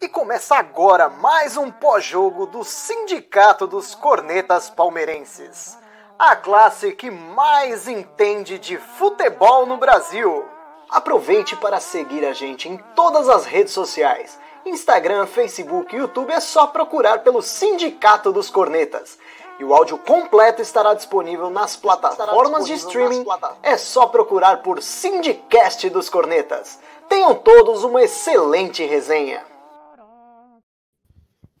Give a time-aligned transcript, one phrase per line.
[0.00, 5.76] E começa agora mais um pós-jogo do Sindicato dos Cornetas Palmeirenses.
[6.18, 10.48] A classe que mais entende de futebol no Brasil.
[10.88, 14.38] Aproveite para seguir a gente em todas as redes sociais.
[14.64, 19.18] Instagram, Facebook YouTube é só procurar pelo Sindicato dos Cornetas.
[19.60, 23.26] E o áudio completo estará disponível nas plataformas de streaming.
[23.62, 26.80] É só procurar por Sindicast dos Cornetas.
[27.10, 29.44] Tenham todos uma excelente resenha.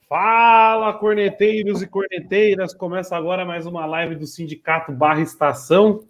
[0.08, 2.72] Fala, corneteiros e corneteiras!
[2.72, 6.02] Começa agora mais uma live do Sindicato Barra Estação.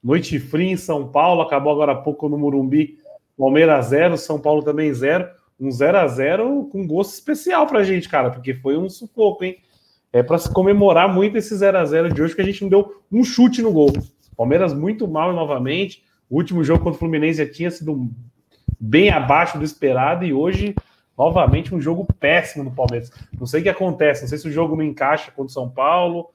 [0.00, 3.00] Noite fria em São Paulo, acabou agora há pouco no Murumbi.
[3.36, 5.28] Palmeiras 0, São Paulo também 0.
[5.58, 9.58] Um 0 a 0 com gosto especial pra gente, cara, porque foi um sufoco, hein?
[10.12, 12.68] É para se comemorar muito esse 0 a 0 de hoje, que a gente não
[12.68, 13.92] deu um chute no gol.
[14.36, 16.04] Palmeiras muito mal novamente.
[16.28, 18.10] O último jogo contra o Fluminense já tinha sido
[18.78, 20.74] bem abaixo do esperado e hoje,
[21.16, 23.10] novamente, um jogo péssimo no Palmeiras.
[23.38, 25.68] Não sei o que acontece, não sei se o jogo não encaixa contra o São
[25.68, 26.30] Paulo,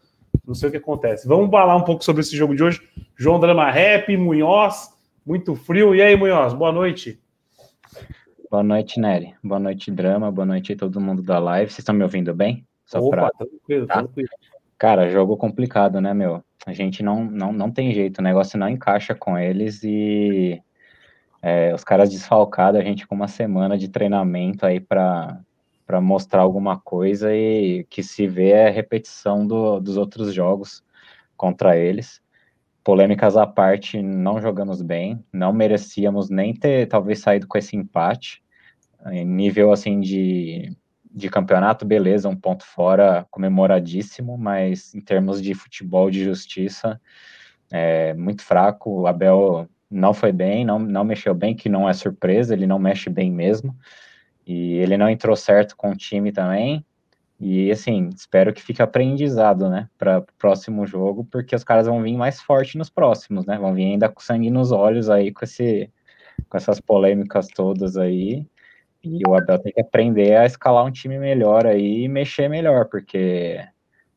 [0.45, 1.27] não sei o que acontece.
[1.27, 2.81] Vamos falar um pouco sobre esse jogo de hoje.
[3.15, 4.89] João Drama Rap, Munhoz,
[5.25, 5.93] muito frio.
[5.93, 7.19] E aí, Munhoz, boa noite.
[8.49, 9.33] Boa noite, Nery.
[9.43, 10.31] Boa noite, Drama.
[10.31, 11.69] Boa noite a todo mundo da live.
[11.69, 12.65] Vocês estão me ouvindo bem?
[12.87, 13.29] Só Opa, pra...
[13.31, 13.93] tranquilo, tá?
[13.95, 14.29] tranquilo.
[14.77, 16.43] Cara, jogo complicado, né, meu?
[16.65, 20.61] A gente não, não, não tem jeito, o negócio não encaixa com eles e
[21.41, 25.39] é, os caras desfalcados, a gente com uma semana de treinamento aí para
[25.85, 30.83] para mostrar alguma coisa e que se vê é repetição do, dos outros jogos
[31.37, 32.21] contra eles.
[32.83, 38.43] Polêmicas à parte, não jogamos bem, não merecíamos nem ter talvez saído com esse empate.
[39.05, 40.75] Em nível assim de
[41.17, 47.01] de campeonato, beleza, um ponto fora comemoradíssimo, mas em termos de futebol de justiça,
[47.71, 49.01] é muito fraco.
[49.01, 52.77] O Abel não foi bem, não, não mexeu bem, que não é surpresa, ele não
[52.77, 53.75] mexe bem mesmo.
[54.45, 56.85] E ele não entrou certo com o time também.
[57.39, 62.01] E assim, espero que fique aprendizado, né, para o próximo jogo, porque os caras vão
[62.01, 63.57] vir mais forte nos próximos, né?
[63.57, 65.91] Vão vir ainda com sangue nos olhos aí com esse
[66.49, 68.45] com essas polêmicas todas aí.
[69.03, 72.85] E o Abel tem que aprender a escalar um time melhor aí e mexer melhor,
[72.85, 73.59] porque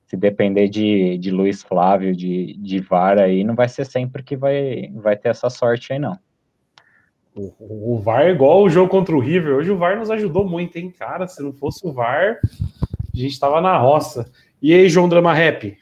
[0.07, 4.37] se depender de, de Luiz Flávio, de, de VAR aí, não vai ser sempre que
[4.37, 6.19] vai, vai ter essa sorte aí, não.
[7.35, 9.55] O, o VAR é igual o jogo contra o River.
[9.55, 11.29] Hoje o VAR nos ajudou muito, hein, cara?
[11.29, 14.29] Se não fosse o VAR, a gente tava na roça.
[14.61, 15.79] E aí, João Drama Rap?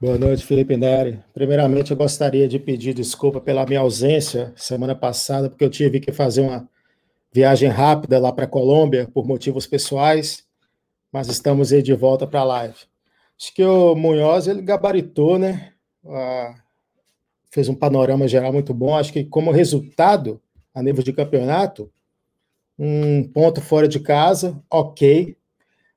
[0.00, 1.20] Boa noite, Felipe Neri.
[1.32, 6.12] Primeiramente, eu gostaria de pedir desculpa pela minha ausência semana passada, porque eu tive que
[6.12, 6.68] fazer uma
[7.34, 10.44] viagem rápida lá para a Colômbia por motivos pessoais,
[11.10, 12.76] mas estamos aí de volta para a live.
[13.36, 15.72] Acho que o Munhoz ele gabaritou, né?
[16.06, 16.54] Ah,
[17.50, 18.96] fez um panorama geral muito bom.
[18.96, 20.40] Acho que como resultado
[20.72, 21.90] a nível de campeonato,
[22.78, 25.36] um ponto fora de casa, ok,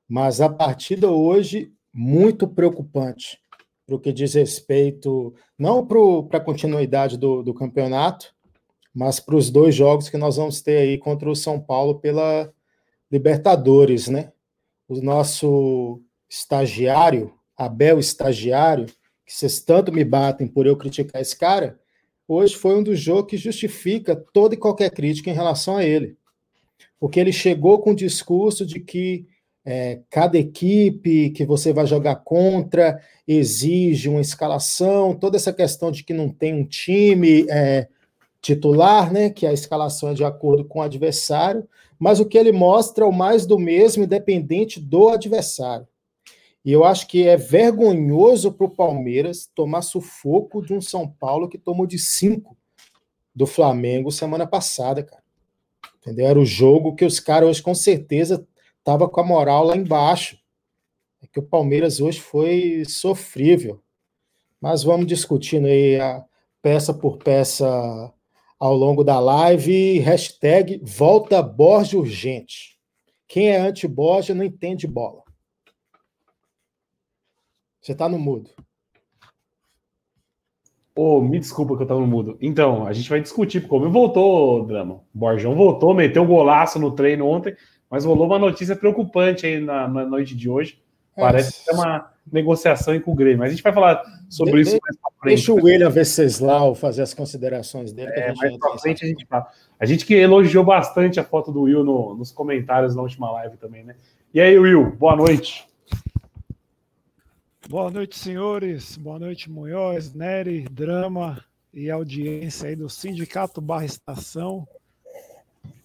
[0.10, 3.40] mas a partida hoje muito preocupante
[3.86, 8.36] para o que diz respeito não para a continuidade do, do campeonato,
[8.98, 12.52] mas para os dois jogos que nós vamos ter aí contra o São Paulo pela
[13.12, 14.32] Libertadores, né?
[14.90, 18.88] O nosso estagiário, Abel Estagiário,
[19.24, 21.80] que vocês tanto me batem por eu criticar esse cara,
[22.28, 26.18] hoje foi um dos jogos que justifica toda e qualquer crítica em relação a ele.
[27.00, 29.28] Porque ele chegou com o discurso de que
[29.64, 36.04] é, cada equipe que você vai jogar contra exige uma escalação, toda essa questão de
[36.04, 37.88] que não tem um time é,
[38.48, 41.68] titular, né, que a escalação é de acordo com o adversário,
[42.00, 45.86] mas o que ele mostra é o mais do mesmo, independente do adversário.
[46.64, 51.50] E eu acho que é vergonhoso para o Palmeiras tomar sufoco de um São Paulo
[51.50, 52.56] que tomou de cinco
[53.36, 55.24] do Flamengo semana passada, cara.
[55.98, 56.28] Entendeu?
[56.28, 58.48] Era o jogo que os caras hoje com certeza
[58.82, 60.40] tava com a moral lá embaixo.
[61.22, 63.82] É que o Palmeiras hoje foi sofrível.
[64.62, 66.26] Mas vamos discutindo aí a
[66.62, 68.14] peça por peça
[68.60, 70.00] ao longo da live.
[70.00, 72.78] Hashtag volta Borja urgente.
[73.28, 75.22] Quem é anti-Borja não entende bola.
[77.82, 78.50] Você está no mudo.
[80.96, 82.38] Ô, oh, me desculpa que eu estava no mudo.
[82.42, 85.04] Então, a gente vai discutir, como voltou, Drama.
[85.14, 87.56] Borjão voltou, meteu um golaço no treino ontem,
[87.90, 90.82] mas rolou uma notícia preocupante aí na, na noite de hoje.
[91.16, 91.22] É.
[91.22, 93.40] Parece que é uma negociação com o Grêmio.
[93.40, 94.98] Mas a gente vai falar sobre de, isso mais.
[95.28, 98.12] Deixa o William Venceslau fazer as considerações dele.
[98.12, 99.48] É, mais pra frente a gente fala.
[99.80, 103.58] A gente que elogiou bastante a foto do Will no, nos comentários na última live
[103.58, 103.96] também, né?
[104.34, 105.68] E aí, Will, boa noite.
[107.70, 108.96] Boa noite, senhores.
[108.98, 114.68] Boa noite, Munhoz, Nery, Drama e audiência aí do Sindicato Barra Estação.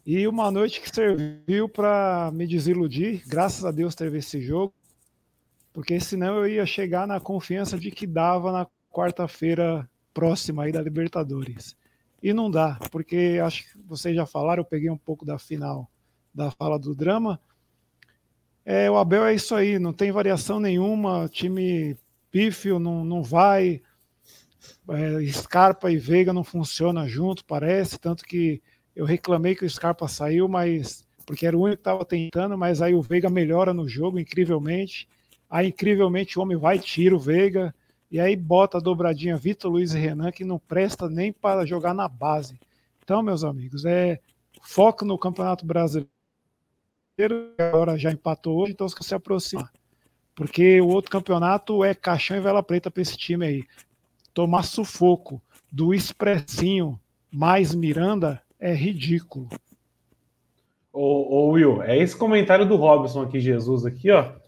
[0.06, 3.22] E uma noite que serviu para me desiludir.
[3.26, 4.72] Graças a Deus teve esse jogo,
[5.72, 10.82] porque senão eu ia chegar na confiança de que dava na quarta-feira próxima aí da
[10.82, 11.76] Libertadores.
[12.22, 15.90] E não dá, porque acho que vocês já falaram, eu peguei um pouco da final
[16.32, 17.40] da fala do drama.
[18.64, 21.96] É, o Abel é isso aí, não tem variação nenhuma, time
[22.30, 23.82] pífio não, não vai,
[24.88, 28.62] é, Scarpa e Veiga não funcionam junto, parece, tanto que
[28.94, 32.82] eu reclamei que o Scarpa saiu, mas porque era o único que estava tentando, mas
[32.82, 35.08] aí o Veiga melhora no jogo incrivelmente.
[35.48, 37.74] Aí incrivelmente o homem vai tira o Veiga
[38.12, 41.94] e aí bota a dobradinha Vitor Luiz e Renan que não presta nem para jogar
[41.94, 42.60] na base.
[43.02, 44.20] Então, meus amigos, é
[44.60, 46.10] foco no Campeonato Brasileiro.
[47.58, 49.72] Agora já empatou hoje, então se aproximar.
[50.34, 53.64] Porque o outro campeonato é caixão e vela preta para esse time aí.
[54.34, 57.00] Tomar sufoco do expressinho
[57.30, 59.48] mais Miranda é ridículo.
[60.92, 61.00] Ô,
[61.34, 64.41] ô, Will, é esse comentário do Robson aqui, Jesus, aqui, ó.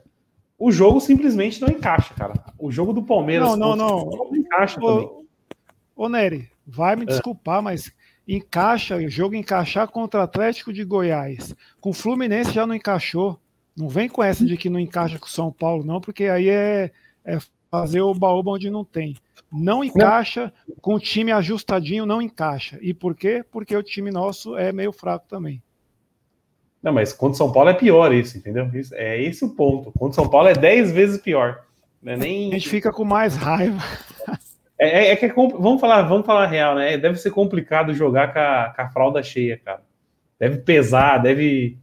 [0.65, 2.33] O jogo simplesmente não encaixa, cara.
[2.59, 3.51] O jogo do Palmeiras.
[3.51, 4.07] Não, não, não.
[4.07, 5.23] não encaixa ô.
[5.95, 7.05] Ô, Nery, vai me é.
[7.05, 7.93] desculpar, mas
[8.27, 11.55] encaixa, o jogo encaixar contra o Atlético de Goiás.
[11.83, 13.39] Com o Fluminense já não encaixou.
[13.77, 16.49] Não vem com essa de que não encaixa com o São Paulo, não, porque aí
[16.49, 16.91] é,
[17.27, 17.39] é
[17.71, 19.19] fazer o baú onde não tem.
[19.53, 20.51] Não encaixa,
[20.81, 22.79] com o time ajustadinho não encaixa.
[22.81, 23.45] E por quê?
[23.53, 25.63] Porque o time nosso é meio fraco também.
[26.85, 28.69] Não, mas contra o São Paulo é pior isso, entendeu?
[28.93, 29.91] é esse o ponto.
[29.93, 31.63] Contra o São Paulo é 10 vezes pior.
[32.05, 32.51] É nem...
[32.51, 33.83] A gente fica com mais raiva.
[34.77, 36.99] É, é, é que é, vamos falar, vamos falar real, né?
[36.99, 39.81] Deve ser complicado jogar com a, com a fralda cheia, cara.
[40.37, 41.79] Deve pesar, deve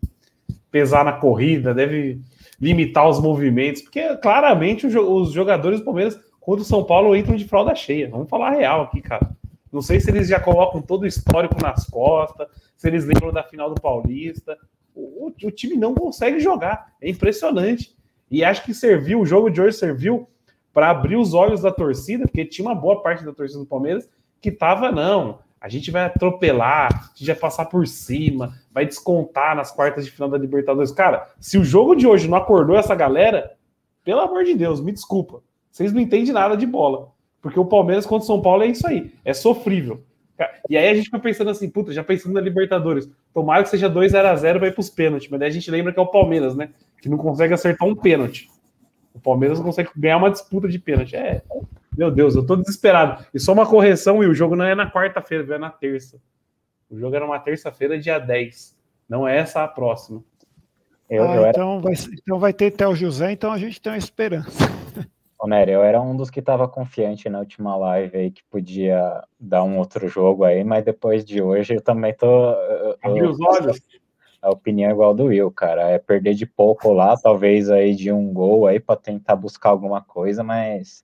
[0.69, 2.19] pesar na corrida, deve
[2.59, 7.47] limitar os movimentos, porque claramente os jogadores do Palmeiras contra o São Paulo entram de
[7.47, 8.09] fralda cheia.
[8.09, 9.31] Vamos falar real aqui, cara.
[9.71, 12.45] Não sei se eles já colocam todo o histórico nas costas,
[12.75, 14.57] se eles lembram da final do Paulista.
[14.95, 16.93] O, o, time não consegue jogar.
[17.01, 17.95] É impressionante.
[18.29, 20.27] E acho que serviu, o jogo de hoje serviu
[20.73, 24.09] para abrir os olhos da torcida, porque tinha uma boa parte da torcida do Palmeiras
[24.39, 29.55] que tava, não, a gente vai atropelar, a gente vai passar por cima, vai descontar
[29.55, 30.91] nas quartas de final da Libertadores.
[30.91, 33.55] Cara, se o jogo de hoje não acordou essa galera,
[34.03, 35.43] pelo amor de Deus, me desculpa.
[35.69, 37.11] Vocês não entendem nada de bola.
[37.41, 39.11] Porque o Palmeiras contra o São Paulo é isso aí.
[39.25, 40.03] É sofrível.
[40.69, 43.09] E aí a gente fica pensando assim, puta, já pensando na Libertadores.
[43.33, 45.29] Tomara que seja 2 0 a 0 vai para os pênaltis.
[45.29, 46.69] Mas daí a gente lembra que é o Palmeiras, né?
[47.01, 48.49] Que não consegue acertar um pênalti.
[49.13, 51.15] O Palmeiras não consegue ganhar uma disputa de pênalti.
[51.15, 51.41] É,
[51.97, 53.25] meu Deus, eu tô desesperado.
[53.33, 56.17] E só uma correção, e o jogo não é na quarta-feira, é na terça.
[56.89, 58.75] O jogo era uma terça-feira, dia 10.
[59.07, 60.23] Não é essa a próxima.
[61.09, 61.49] Eu, ah, eu era...
[61.49, 64.80] então, vai, então vai ter Theo José, então a gente tem uma esperança.
[65.41, 69.23] Ô, Nery, eu era um dos que estava confiante na última live aí que podia
[69.39, 72.27] dar um outro jogo aí, mas depois de hoje eu também tô.
[73.01, 73.81] Abriu os olhos.
[74.39, 75.89] A opinião é igual do Will, cara.
[75.89, 79.99] É perder de pouco lá, talvez aí de um gol aí para tentar buscar alguma
[79.99, 81.03] coisa, mas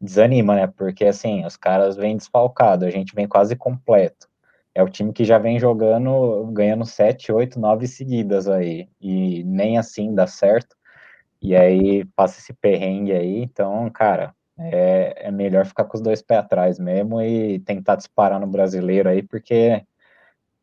[0.00, 0.66] desanima, né?
[0.68, 4.28] Porque assim, os caras vêm desfalcados, a gente vem quase completo.
[4.72, 8.88] É o time que já vem jogando, ganhando 7, 8, 9 seguidas aí.
[9.00, 10.73] E nem assim dá certo.
[11.44, 13.42] E aí passa esse perrengue aí.
[13.42, 18.40] Então, cara, é, é melhor ficar com os dois pés atrás mesmo e tentar disparar
[18.40, 19.84] no brasileiro aí, porque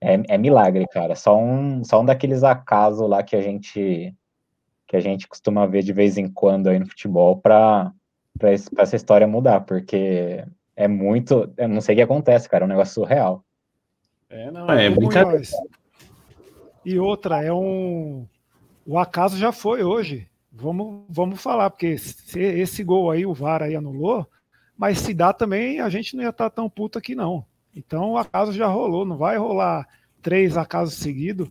[0.01, 1.15] é, é milagre, cara.
[1.15, 4.11] Só um, só um daqueles acasos lá que a gente
[4.87, 7.93] que a gente costuma ver de vez em quando aí no futebol para
[8.39, 8.51] para
[8.81, 10.43] essa história mudar, porque
[10.75, 11.53] é muito.
[11.57, 13.45] Eu não sei o que acontece, cara, é um negócio surreal.
[14.27, 15.43] É, não, é, é brincadeira.
[16.83, 18.25] E outra, é um.
[18.83, 20.30] O acaso já foi hoje.
[20.51, 21.95] Vamos, vamos falar, porque
[22.35, 24.27] esse gol aí, o VAR aí anulou,
[24.77, 27.45] mas se dá também, a gente não ia estar tá tão puto aqui, não.
[27.73, 29.87] Então o acaso já rolou, não vai rolar
[30.21, 31.49] três acasos seguidos.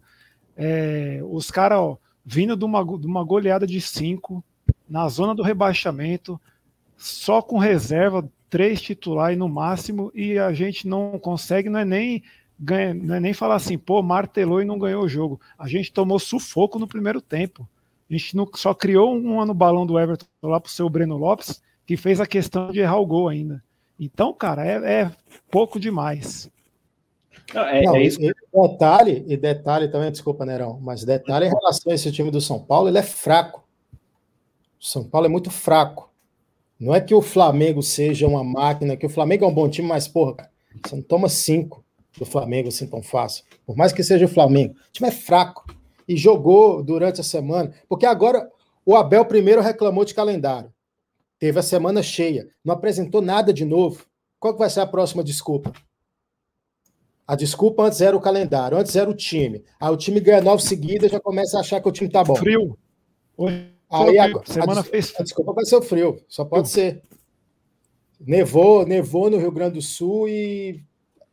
[0.56, 4.44] É, os caras, vindo de uma, de uma goleada de cinco,
[4.88, 6.38] na zona do rebaixamento,
[6.96, 12.22] só com reserva, três titulares no máximo, e a gente não consegue, não é nem
[12.58, 15.40] ganha, não é nem falar assim, pô, martelou e não ganhou o jogo.
[15.58, 17.66] A gente tomou sufoco no primeiro tempo.
[18.10, 21.62] A gente não, só criou um ano balão do Everton lá pro seu Breno Lopes,
[21.86, 23.62] que fez a questão de errar o gol ainda.
[23.98, 25.12] Então, cara, é, é
[25.50, 26.50] pouco demais.
[27.54, 28.20] Não, é, não, é isso.
[28.20, 32.40] E, detalhe, e detalhe também, desculpa, Nerão, mas detalhe em relação a esse time do
[32.40, 33.66] São Paulo, ele é fraco.
[34.80, 36.10] O São Paulo é muito fraco.
[36.78, 39.86] Não é que o Flamengo seja uma máquina, que o Flamengo é um bom time,
[39.86, 40.50] mas, porra, cara,
[40.82, 41.84] você não toma cinco
[42.18, 43.44] do Flamengo assim tão fácil.
[43.66, 44.74] Por mais que seja o Flamengo.
[44.74, 45.64] O time é fraco.
[46.10, 47.72] E jogou durante a semana.
[47.88, 48.50] Porque agora
[48.84, 50.72] o Abel primeiro reclamou de calendário.
[51.38, 52.48] Teve a semana cheia.
[52.64, 54.04] Não apresentou nada de novo.
[54.40, 55.72] Qual que vai ser a próxima desculpa?
[57.24, 59.62] A desculpa antes era o calendário, antes era o time.
[59.80, 62.34] Aí o time ganha nove seguidas já começa a achar que o time tá bom.
[62.34, 62.76] Frio.
[63.38, 66.68] Hoje, Aí a agora, semana a, fez a desculpa vai ser o frio, só pode
[66.68, 67.02] ser.
[68.18, 70.82] Nevou, nevou no Rio Grande do Sul e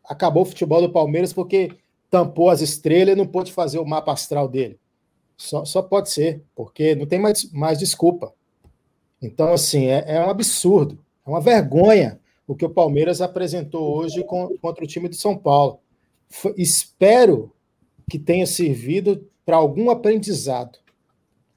[0.03, 1.71] acabou o futebol do Palmeiras porque
[2.09, 4.79] tampou as estrelas e não pôde fazer o mapa astral dele.
[5.35, 8.33] Só, só pode ser, porque não tem mais, mais desculpa.
[9.21, 14.23] Então, assim, é, é um absurdo, é uma vergonha o que o Palmeiras apresentou hoje
[14.23, 15.81] contra o time de São Paulo.
[16.29, 17.51] F espero
[18.09, 20.79] que tenha servido para algum aprendizado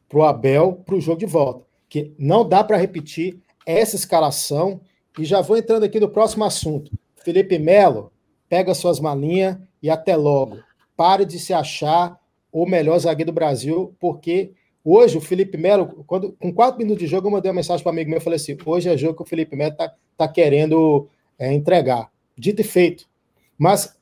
[0.08, 1.64] para o Abel para o jogo de volta.
[1.88, 4.80] Que não dá para repetir essa escalação.
[5.18, 6.90] E já vou entrando aqui no próximo assunto.
[7.16, 8.12] Felipe Melo,
[8.48, 10.58] pega suas malinhas e até logo.
[10.96, 12.18] Pare de se achar
[12.52, 14.52] o melhor zagueiro do Brasil, porque
[14.84, 17.90] hoje o Felipe Melo, quando, com quatro minutos de jogo, eu mandei uma mensagem para
[17.90, 20.28] um amigo meu e falei assim: hoje é jogo que o Felipe Melo está tá
[20.28, 21.08] querendo
[21.38, 22.10] é, entregar.
[22.36, 23.08] Dito e feito.
[23.56, 23.96] Mas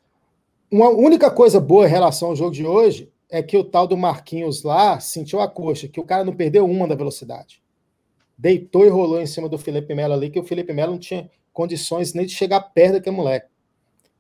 [0.71, 3.97] uma única coisa boa em relação ao jogo de hoje é que o tal do
[3.97, 7.63] Marquinhos lá sentiu a coxa, que o cara não perdeu uma da velocidade.
[8.37, 11.31] Deitou e rolou em cima do Felipe Melo ali, que o Felipe Melo não tinha
[11.53, 13.49] condições nem de chegar perto daquele moleque.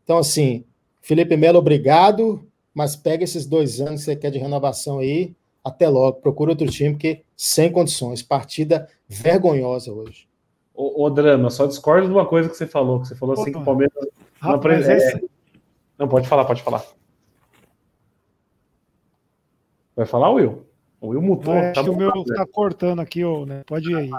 [0.02, 0.64] Então, assim,
[1.08, 5.34] Felipe Melo, obrigado, mas pega esses dois anos que você quer de renovação aí,
[5.64, 8.22] até logo, procura outro time, porque sem condições.
[8.22, 10.28] Partida vergonhosa hoje.
[10.74, 13.50] Ô, ô Drama, só discordo de uma coisa que você falou, que você falou assim
[13.50, 13.94] que o Palmeiras.
[14.42, 15.20] Não, é...
[15.98, 16.84] não, pode falar, pode falar.
[19.96, 20.66] Vai falar, Will?
[21.00, 21.54] O Will mutou.
[21.54, 23.62] É, tá acho que o meu tá cortando aqui, ô, né?
[23.66, 24.10] Pode ir aí.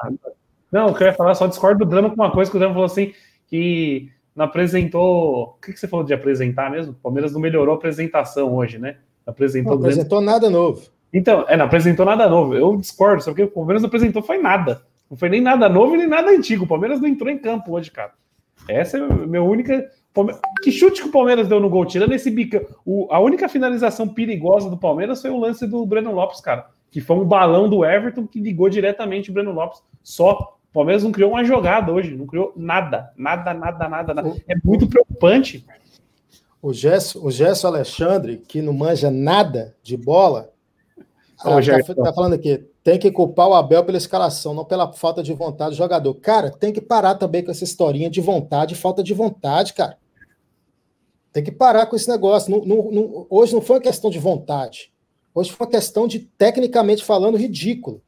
[0.71, 2.87] Não, eu queria falar, só discordo do drama com uma coisa que o Drama falou
[2.87, 3.13] assim,
[3.45, 5.43] que não apresentou.
[5.43, 6.93] O que, que você falou de apresentar mesmo?
[6.93, 8.95] O Palmeiras não melhorou a apresentação hoje, né?
[9.27, 10.81] Apresentou, não apresentou nada novo.
[11.11, 12.55] Então, é, não apresentou nada novo.
[12.55, 14.81] Eu discordo, só que o Palmeiras não apresentou foi nada.
[15.11, 16.63] Não foi nem nada novo nem nada antigo.
[16.63, 18.13] O Palmeiras não entrou em campo hoje, cara.
[18.69, 19.91] Essa é a minha única.
[20.63, 22.65] Que chute que o Palmeiras deu no gol, tirando esse bica.
[22.85, 26.67] O, a única finalização perigosa do Palmeiras foi o lance do Breno Lopes, cara.
[26.89, 29.81] Que foi um balão do Everton que ligou diretamente o Breno Lopes.
[30.01, 30.58] Só.
[30.69, 33.11] O Palmeiras não criou uma jogada hoje, não criou nada.
[33.17, 34.35] Nada, nada, nada, nada.
[34.47, 35.65] É muito preocupante.
[36.61, 40.51] O Gesso, o Gesso Alexandre, que não manja nada de bola,
[41.39, 45.23] ah, tá, tá, falando aqui, tem que culpar o Abel pela escalação, não pela falta
[45.23, 46.13] de vontade do jogador.
[46.15, 49.97] Cara, tem que parar também com essa historinha de vontade, falta de vontade, cara.
[51.31, 52.51] Tem que parar com esse negócio.
[52.51, 54.91] Não, não, não, hoje não foi uma questão de vontade.
[55.33, 58.01] Hoje foi uma questão de, tecnicamente falando, ridículo.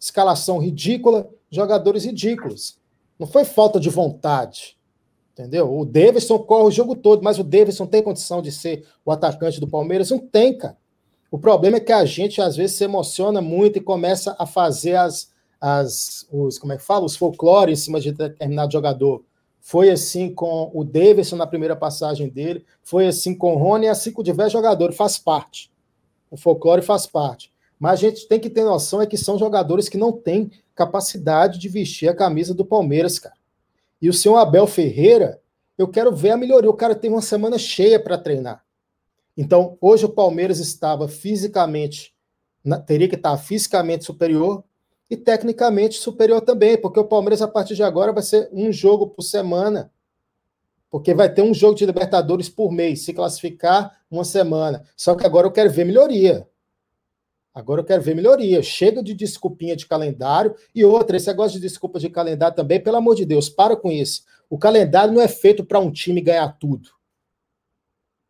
[0.00, 2.78] Escalação ridícula, jogadores ridículos.
[3.18, 4.76] Não foi falta de vontade.
[5.32, 5.78] Entendeu?
[5.78, 9.60] O Davidson corre o jogo todo, mas o Davidson tem condição de ser o atacante
[9.60, 10.10] do Palmeiras?
[10.10, 10.76] Não tem, cara.
[11.30, 14.96] O problema é que a gente às vezes se emociona muito e começa a fazer
[14.96, 19.24] as, as os, como é que fala, os folclores em cima de determinado jogador.
[19.58, 24.10] Foi assim com o Davidson na primeira passagem dele, foi assim com o Rony assim
[24.10, 25.70] com diversos jogadores, faz parte.
[26.30, 27.51] O folclore faz parte.
[27.82, 31.58] Mas a gente tem que ter noção é que são jogadores que não têm capacidade
[31.58, 33.34] de vestir a camisa do Palmeiras, cara.
[34.00, 35.40] E o senhor Abel Ferreira,
[35.76, 36.70] eu quero ver a melhoria.
[36.70, 38.64] O cara teve uma semana cheia para treinar.
[39.36, 42.14] Então, hoje o Palmeiras estava fisicamente,
[42.86, 44.62] teria que estar fisicamente superior
[45.10, 49.08] e tecnicamente superior também, porque o Palmeiras, a partir de agora, vai ser um jogo
[49.08, 49.90] por semana.
[50.88, 54.84] Porque vai ter um jogo de Libertadores por mês, se classificar uma semana.
[54.96, 56.46] Só que agora eu quero ver melhoria.
[57.54, 58.62] Agora eu quero ver melhoria.
[58.62, 60.54] Chega de desculpinha de calendário.
[60.74, 63.90] E outra, esse negócio de desculpa de calendário também, pelo amor de Deus, para com
[63.90, 64.24] isso.
[64.48, 66.90] O calendário não é feito para um time ganhar tudo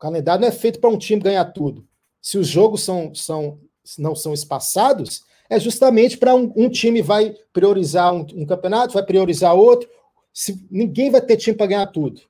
[0.02, 1.86] calendário não é feito para um time ganhar tudo.
[2.20, 3.60] Se os jogos são, são,
[3.96, 9.04] não são espaçados, é justamente para um, um, time vai priorizar um, um, campeonato, vai
[9.04, 9.88] priorizar outro.
[10.32, 12.20] Se, ninguém vai ter time para ganhar tudo.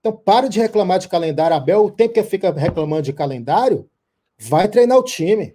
[0.00, 1.84] Então, para de reclamar de calendário, Abel.
[1.84, 3.88] O tempo que fica reclamando de calendário,
[4.36, 5.54] vai treinar o time.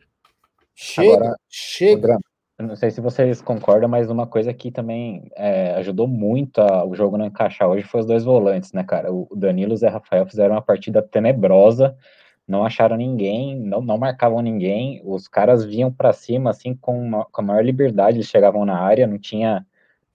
[0.75, 2.18] Chega, Agora, chega.
[2.60, 6.96] não sei se vocês concordam, mas uma coisa que também é, ajudou muito a, o
[6.96, 9.12] jogo não encaixar hoje foi os dois volantes, né, cara?
[9.13, 11.96] O Danilo e o Zé Rafael fizeram uma partida tenebrosa,
[12.48, 17.25] não acharam ninguém, não, não marcavam ninguém, os caras vinham para cima, assim, com, uma,
[17.25, 19.65] com a maior liberdade, eles chegavam na área, não tinha,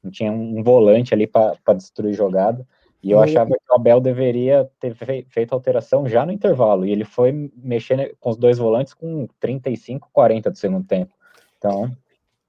[0.02, 2.66] não tinha um volante ali para destruir jogada.
[3.02, 4.94] E eu achava que o Abel deveria ter
[5.28, 6.84] feito alteração já no intervalo.
[6.84, 11.14] E ele foi mexendo com os dois volantes com 35, 40 do segundo tempo.
[11.56, 11.96] Então,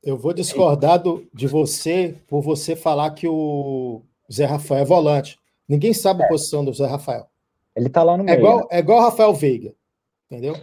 [0.03, 4.01] eu vou discordar do, de você por você falar que o
[4.31, 5.37] Zé Rafael é volante.
[5.67, 6.29] Ninguém sabe a é.
[6.29, 7.27] posição do Zé Rafael.
[7.75, 8.35] Ele tá lá no meio.
[8.35, 8.65] É igual, né?
[8.71, 9.73] é igual o Rafael Veiga,
[10.29, 10.55] entendeu?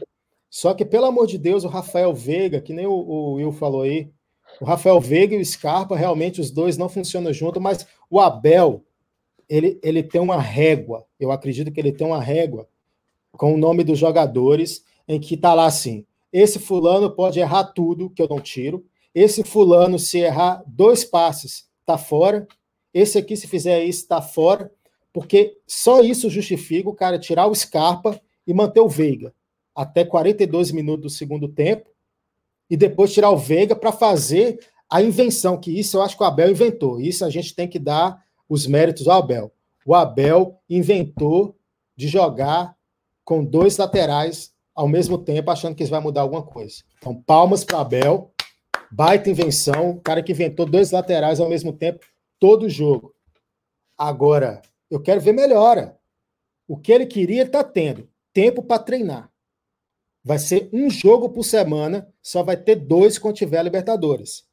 [0.51, 3.83] Só que, pelo amor de Deus, o Rafael Veiga, que nem o, o Will falou
[3.83, 4.11] aí,
[4.61, 8.83] o Rafael Veiga e o Scarpa, realmente os dois não funcionam junto, mas o Abel,
[9.49, 11.05] ele, ele tem uma régua.
[11.19, 12.69] Eu acredito que ele tem uma régua
[13.33, 18.11] com o nome dos jogadores, em que está lá assim: esse fulano pode errar tudo,
[18.11, 18.85] que eu não tiro.
[19.15, 22.47] Esse fulano, se errar dois passes, está fora.
[22.93, 24.71] Esse aqui, se fizer isso, está fora.
[25.13, 29.33] Porque só isso justifica o cara tirar o Scarpa e manter o Veiga
[29.75, 31.91] até 42 minutos do segundo tempo
[32.69, 36.27] e depois tirar o Veiga para fazer a invenção, que isso eu acho que o
[36.27, 37.01] Abel inventou.
[37.01, 39.53] Isso a gente tem que dar os méritos ao Abel.
[39.85, 41.57] O Abel inventou
[41.97, 42.77] de jogar
[43.25, 46.83] com dois laterais ao mesmo tempo, achando que isso vai mudar alguma coisa.
[46.99, 48.31] Então, palmas para Abel,
[48.91, 52.05] baita invenção, o cara que inventou dois laterais ao mesmo tempo,
[52.39, 53.15] todo jogo.
[53.97, 54.61] Agora,
[54.91, 55.99] eu quero ver melhora.
[56.69, 58.09] O que ele queria, ele está tendo.
[58.33, 59.31] Tempo para treinar.
[60.23, 64.45] Vai ser um jogo por semana, só vai ter dois quando tiver Libertadores.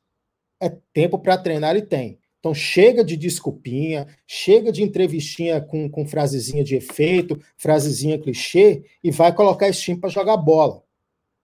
[0.62, 2.20] É tempo para treinar e tem.
[2.44, 9.12] Então chega de desculpinha, chega de entrevistinha com, com frasezinha de efeito, frasezinha clichê, e
[9.12, 10.84] vai colocar esse time para jogar bola.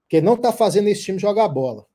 [0.01, 1.85] Porque não está fazendo esse time jogar bola.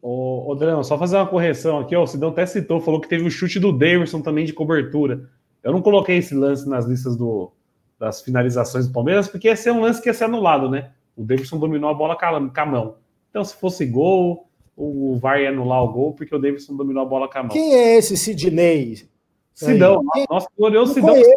[0.00, 3.26] Ô, Drão, só fazer uma correção aqui, ó, o Sidão até citou, falou que teve
[3.26, 5.28] o chute do Davidson também de cobertura.
[5.62, 7.52] Eu não coloquei esse lance nas listas do,
[7.98, 10.92] das finalizações do Palmeiras, porque ia ser um lance que ia ser anulado, né?
[11.14, 12.96] O Davidson dominou a bola com a mão.
[13.28, 14.49] Então, se fosse gol,
[14.80, 17.50] o VAR ia anular o gol, porque o Davidson dominou a bola com a mão.
[17.50, 19.08] Quem é esse Sidney?
[19.54, 20.26] Sidão, Quem...
[20.30, 21.10] nosso glorioso Sidão.
[21.10, 21.36] Conheço.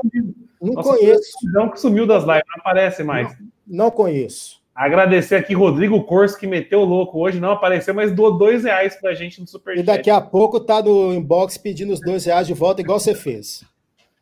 [0.62, 1.40] Não nosso conheço.
[1.40, 3.38] Sidão que sumiu das lives, não aparece mais.
[3.68, 4.62] Não, não conheço.
[4.74, 8.96] Agradecer aqui Rodrigo Corso, que meteu o louco hoje, não apareceu, mas doou dois reais
[8.96, 9.84] pra gente no Superchat.
[9.84, 13.14] E daqui a pouco tá no inbox pedindo os dois reais de volta, igual você
[13.14, 13.64] fez.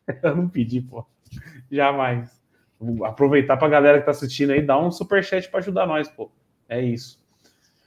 [0.22, 1.06] Eu não pedi, pô.
[1.70, 2.28] Jamais.
[2.78, 6.30] Vou aproveitar pra galera que tá assistindo aí, dar um superchat para ajudar nós, pô.
[6.68, 7.21] É isso.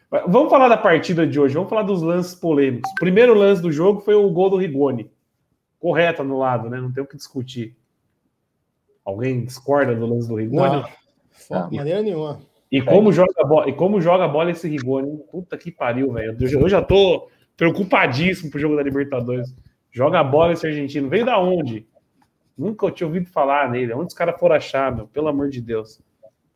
[0.09, 2.89] Vamos falar da partida de hoje, vamos falar dos lances polêmicos.
[2.91, 5.11] O primeiro lance do jogo foi o gol do Rigoni.
[5.79, 6.79] Correto no lado, né?
[6.79, 7.75] Não tem o que discutir.
[9.03, 10.83] Alguém discorda do lance do Rigoni?
[11.49, 12.41] Não, de maneira nenhuma.
[12.71, 15.17] E como, joga bola, e como joga a bola esse Rigoni?
[15.31, 16.37] Puta que pariu, velho.
[16.39, 19.53] Eu já tô preocupadíssimo pro jogo da Libertadores.
[19.91, 21.09] Joga a bola esse argentino.
[21.09, 21.87] Veio da onde?
[22.57, 23.93] Nunca eu tinha ouvido falar nele.
[23.93, 25.07] Onde os caras foram achar, meu?
[25.07, 26.01] Pelo amor de Deus.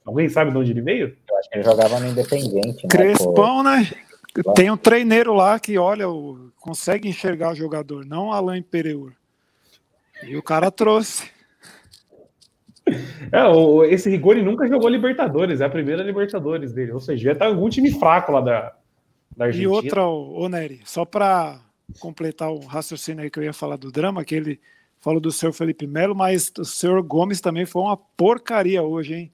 [0.09, 1.15] Alguém sabe de onde ele veio?
[1.29, 2.83] Eu acho que ele jogava no Independente.
[2.83, 2.89] Né?
[2.89, 3.87] Crespão, né?
[4.55, 6.05] Tem um treineiro lá que, olha,
[6.59, 9.11] consegue enxergar o jogador, não Alain Pereur.
[10.23, 11.29] E o cara trouxe.
[13.31, 16.91] É, o, esse Rigoni nunca jogou Libertadores, é a primeira Libertadores dele.
[16.91, 18.73] Ou seja, já tá algum time fraco lá da,
[19.37, 19.71] da Argentina.
[19.71, 21.61] E outra, ô Nery, só para
[21.99, 24.59] completar o raciocínio aí que eu ia falar do drama, que ele
[24.99, 29.31] falou do senhor Felipe Melo, mas o senhor Gomes também foi uma porcaria hoje, hein?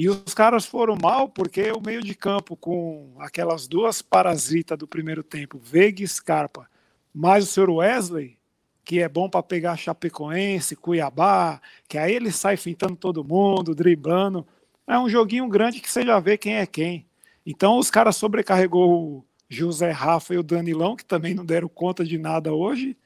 [0.00, 4.88] E os caras foram mal porque o meio de campo com aquelas duas parasitas do
[4.88, 6.66] primeiro tempo, Veiga e Scarpa,
[7.12, 8.38] mais o senhor Wesley,
[8.82, 14.46] que é bom para pegar Chapecoense, Cuiabá, que aí ele sai fintando todo mundo, driblando.
[14.86, 17.04] É um joguinho grande que você já vê quem é quem.
[17.44, 22.06] Então os caras sobrecarregou o José Rafa e o Danilão, que também não deram conta
[22.06, 22.96] de nada hoje.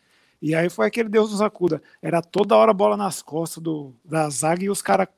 [0.41, 1.83] E aí foi aquele Deus nos acuda.
[2.01, 5.09] Era toda hora bola nas costas do, da zaga e os caras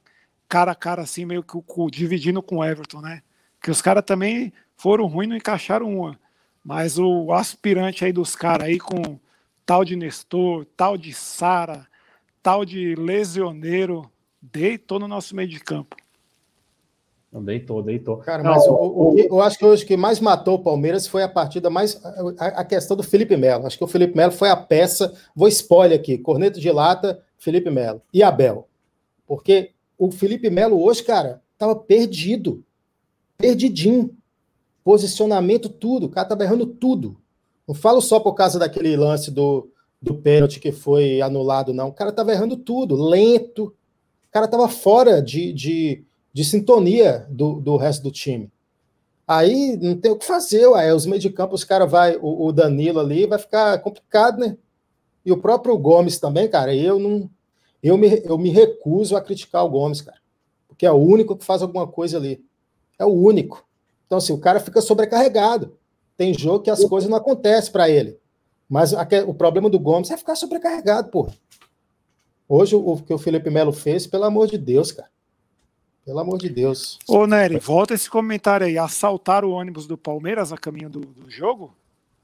[0.48, 1.58] cara a cara assim, meio que
[1.90, 3.22] dividindo com o Everton, né?
[3.62, 6.18] Que os caras também foram ruins, não encaixaram uma.
[6.64, 9.18] Mas o aspirante aí dos caras aí com
[9.64, 11.86] tal de Nestor, tal de Sara,
[12.42, 15.96] tal de Lesioneiro, deitou no nosso meio de campo.
[17.32, 18.16] Não, deitou, deitou.
[18.18, 20.62] Cara, não, mas o, o, o, eu acho que hoje o que mais matou o
[20.62, 22.00] Palmeiras foi a partida mais.
[22.38, 23.66] A, a, questão do Felipe Melo.
[23.66, 25.12] Acho que o Felipe Melo foi a peça.
[25.34, 28.66] Vou spoiler aqui: Corneto de Lata, Felipe Melo e Abel.
[29.26, 32.64] Porque o Felipe Melo hoje, cara, tava perdido.
[33.38, 34.16] Perdidinho.
[34.84, 36.06] Posicionamento, tudo.
[36.06, 37.16] O cara tava errando tudo.
[37.66, 39.68] Não falo só por causa daquele lance do,
[40.00, 41.88] do pênalti que foi anulado, não.
[41.88, 42.94] O cara tava errando tudo.
[42.94, 43.64] Lento.
[43.64, 48.50] O cara tava fora de, de, de sintonia do, do resto do time.
[49.26, 50.94] Aí não tem o que fazer, ué.
[50.94, 54.56] Os meio de campo, os caras vai, o, o Danilo ali vai ficar complicado, né?
[55.24, 57.28] E o próprio Gomes também, cara, eu não,
[57.88, 60.18] eu me, eu me recuso a criticar o Gomes, cara.
[60.66, 62.44] Porque é o único que faz alguma coisa ali.
[62.98, 63.66] É o único.
[64.06, 65.76] Então, assim, o cara fica sobrecarregado.
[66.16, 68.18] Tem jogo que as coisas não acontecem para ele.
[68.68, 68.92] Mas
[69.26, 71.28] o problema do Gomes é ficar sobrecarregado, pô.
[72.48, 75.08] Hoje, o que o Felipe Melo fez, pelo amor de Deus, cara.
[76.04, 76.98] Pelo amor de Deus.
[77.08, 78.78] Ô, Nery, volta esse comentário aí.
[78.78, 81.76] Assaltaram o ônibus do Palmeiras a caminho do, do jogo?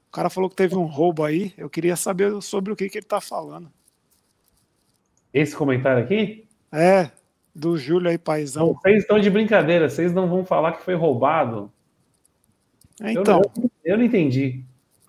[0.07, 1.53] O cara falou que teve um roubo aí.
[1.57, 3.69] Eu queria saber sobre o que, que ele tá falando.
[5.33, 6.45] Esse comentário aqui?
[6.71, 7.09] É,
[7.53, 8.73] do Júlio aí, paizão.
[8.81, 11.71] Vocês estão de brincadeira, vocês não vão falar que foi roubado.
[13.01, 13.41] Então.
[13.55, 14.63] Eu, eu, eu não entendi.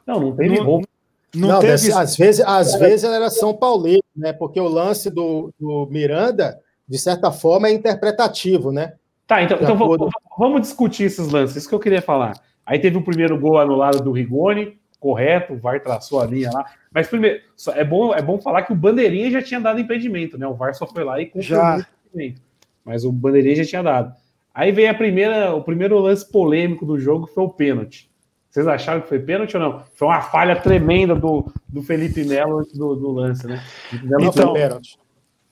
[0.06, 0.88] Não, não teve não, roubo.
[1.34, 1.92] Não, não teve...
[1.92, 4.32] às vezes, às vezes era São Paulo, né?
[4.32, 8.94] Porque o lance do, do Miranda de certa forma, é interpretativo, né?
[9.26, 12.34] Tá, então, então vamos, vamos discutir esses lances, isso que eu queria falar.
[12.64, 16.64] Aí teve o primeiro gol anulado do Rigoni, correto, o VAR traçou a linha lá.
[16.90, 17.42] Mas primeiro,
[17.74, 20.46] é bom, é bom falar que o Bandeirinha já tinha dado impedimento, né?
[20.46, 22.40] O VAR só foi lá e confirmou o impedimento.
[22.82, 24.14] Mas o Bandeirinha já tinha dado.
[24.54, 28.10] Aí vem a primeira, o primeiro lance polêmico do jogo, foi o pênalti.
[28.48, 29.82] Vocês acharam que foi pênalti ou não?
[29.94, 33.62] Foi uma falha tremenda do, do Felipe Melo antes do, do lance, né?
[33.92, 34.54] Então,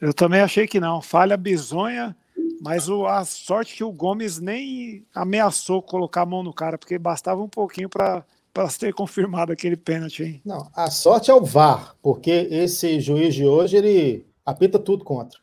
[0.00, 1.02] eu também achei que não.
[1.02, 2.16] Falha bizonha,
[2.62, 6.98] mas o, a sorte que o Gomes nem ameaçou colocar a mão no cara, porque
[6.98, 10.42] bastava um pouquinho para para ter confirmado aquele pênalti, hein?
[10.44, 15.38] Não, a sorte é o VAR, porque esse juiz de hoje ele apita tudo contra.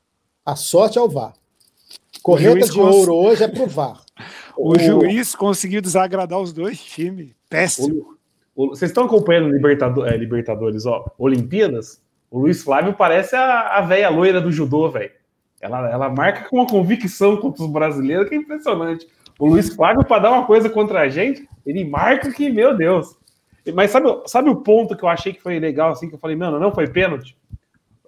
[0.45, 1.33] A sorte é o VAR.
[2.21, 2.95] Correta de cons...
[2.95, 4.01] ouro hoje é pro VAR.
[4.55, 7.31] O, o, juiz conseguiu desagradar os dois times.
[7.49, 8.17] Péssimo.
[8.55, 12.01] O, vocês estão acompanhando Libertador, é, Libertadores, ó, Olimpíadas?
[12.29, 15.11] O Luiz Flávio parece a, a velha loira do judô, velho.
[15.61, 19.07] Ela, ela marca com uma convicção contra os brasileiros que é impressionante.
[19.39, 23.17] O Luiz Flávio, para dar uma coisa contra a gente, ele marca que, meu Deus.
[23.73, 26.35] Mas sabe, sabe o ponto que eu achei que foi legal, assim, que eu falei,
[26.35, 27.37] mano, não foi pênalti?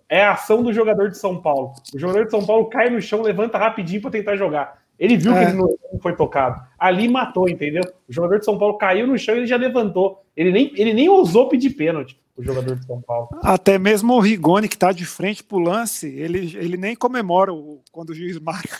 [0.09, 1.73] É a ação do jogador de São Paulo.
[1.95, 4.81] O jogador de São Paulo cai no chão, levanta rapidinho para tentar jogar.
[4.99, 5.45] Ele viu é.
[5.45, 6.61] que ele não foi tocado.
[6.77, 7.81] Ali matou, entendeu?
[8.09, 10.23] O jogador de São Paulo caiu no chão e ele já levantou.
[10.35, 13.29] Ele nem, ele nem ousou pedir pênalti, o jogador de São Paulo.
[13.41, 17.81] Até mesmo o Rigoni, que está de frente pro lance, ele, ele nem comemora o,
[17.91, 18.77] quando o juiz marca.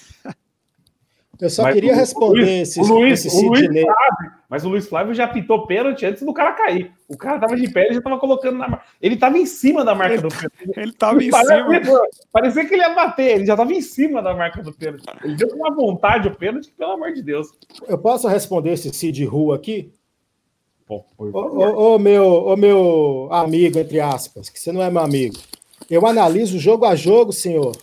[1.42, 4.64] Eu só mas queria o, responder Luiz, esse, o Luiz, esse o Luiz Flávio, Mas
[4.64, 6.92] o Luiz Flávio já pitou pênalti antes do cara cair.
[7.10, 9.96] O cara tava de pé, ele já tava colocando na Ele tava em cima da
[9.96, 10.54] marca ele, do pênalti.
[10.80, 12.02] Ele tava em cima.
[12.32, 15.04] Parecia que ele ia bater, ele já tava em cima da marca do pênalti.
[15.24, 17.48] Ele deu com uma vontade o pênalti, pelo amor de Deus.
[17.88, 19.92] Eu posso responder esse Cid Ru aqui?
[20.88, 25.38] Ô, meu, ô meu amigo, entre aspas, que você não é meu amigo.
[25.90, 27.76] Eu analiso jogo a jogo, senhor.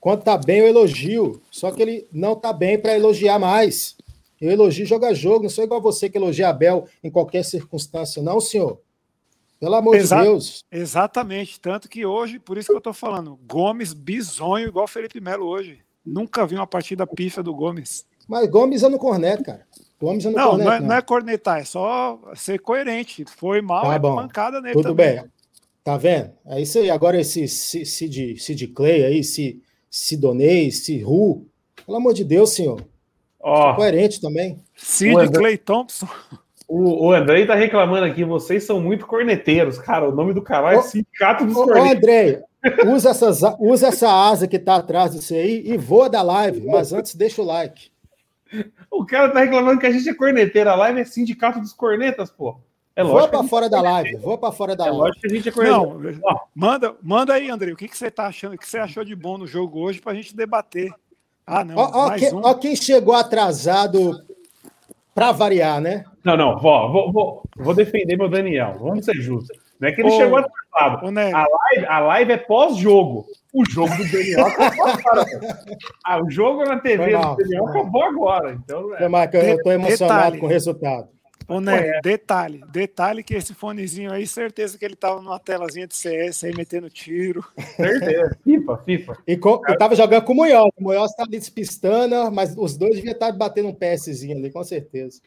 [0.00, 1.42] Quando tá bem, eu elogio.
[1.50, 3.96] Só que ele não tá bem para elogiar mais.
[4.40, 5.42] Eu elogio jogo a jogo.
[5.42, 8.80] Não sou igual você que elogia Abel em qualquer circunstância, não, senhor.
[9.60, 10.64] Pelo amor Exa de Deus.
[10.72, 11.60] Exatamente.
[11.60, 15.80] Tanto que hoje, por isso que eu tô falando, Gomes bizonho igual Felipe Melo hoje.
[16.04, 18.06] Nunca vi uma partida pífia do Gomes.
[18.26, 19.66] Mas Gomes é no corneto, cara.
[20.00, 20.88] Gomes é no não, corneto, não, é, não.
[20.88, 23.26] não é cornetar, é só ser coerente.
[23.36, 24.16] Foi mal, tá é bom.
[24.16, 25.16] pancada nele Tudo também.
[25.16, 25.24] bem.
[25.84, 26.32] Tá vendo?
[26.46, 26.90] É isso aí.
[26.90, 31.46] Agora esse Sid Clay aí, se Sidonei, Siru.
[31.84, 32.82] Pelo amor de Deus, senhor.
[33.40, 34.58] Oh, coerente também.
[34.76, 36.06] Sid André, Clay Thompson.
[36.68, 40.08] O, o Andrei tá reclamando aqui, vocês são muito corneteiros, cara.
[40.08, 41.82] O nome do canal é Sindicato dos Cornetos.
[41.82, 42.38] Ô, Andrei,
[42.86, 46.92] usa, essas, usa essa asa que tá atrás disso aí e voa da live, mas
[46.92, 47.90] antes deixa o like.
[48.90, 50.70] O cara tá reclamando que a gente é corneteiro.
[50.70, 52.60] A live é Sindicato dos Cornetas, pô.
[52.96, 53.20] É lógico.
[53.20, 55.00] Vou para fora da live, vou para fora da é live.
[55.00, 56.00] Lógico que a gente é Não,
[56.54, 59.14] manda, manda aí, André, o que, que você tá achando, o que você achou de
[59.14, 60.92] bom no jogo hoje para a gente debater.
[61.46, 61.76] Ah, não.
[61.76, 62.40] Ó, ó, que, um.
[62.44, 64.24] ó quem chegou atrasado
[65.14, 66.04] para variar, né?
[66.24, 68.76] Não, não, vou, vou, vou, vou, defender meu Daniel.
[68.78, 69.56] Vamos ser justos.
[69.80, 71.04] Não é que ele ô, chegou atrasado.
[71.04, 73.26] Ô, a, live, a live é pós-jogo.
[73.52, 75.26] O jogo do Daniel acabou agora.
[76.04, 78.52] Ah, o jogo na TV do Daniel acabou agora.
[78.52, 79.08] Então, é.
[79.08, 80.38] Marca, eu estou emocionado Detalhe.
[80.38, 81.08] com o resultado.
[81.50, 82.00] Ô, né, é.
[82.00, 86.54] detalhe, detalhe que esse fonezinho aí, certeza que ele tava numa telazinha de CS aí
[86.56, 87.44] metendo tiro.
[87.74, 89.18] Certeza, FIFA, FIFA.
[89.26, 92.94] E com, eu tava jogando com o Munhoz, o Munhoz tava despistando, mas os dois
[92.94, 95.20] deviam estar batendo um PSzinho ali, com certeza.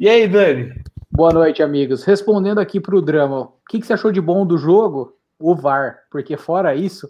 [0.00, 0.74] E aí, Dani?
[1.08, 2.02] Boa noite, amigos.
[2.02, 5.16] Respondendo aqui pro drama, o que, que você achou de bom do jogo?
[5.38, 7.08] O VAR, porque fora isso,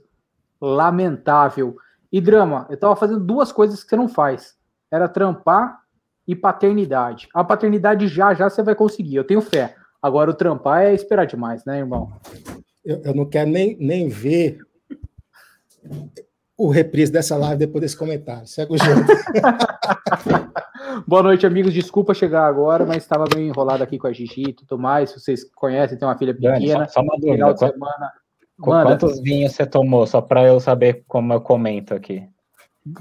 [0.60, 1.74] lamentável.
[2.12, 4.54] E drama, eu tava fazendo duas coisas que você não faz.
[4.90, 5.85] Era trampar
[6.26, 7.28] e paternidade.
[7.34, 9.74] A paternidade já, já você vai conseguir, eu tenho fé.
[10.02, 12.12] Agora o trampar é esperar demais, né, irmão?
[12.84, 14.58] Eu, eu não quero nem, nem ver
[16.56, 18.46] o reprise dessa live depois desse comentário.
[18.46, 19.00] Segue o jogo.
[21.06, 21.74] Boa noite, amigos.
[21.74, 25.10] Desculpa chegar agora, mas estava meio enrolado aqui com a Gigi e tudo mais.
[25.10, 26.54] Se vocês conhecem, tem uma filha pequena.
[26.54, 27.34] Dani, só, só uma dúvida.
[27.34, 28.12] Final semana.
[28.58, 30.06] Quantos vinhos você tomou?
[30.06, 32.26] Só para eu saber como eu comento aqui.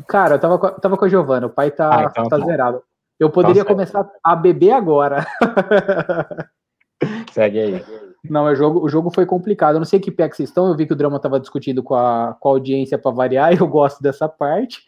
[0.07, 1.47] Cara, eu tava, tava com a Giovana.
[1.47, 2.83] O pai tá, ah, então, tá, tá zerado.
[3.19, 3.73] Eu poderia Nossa.
[3.73, 5.25] começar a beber agora.
[7.31, 7.85] Segue aí.
[8.29, 9.75] Não, o jogo, o jogo foi complicado.
[9.75, 10.67] Eu não sei que pé que vocês estão.
[10.67, 13.53] Eu vi que o drama estava discutindo com a, com a audiência para variar.
[13.59, 14.83] Eu gosto dessa parte.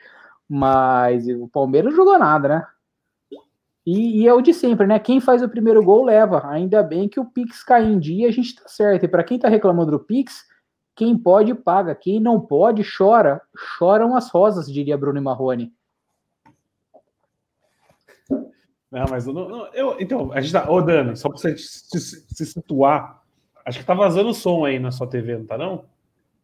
[0.50, 2.68] Mas o Palmeiras não jogou nada, né?
[3.86, 5.00] E, e, é o de sempre, né?
[5.00, 6.46] Quem faz o primeiro gol leva.
[6.50, 9.06] Ainda bem que o Pix cai em dia, a gente tá certo.
[9.06, 10.46] E para quem tá reclamando do Pix,
[10.96, 11.96] quem pode paga.
[11.96, 13.42] Quem não pode chora.
[13.78, 15.72] Choram as rosas, diria Bruno Marrone.
[18.92, 20.70] Não, mas não, eu, então, a gente tá.
[20.70, 23.22] Ô, Dani, só para você se, se, situar,
[23.66, 25.84] acho que tá vazando o som aí na sua TV, não tá não?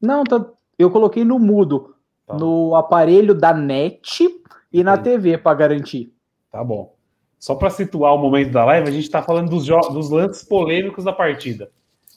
[0.01, 0.45] Não, tá,
[0.77, 1.95] eu coloquei no mudo.
[2.27, 2.37] Tá.
[2.37, 4.27] No aparelho da NET
[4.71, 6.13] e na TV para garantir.
[6.51, 6.93] Tá bom.
[7.39, 11.03] Só para situar o momento da live, a gente está falando dos, dos, lances polêmicos
[11.03, 11.69] da partida.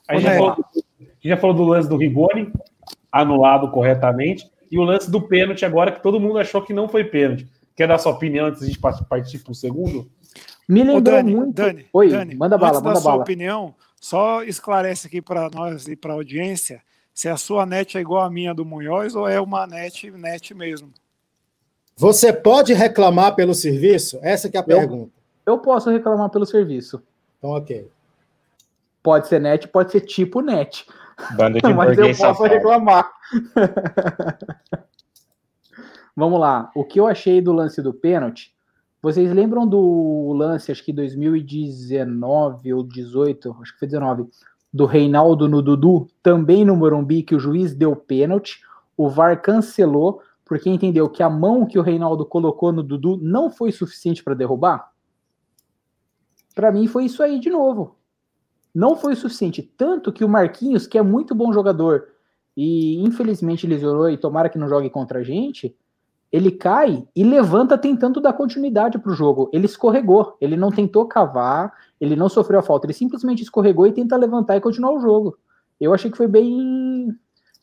[0.08, 2.52] A gente, falou, a gente, já falou, do lance do Rigoni,
[3.10, 7.02] anulado corretamente, e o lance do pênalti agora, que todo mundo achou que não foi
[7.02, 7.48] pênalti.
[7.76, 10.10] Quer dar sua opinião antes de a gente partir para o segundo?
[10.66, 11.52] Me lembrou Dani, muito.
[11.54, 13.00] Dani, Oi, Dani, manda bala, manda da bala.
[13.00, 17.96] sua opinião, só esclarece aqui para nós e para a audiência se a sua net
[17.96, 20.92] é igual à minha do Munhoz ou é uma net net mesmo.
[21.96, 24.18] Você pode reclamar pelo serviço?
[24.22, 25.12] Essa que é a eu, pergunta.
[25.46, 27.02] Eu posso reclamar pelo serviço.
[27.38, 27.90] Então, ok.
[29.02, 30.86] Pode ser net, pode ser tipo net.
[31.36, 33.10] Banda de Mas eu posso reclamar.
[36.16, 36.70] Vamos lá.
[36.74, 38.57] O que eu achei do lance do pênalti?
[39.02, 44.26] Vocês lembram do lance, acho que 2019 ou 18, acho que foi 19,
[44.72, 48.62] do Reinaldo no Dudu, também no Morumbi, que o juiz deu pênalti,
[48.96, 53.50] o VAR cancelou, porque entendeu que a mão que o Reinaldo colocou no Dudu não
[53.50, 54.90] foi suficiente para derrubar?
[56.55, 57.96] Para mim foi isso aí de novo.
[58.74, 59.62] Não foi o suficiente.
[59.62, 62.09] Tanto que o Marquinhos, que é muito bom jogador
[62.57, 65.76] e infelizmente lesionou e tomara que não jogue contra a gente,
[66.37, 69.49] ele cai e levanta tentando dar continuidade para o jogo.
[69.55, 73.92] Ele escorregou, ele não tentou cavar, ele não sofreu a falta, ele simplesmente escorregou e
[73.92, 75.38] tenta levantar e continuar o jogo.
[75.81, 77.16] Eu achei que foi bem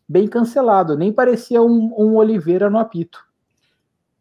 [0.09, 3.23] bem cancelado, nem parecia um, um Oliveira no apito.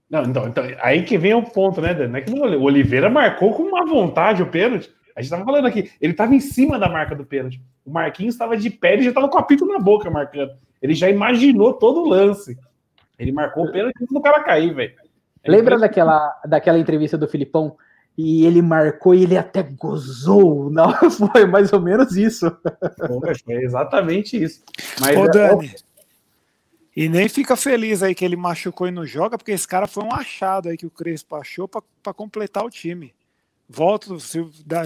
[0.08, 2.14] Não, então, então, aí que vem o ponto, né, Dan?
[2.14, 4.92] É o Oliveira marcou com uma vontade o pênalti.
[5.16, 7.58] A gente tava falando aqui, ele tava em cima da marca do pênalti.
[7.86, 10.52] O Marquinhos estava de pé, ele já tava com o apito na boca marcando.
[10.82, 12.58] Ele já imaginou todo o lance.
[13.22, 14.94] Ele marcou o pênalti no cara cair, velho.
[15.44, 17.76] É Lembra daquela, daquela entrevista do Filipão?
[18.16, 20.68] E ele marcou e ele até gozou.
[20.70, 22.50] Não, foi mais ou menos isso.
[23.06, 24.62] foi exatamente isso.
[25.00, 25.74] Mas Ô, é Dani,
[26.94, 30.04] e nem fica feliz aí que ele machucou e não joga, porque esse cara foi
[30.04, 33.14] um achado aí que o Crespo achou para completar o time.
[33.66, 34.08] Volta,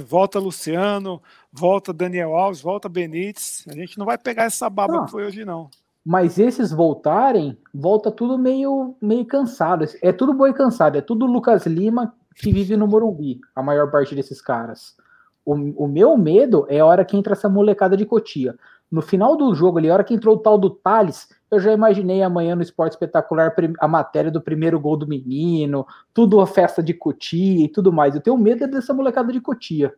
[0.07, 1.21] volta Luciano,
[1.53, 3.65] volta Daniel Alves, volta Benítez.
[3.69, 5.05] A gente não vai pegar essa baba não.
[5.05, 5.69] que foi hoje, não.
[6.09, 9.85] Mas esses voltarem, volta tudo meio, meio cansado.
[10.01, 14.15] É tudo boi cansado, é tudo Lucas Lima que vive no Morumbi, a maior parte
[14.15, 14.97] desses caras.
[15.45, 18.55] O, o meu medo é a hora que entra essa molecada de Cotia.
[18.89, 21.73] No final do jogo ali, a hora que entrou o tal do Thales, eu já
[21.73, 26.85] imaginei amanhã no Esporte Espetacular a matéria do primeiro gol do menino, tudo a festa
[26.85, 28.15] de Cotia e tudo mais.
[28.15, 29.93] Eu tenho medo é dessa molecada de Cotia.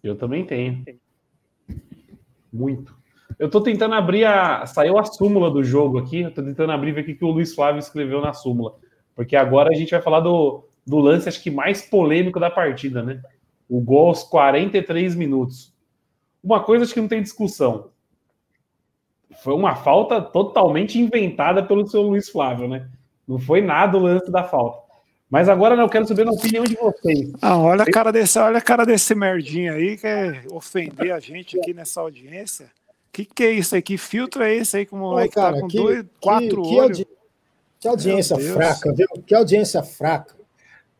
[0.00, 0.84] Eu também tenho.
[2.52, 2.94] Muito.
[3.38, 4.66] Eu tô tentando abrir a.
[4.66, 6.20] Saiu a súmula do jogo aqui.
[6.20, 8.74] Eu tô tentando abrir ver o que o Luiz Flávio escreveu na súmula.
[9.14, 13.02] Porque agora a gente vai falar do, do lance, acho que mais polêmico da partida,
[13.02, 13.22] né?
[13.68, 15.72] O gol aos 43 minutos.
[16.42, 17.90] Uma coisa acho que não tem discussão.
[19.42, 22.88] Foi uma falta totalmente inventada pelo seu Luiz Flávio, né?
[23.26, 24.81] Não foi nada o lance da falta.
[25.32, 27.32] Mas agora eu quero saber a opinião de vocês.
[27.40, 31.58] Ah, olha a cara desse, olha a cara desse merdinho aí, quer ofender a gente
[31.58, 32.70] aqui nessa audiência.
[33.10, 33.80] Que que é isso aí?
[33.80, 36.62] Que filtro é esse aí que o moleque tá cara, tá com que, dois, quatro
[36.62, 36.98] que, olhos?
[36.98, 37.06] Que, audi
[37.80, 39.06] que audiência fraca, viu?
[39.26, 40.36] Que audiência fraca.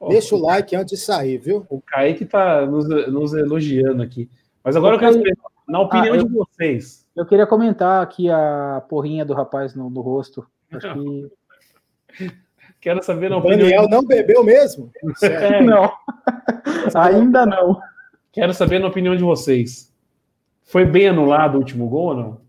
[0.01, 1.66] Oh, Deixa o like antes de sair, viu?
[1.68, 4.31] O Kaique tá nos, nos elogiando aqui.
[4.64, 5.37] Mas agora eu quero saber,
[5.68, 7.07] na opinião ah, eu, de vocês.
[7.14, 10.47] Eu queria comentar aqui a porrinha do rapaz no, no rosto.
[10.73, 11.31] Acho que
[12.83, 13.59] Quero saber na opinião.
[13.61, 14.90] Daniel não bebeu mesmo?
[15.23, 15.62] É.
[15.62, 15.97] Não.
[16.97, 17.81] Ainda não.
[18.33, 19.95] Quero saber na opinião de vocês.
[20.64, 22.40] Foi bem anulado o último gol ou não?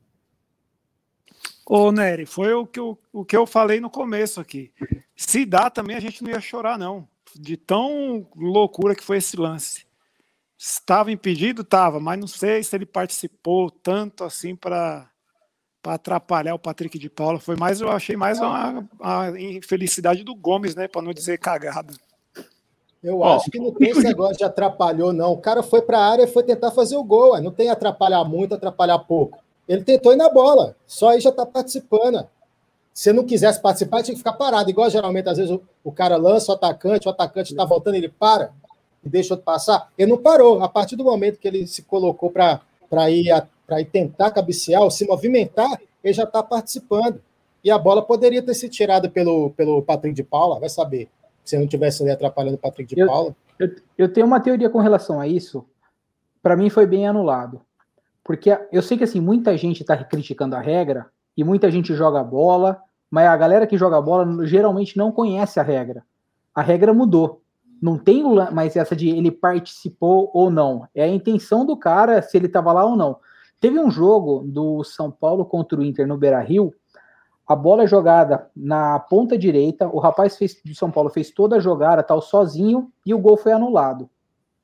[1.65, 4.71] Ô, Nery, foi o que, eu, o que eu falei no começo aqui.
[5.15, 7.07] Se dá também, a gente não ia chorar, não.
[7.35, 9.85] De tão loucura que foi esse lance.
[10.57, 11.61] Estava impedido?
[11.61, 15.09] Estava, mas não sei se ele participou tanto assim para
[15.83, 17.39] para atrapalhar o Patrick de Paula.
[17.39, 20.87] Foi mais, eu achei mais uma, uma infelicidade do Gomes, né?
[20.87, 21.93] Para não dizer cagada.
[23.03, 25.33] Eu oh, acho que não tem esse negócio de atrapalhou, não.
[25.33, 27.39] O cara foi para a área e foi tentar fazer o gol.
[27.41, 29.37] Não tem atrapalhar muito, atrapalhar pouco.
[29.67, 32.25] Ele tentou ir na bola, só aí já está participando.
[32.93, 34.69] Se não quisesse participar, tinha que ficar parado.
[34.69, 38.07] Igual geralmente, às vezes, o, o cara lança o atacante, o atacante está voltando, ele
[38.07, 38.51] para
[39.03, 39.91] e deixa outro passar.
[39.97, 40.63] Ele não parou.
[40.63, 42.61] A partir do momento que ele se colocou para
[43.09, 47.21] ir a, para ir tentar cabecear se movimentar, ele já está participando.
[47.63, 51.07] E a bola poderia ter sido tirada pelo, pelo Patrick de Paula, vai saber,
[51.45, 53.35] se não tivesse ali atrapalhando o Patrick de eu, Paula.
[53.57, 55.65] Eu, eu tenho uma teoria com relação a isso.
[56.41, 57.61] Para mim foi bem anulado.
[58.23, 62.23] Porque eu sei que assim, muita gente está criticando a regra e muita gente joga
[62.23, 66.03] bola, mas a galera que joga bola geralmente não conhece a regra.
[66.53, 67.41] A regra mudou.
[67.81, 70.87] Não tem mais essa de ele participou ou não.
[70.95, 73.17] É a intenção do cara se ele estava lá ou não.
[73.63, 76.73] Teve um jogo do São Paulo contra o Inter no Beira Rio.
[77.47, 79.87] A bola é jogada na ponta direita.
[79.87, 83.37] O rapaz fez, do São Paulo fez toda a jogada, tal, sozinho, e o gol
[83.37, 84.09] foi anulado.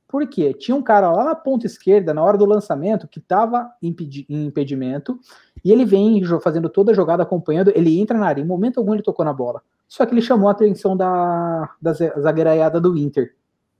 [0.05, 0.53] Por quê?
[0.53, 3.95] Tinha um cara lá na ponta esquerda, na hora do lançamento, que estava em
[4.27, 5.17] impedimento,
[5.63, 8.93] e ele vem fazendo toda a jogada, acompanhando, ele entra na área, em momento algum
[8.93, 9.61] ele tocou na bola.
[9.87, 13.33] Só que ele chamou a atenção da, da zagueiraiada do Inter.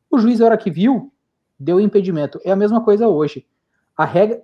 [0.10, 1.12] O juiz, na hora que viu,
[1.60, 2.40] deu impedimento.
[2.46, 3.46] É a mesma coisa hoje.
[3.98, 4.42] A regra,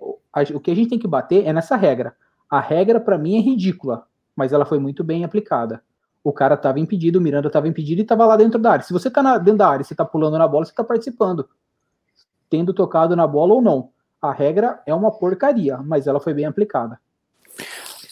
[0.54, 2.14] o que a gente tem que bater é nessa regra.
[2.50, 5.82] A regra, para mim, é ridícula, mas ela foi muito bem aplicada.
[6.22, 8.84] O cara estava impedido, o Miranda estava impedido e estava lá dentro da área.
[8.84, 11.48] Se você está dentro da área você está pulando na bola, você está participando.
[12.50, 13.90] Tendo tocado na bola ou não.
[14.20, 16.98] A regra é uma porcaria, mas ela foi bem aplicada.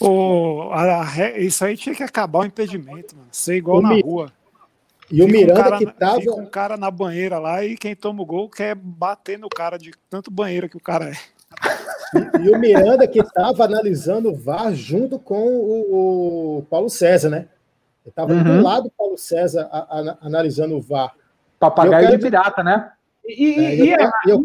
[0.00, 3.28] Oh, a, a, isso aí tinha que acabar o impedimento, mano.
[3.30, 4.02] Ser igual o na Mi...
[4.02, 4.30] rua.
[5.10, 6.20] E o Miranda um que tava.
[6.20, 9.76] Fica um cara na banheira lá e quem toma o gol quer bater no cara
[9.76, 11.16] de tanto banheira que o cara é.
[12.14, 17.30] E, e o Miranda que estava analisando o VAR junto com o, o Paulo César,
[17.30, 17.48] né?
[18.04, 18.42] Ele estava uhum.
[18.42, 21.12] do lado do Paulo César a, a, analisando o VAR.
[21.58, 22.18] Papagaio quero...
[22.18, 22.92] de pirata, né?
[23.24, 24.44] E, e, é, e, a, eu,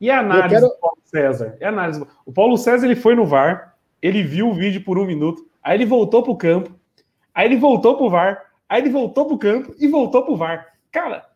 [0.00, 0.68] e a análise quero...
[0.68, 1.56] do Paulo César?
[1.60, 2.06] E a análise...
[2.24, 5.76] O Paulo César ele foi no VAR, ele viu o vídeo por um minuto, aí
[5.76, 6.74] ele voltou para o campo,
[7.34, 10.32] aí ele voltou para o VAR, aí ele voltou para o campo e voltou para
[10.32, 10.66] o VAR.
[10.90, 11.26] Cara,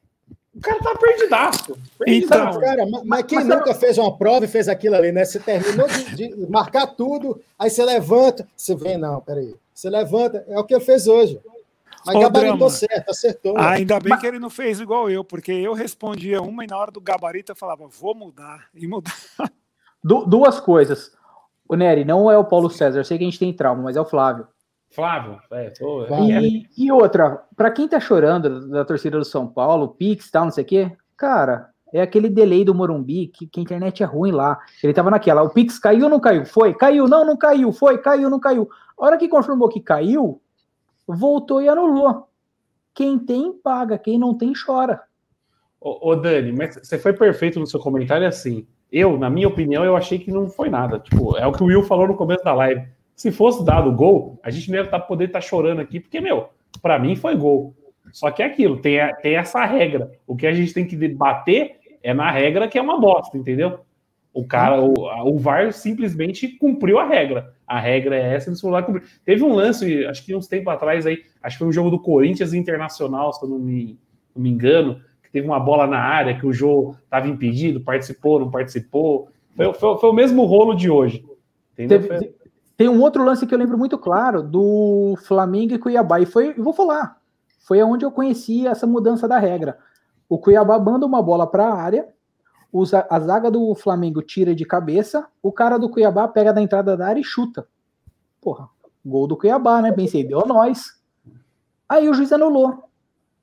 [0.56, 1.78] o cara tá perdidaço.
[2.06, 3.78] Então, então cara, mas, mas quem mas, nunca mas...
[3.78, 5.24] fez uma prova e fez aquilo ali, né?
[5.24, 9.54] Você terminou de, de, marcar tudo, aí você levanta, você vem, não, peraí.
[9.74, 11.38] Você levanta, é o que ele fez hoje.
[12.06, 12.70] Mas Ô, gabaritou drama.
[12.70, 13.58] certo, acertou.
[13.58, 16.78] Ah, ainda bem que ele não fez igual eu, porque eu respondia uma e na
[16.78, 19.14] hora do gabarito eu falava, vou mudar, e mudar.
[20.02, 21.12] Du duas coisas.
[21.68, 23.96] O Nery, não é o Paulo César, eu sei que a gente tem trauma, mas
[23.96, 24.46] é o Flávio.
[24.90, 29.88] Flávio, é, tô, e, e, outra, para quem tá chorando da torcida do São Paulo,
[29.88, 33.62] Pix tal, não sei o quê, cara, é aquele delay do Morumbi que, que, a
[33.62, 34.58] internet é ruim lá.
[34.82, 36.44] Ele tava naquela, o Pix caiu ou não caiu?
[36.44, 38.68] Foi, caiu, não, não caiu, foi, caiu, não caiu.
[38.98, 40.40] A hora que confirmou que caiu,
[41.06, 42.28] voltou e anulou.
[42.94, 45.02] Quem tem, paga, quem não tem, chora.
[45.80, 48.66] Ô, ô Dani, mas você foi perfeito no seu comentário assim.
[48.90, 50.98] Eu, na minha opinião, eu achei que não foi nada.
[50.98, 54.38] Tipo, é o que o Will falou no começo da live se fosse dado gol,
[54.42, 56.50] a gente não ia tá, poder estar tá chorando aqui, porque, meu,
[56.82, 57.74] para mim foi gol.
[58.12, 60.12] Só que é aquilo, tem, tem essa regra.
[60.26, 63.80] O que a gente tem que debater é na regra que é uma bosta, entendeu?
[64.32, 64.92] O cara, o,
[65.30, 67.54] o VAR simplesmente cumpriu a regra.
[67.66, 69.02] A regra é essa, eles foram lá cumprir.
[69.24, 71.98] Teve um lance, acho que uns tempos atrás aí, acho que foi um jogo do
[71.98, 73.98] Corinthians Internacional, se eu não me,
[74.34, 78.38] não me engano, que teve uma bola na área, que o jogo estava impedido, participou,
[78.38, 79.28] não participou.
[79.56, 81.24] Foi, foi, foi, o mesmo rolo de hoje.
[81.72, 82.06] Entendeu?
[82.06, 82.35] Teve,
[82.76, 86.20] tem um outro lance que eu lembro muito claro do Flamengo e Cuiabá.
[86.20, 87.18] E foi, eu vou falar,
[87.60, 89.78] foi onde eu conheci essa mudança da regra.
[90.28, 92.08] O Cuiabá manda uma bola para a área,
[92.72, 96.96] usa, a zaga do Flamengo tira de cabeça, o cara do Cuiabá pega da entrada
[96.96, 97.66] da área e chuta.
[98.40, 98.68] Porra,
[99.04, 99.92] gol do Cuiabá, né?
[99.92, 101.00] Pensei, deu nós.
[101.88, 102.84] Aí o juiz anulou.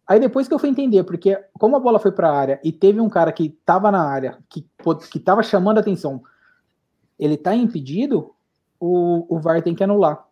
[0.06, 2.72] Aí depois que eu fui entender, porque como a bola foi para a área e
[2.72, 4.68] teve um cara que estava na área, que,
[5.10, 6.22] que tava chamando a atenção,
[7.18, 8.36] ele tá impedido,
[8.84, 10.28] o, o VAR tem que anular.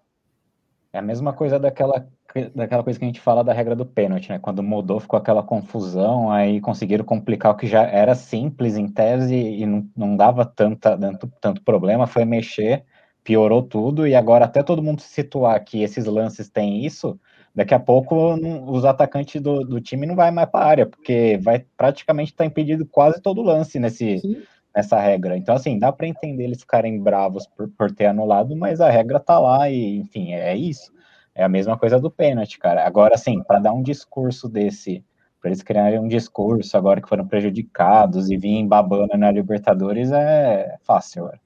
[0.92, 2.06] É a mesma coisa daquela,
[2.54, 4.40] daquela coisa que a gente fala da regra do pênalti, né?
[4.40, 9.36] Quando mudou, ficou aquela confusão, aí conseguiram complicar o que já era simples em tese
[9.36, 12.84] e não, não dava tanta, tanto, tanto problema, foi mexer,
[13.24, 17.18] piorou tudo, e agora até todo mundo se situar que esses lances têm isso,
[17.56, 20.86] daqui a pouco não, os atacantes do, do time não vai mais para a área,
[20.86, 24.44] porque vai praticamente estar tá impedido quase todo lance nesse, Sim
[24.76, 25.38] nessa regra.
[25.38, 29.20] Então, assim, dá para entender eles ficarem bravos por, por ter anulado, mas a regra
[29.20, 30.92] tá lá e, enfim, é isso.
[31.34, 32.86] É a mesma coisa do pênalti, cara.
[32.86, 35.04] Agora, assim, para dar um discurso desse,
[35.40, 40.78] para eles criarem um discurso agora que foram prejudicados e virem babando na Libertadores, é
[40.84, 41.40] fácil, velho.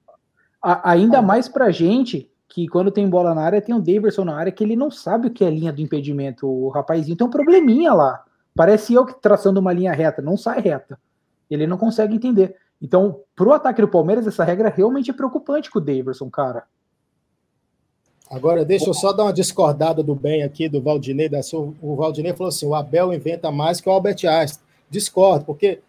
[0.83, 4.51] Ainda mais pra gente que quando tem bola na área, tem um Davidson na área
[4.51, 6.47] que ele não sabe o que é linha do impedimento.
[6.47, 8.23] O rapazinho tem um probleminha lá.
[8.55, 10.97] Parece eu que traçando uma linha reta, não sai reta.
[11.49, 12.55] Ele não consegue entender.
[12.81, 16.63] Então, para o ataque do Palmeiras, essa regra realmente é preocupante com o Daverson, cara.
[18.29, 21.29] Agora, deixa eu só dar uma discordada do bem aqui do Valdinei.
[21.29, 24.63] Da sua, o Valdinei falou assim: o Abel inventa mais que o Albert Einstein.
[24.89, 25.79] Discordo, porque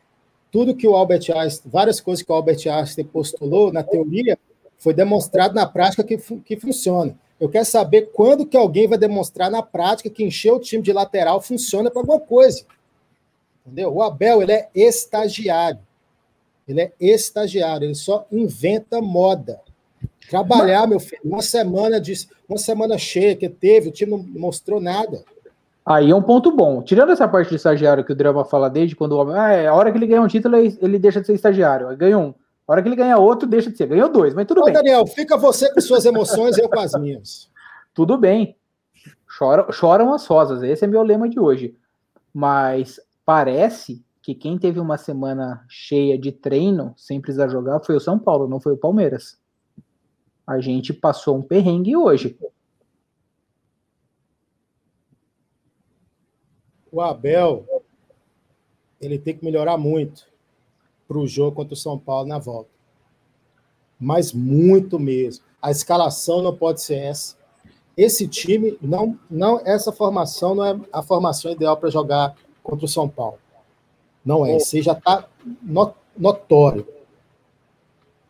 [0.50, 4.38] tudo que o Albert Einstein, várias coisas que o Albert Einstein postulou na teoria,
[4.78, 7.16] foi demonstrado na prática que, que funciona.
[7.38, 10.92] Eu quero saber quando que alguém vai demonstrar na prática que encher o time de
[10.92, 12.64] lateral funciona para alguma coisa.
[13.66, 13.94] Entendeu?
[13.94, 15.80] O Abel, ele é estagiário.
[16.66, 19.60] Ele é estagiário, ele só inventa moda.
[20.28, 22.12] Trabalhar, meu filho, uma semana de
[22.48, 25.24] uma semana cheia que teve, o time não mostrou nada.
[25.84, 26.82] Aí é um ponto bom.
[26.82, 29.74] Tirando essa parte de estagiário que o Drama fala desde quando o ah, é, a
[29.74, 31.88] hora que ele ganha um título, ele deixa de ser estagiário.
[31.88, 32.34] Aí ganhou um.
[32.66, 33.86] A hora que ele ganha outro, deixa de ser.
[33.86, 34.74] Ganhou dois, mas tudo Ô, bem.
[34.74, 37.48] Daniel, fica você com suas emoções e eu com as minhas.
[37.94, 38.56] Tudo bem.
[39.28, 40.60] Choram, choram as rosas.
[40.64, 41.76] Esse é meu lema de hoje.
[42.34, 48.00] Mas parece que quem teve uma semana cheia de treino, sem precisar jogar, foi o
[48.00, 49.38] São Paulo, não foi o Palmeiras.
[50.44, 52.36] A gente passou um perrengue hoje.
[56.90, 57.64] O Abel,
[59.00, 60.26] ele tem que melhorar muito
[61.06, 62.70] para o jogo contra o São Paulo na volta.
[63.96, 65.44] Mas muito mesmo.
[65.62, 67.36] A escalação não pode ser essa.
[67.96, 72.88] Esse time, não, não essa formação não é a formação ideal para jogar contra o
[72.88, 73.45] São Paulo.
[74.26, 74.56] Não é.
[74.56, 75.24] Isso aí já está
[76.16, 76.86] notório.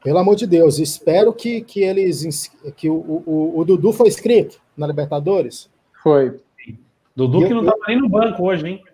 [0.04, 2.48] Pelo amor de Deus, espero que, que eles.
[2.76, 5.68] que o, o, o Dudu foi inscrito na Libertadores.
[6.02, 6.38] Foi.
[7.16, 8.84] Dudu Eu- que não eu- tava nem no banco hoje, hein?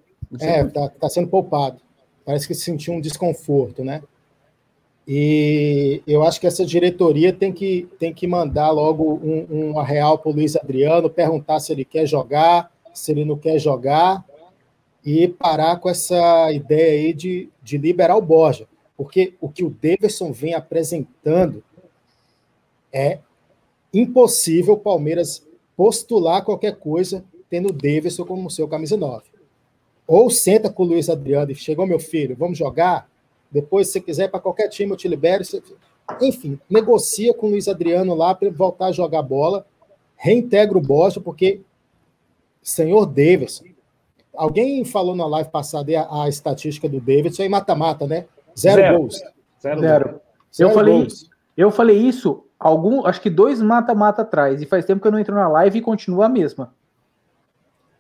[0.41, 1.79] É, por- tá, tá sendo poupado.
[2.25, 4.01] Parece que sentiu um desconforto, né?
[5.07, 10.17] E eu acho que essa diretoria tem que, tem que mandar logo um, uma real
[10.17, 14.25] para o Luiz Adriano, perguntar se ele quer jogar, se ele não quer jogar,
[15.05, 18.69] e parar com essa ideia aí de, de liberar o Borja.
[18.97, 21.63] Porque o que o Davidson vem apresentando
[22.93, 23.19] é
[23.93, 25.45] impossível o Palmeiras
[25.77, 29.25] postular qualquer coisa tendo o Davidson como seu camisa 9.
[30.07, 33.11] Ou senta com o Luiz Adriano e chegou meu filho, vamos jogar.
[33.51, 35.45] Depois, se quiser, para qualquer time eu te libero.
[36.21, 39.67] Enfim, negocia com o Luiz Adriano lá para ele voltar a jogar bola.
[40.17, 41.61] Reintegra o Borja, porque
[42.63, 43.65] senhor Davidson.
[44.35, 48.27] Alguém falou na live passada a, a estatística do Davidson em mata-mata, né?
[48.59, 48.99] Zero, Zero.
[48.99, 49.15] gols.
[49.61, 49.81] Zero.
[49.81, 49.81] Zero.
[49.81, 50.21] Zero
[50.59, 51.31] Eu falei gols.
[51.57, 55.19] Eu falei isso algum, acho que dois mata-mata atrás, e faz tempo que eu não
[55.19, 56.73] entro na live e continua a mesma.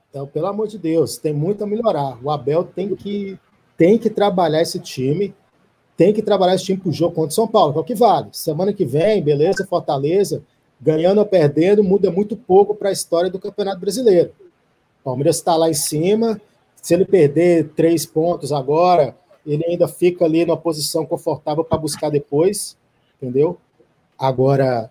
[0.08, 2.18] Então, pelo amor de Deus, tem muito a melhorar.
[2.22, 3.38] O Abel tem que,
[3.76, 5.34] tem que trabalhar esse time,
[5.96, 7.84] tem que trabalhar esse time para o jogo contra o São Paulo, que é o
[7.84, 8.28] que vale.
[8.32, 10.42] Semana que vem, beleza, Fortaleza,
[10.80, 14.32] ganhando ou perdendo, muda muito pouco para a história do Campeonato Brasileiro.
[15.02, 16.40] O Palmeiras está lá em cima,
[16.80, 22.08] se ele perder três pontos agora, ele ainda fica ali numa posição confortável para buscar
[22.08, 22.76] depois,
[23.16, 23.58] entendeu?
[24.18, 24.90] Agora,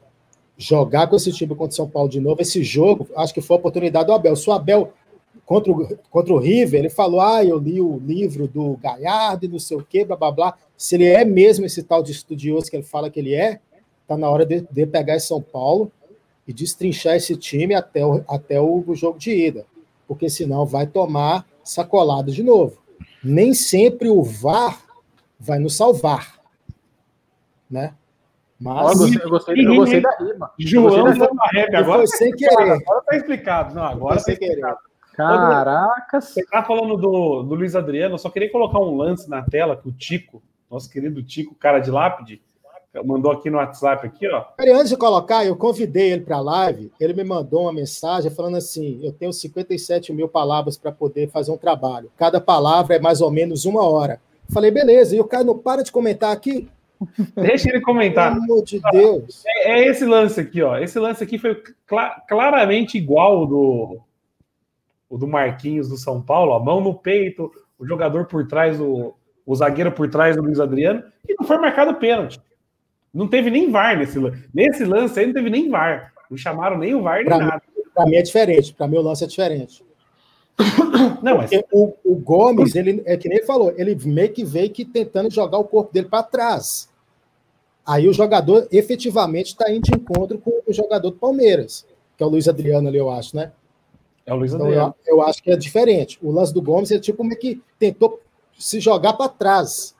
[0.57, 3.55] jogar com esse time contra o São Paulo de novo, esse jogo, acho que foi
[3.55, 4.35] a oportunidade do Abel.
[4.35, 4.93] Se o Abel
[5.45, 9.49] contra o, contra o River, ele falou: Ah, eu li o livro do Galhardo e
[9.49, 10.57] não sei o quê, blá blá blá.
[10.77, 13.59] Se ele é mesmo esse tal de estudioso que ele fala que ele é,
[14.07, 15.91] tá na hora de, de pegar esse São Paulo
[16.47, 19.65] e destrinchar esse time até o, até o jogo de ida.
[20.11, 22.77] Porque senão vai tomar sacolada de novo.
[23.23, 24.77] Nem sempre o VAR
[25.39, 26.37] vai nos salvar.
[27.69, 27.93] Né?
[28.59, 30.51] Mas eu gostei, eu gostei, eu gostei da rima.
[30.59, 32.07] João dessa- uma rap foi agora.
[32.07, 32.51] sem tá querer.
[32.51, 33.73] explicado, Agora tá explicado.
[33.75, 34.49] Não, agora Foi tá sem querer.
[34.51, 34.79] explicado.
[35.15, 36.25] Caracas.
[36.25, 39.77] Você tá falando do, do Luiz Adriano, eu só queria colocar um lance na tela
[39.77, 42.41] que o Tico, nosso querido Tico, cara de lápide,
[43.05, 44.41] mandou aqui no WhatsApp aqui, ó.
[44.57, 48.29] Peraí, antes de colocar, eu convidei ele para a live, ele me mandou uma mensagem
[48.31, 52.11] falando assim: eu tenho 57 mil palavras para poder fazer um trabalho.
[52.17, 54.19] Cada palavra é mais ou menos uma hora.
[54.49, 56.67] Falei, beleza, e o cara não para de comentar aqui.
[57.35, 58.33] Deixa ele Pelo comentar.
[58.33, 59.43] amor de Deus.
[59.47, 60.77] É, é esse lance aqui, ó.
[60.77, 61.55] Esse lance aqui foi
[61.87, 63.99] cla- claramente igual ao do,
[65.09, 69.13] o do Marquinhos do São Paulo, a mão no peito, o jogador por trás, o,
[69.45, 72.39] o zagueiro por trás do Luiz Adriano, e não foi marcado pênalti.
[73.13, 74.43] Não teve nem VAR nesse lance.
[74.53, 76.13] Nesse lance aí não teve nem VAR.
[76.29, 77.61] Não chamaram nem o VAR nem Pra nada.
[77.93, 79.83] Para mim é diferente, para mim o lance é diferente.
[81.21, 84.69] Não, mas o, o Gomes, ele, é que nem ele falou, ele meio que veio
[84.69, 86.89] que tentando jogar o corpo dele para trás.
[87.85, 91.85] Aí o jogador efetivamente está indo de encontro com o jogador do Palmeiras,
[92.15, 93.51] que é o Luiz Adriano ali, eu acho, né?
[94.25, 94.95] é o Luiz Então, Adriano.
[95.05, 96.17] eu, eu acho que é diferente.
[96.21, 98.21] O lance do Gomes é tipo meio que tentou
[98.57, 99.95] se jogar para trás.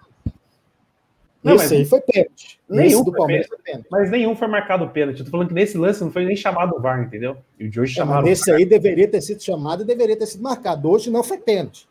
[1.43, 2.59] Não, Esse mas aí foi pênalti.
[2.69, 3.87] nenhum do foi Palmeiras foi pênalti.
[3.89, 5.19] Mas nenhum foi marcado pênalti.
[5.19, 7.37] Eu tô falando que nesse lance não foi nem chamado o VAR, entendeu?
[7.59, 8.27] E o de hoje É, mas chamaram.
[8.27, 10.89] Esse aí deveria ter sido chamado e deveria ter sido marcado.
[10.89, 11.87] Hoje não foi pênalti.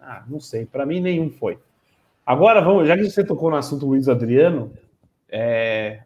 [0.00, 0.64] Ah, não sei.
[0.64, 1.58] Para mim, nenhum foi.
[2.24, 4.72] Agora, vamos, já que você tocou no assunto Luiz Adriano,
[5.28, 6.02] é,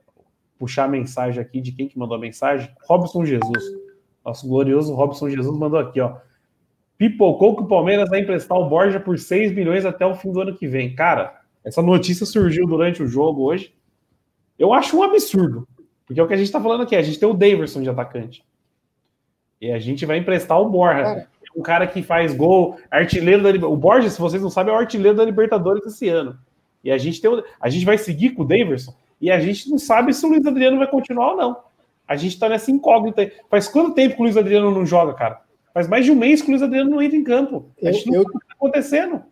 [0.59, 2.71] puxar a mensagem aqui de quem que mandou a mensagem?
[2.89, 3.65] Robson Jesus.
[4.25, 6.17] Nosso glorioso Robson Jesus mandou aqui, ó.
[6.97, 10.41] Pipocou que o Palmeiras vai emprestar o Borja por 6 milhões até o fim do
[10.41, 10.95] ano que vem.
[10.95, 13.75] Cara, essa notícia surgiu durante o jogo hoje.
[14.59, 15.67] Eu acho um absurdo.
[16.07, 16.95] Porque é o que a gente tá falando aqui.
[16.95, 18.45] A gente tem o Daverson de atacante.
[19.61, 21.03] E a gente vai emprestar o Borja.
[21.03, 21.29] Cara.
[21.57, 24.81] Um cara que faz gol, artilheiro da O Borja, se vocês não sabem, é o
[24.81, 26.37] artilheiro da Libertadores esse ano.
[26.83, 27.43] E a gente tem o...
[27.61, 30.45] a gente vai seguir com o Daverson e a gente não sabe se o Luiz
[30.45, 31.57] Adriano vai continuar ou não.
[32.07, 33.23] A gente tá nessa incógnita.
[33.23, 33.33] aí.
[33.49, 35.41] Faz quanto tempo que o Luiz Adriano não joga, cara?
[35.73, 37.71] Faz mais de um mês que o Luiz Adriano não entra em campo.
[37.83, 39.23] A Eu- gente não eu- sabe o que tá acontecendo.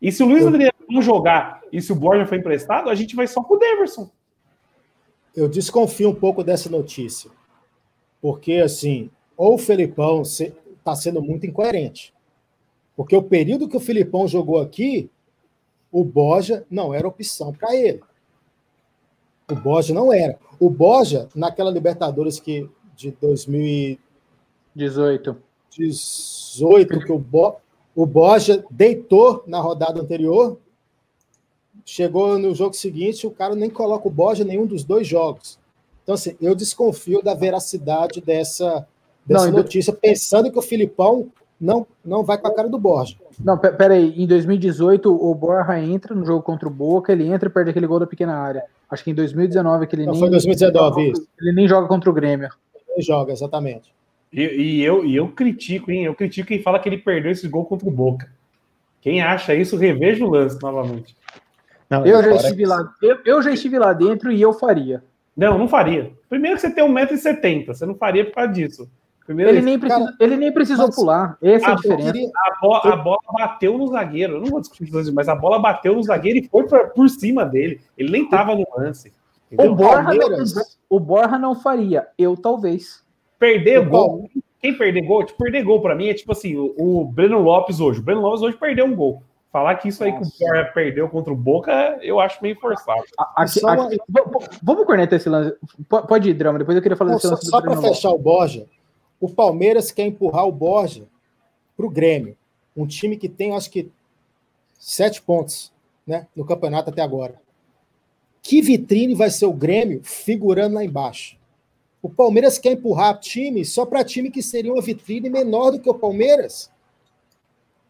[0.00, 3.16] E se o Luiz Adriano não jogar e se o Borja foi emprestado, a gente
[3.16, 4.10] vai só com o Deverson.
[5.34, 7.30] Eu desconfio um pouco dessa notícia.
[8.20, 12.14] Porque, assim, ou o Felipão está sendo muito incoerente.
[12.96, 15.10] Porque o período que o Filipão jogou aqui,
[15.92, 18.00] o Borja não era opção para ele.
[19.50, 20.38] O Borja não era.
[20.58, 25.36] O Borja, naquela Libertadores que de 2018,
[25.70, 27.56] 18, que o, Bo,
[27.96, 30.58] o Borja deitou na rodada anterior,
[31.82, 35.58] chegou no jogo seguinte, o cara nem coloca o Borja em nenhum dos dois jogos.
[36.02, 38.86] Então, assim, eu desconfio da veracidade dessa,
[39.24, 41.28] dessa não, notícia, pensando que o Filipão
[41.58, 43.16] não, não vai com a cara do Borja.
[43.42, 47.52] Não, peraí, em 2018 o Borja entra no jogo contra o Boca, ele entra e
[47.52, 48.64] perde aquele gol da pequena área.
[48.90, 50.20] Acho que em 2019 que ele não, nem.
[50.20, 51.26] Foi 2019, isso.
[51.40, 52.50] Ele nem joga contra o Grêmio.
[52.90, 53.92] Ele joga, exatamente.
[54.32, 56.04] E, e, eu, e eu critico, hein?
[56.04, 58.30] Eu critico quem fala que ele perdeu esse gol contra o Boca.
[59.00, 61.16] Quem acha isso, reveja o lance novamente.
[61.88, 65.04] Não, eu, já estive lá, eu, eu já estive lá dentro e eu faria.
[65.36, 66.12] Não, não faria.
[66.28, 68.90] Primeiro que você tem 1,70m, você não faria por causa disso.
[69.26, 71.36] Primeiro ele, nem precisa, cara, ele nem precisou pular.
[71.42, 72.12] Essa é a diferença.
[72.12, 72.28] Queria...
[72.28, 74.34] A, bola, a, bola, bateu no zagueiro.
[74.34, 77.08] Eu não vou discutir isso, mas a bola bateu no zagueiro e foi pra, por
[77.08, 77.80] cima dele.
[77.98, 79.12] Ele nem tava no lance.
[79.50, 82.06] O Borja, não, o Borja não faria.
[82.16, 83.04] Eu talvez.
[83.38, 84.30] Perder o gol.
[84.60, 87.78] Quem perder gol, tipo, perder gol pra mim é tipo assim, o, o Breno Lopes
[87.78, 88.00] hoje.
[88.00, 89.22] O Breno Lopes hoje perdeu um gol.
[89.52, 90.30] Falar que isso aí Nossa.
[90.30, 93.02] que o Borja perdeu contra o Boca, eu acho meio forçado.
[93.36, 93.96] Aqui, aqui,
[94.62, 95.56] vamos cornetar esse lance.
[95.88, 97.46] Pode ir, Drama, depois eu queria falar não, desse lance.
[97.46, 98.66] Só, só para fechar o Borja,
[99.20, 101.04] o Palmeiras quer empurrar o Borja
[101.76, 102.36] para o Grêmio.
[102.76, 103.90] Um time que tem, acho que,
[104.78, 105.72] sete pontos
[106.06, 107.36] né, no campeonato até agora.
[108.42, 111.36] Que vitrine vai ser o Grêmio figurando lá embaixo?
[112.06, 115.90] O Palmeiras quer empurrar time só para time que seria uma vitrine menor do que
[115.90, 116.70] o Palmeiras.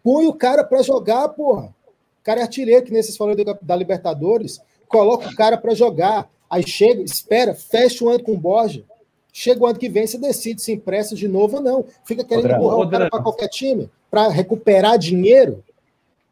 [0.02, 1.66] Põe o cara para jogar, porra.
[1.86, 4.58] O cara é artilheiro, que nesses falou da Libertadores.
[4.88, 6.30] Coloca o cara para jogar.
[6.48, 8.84] Aí chega, espera, fecha o ano com o Borja.
[9.30, 11.84] Chega o ano que vem, você decide se empresta de novo ou não.
[12.02, 15.62] Fica querendo empurrar o cara para qualquer time para recuperar dinheiro.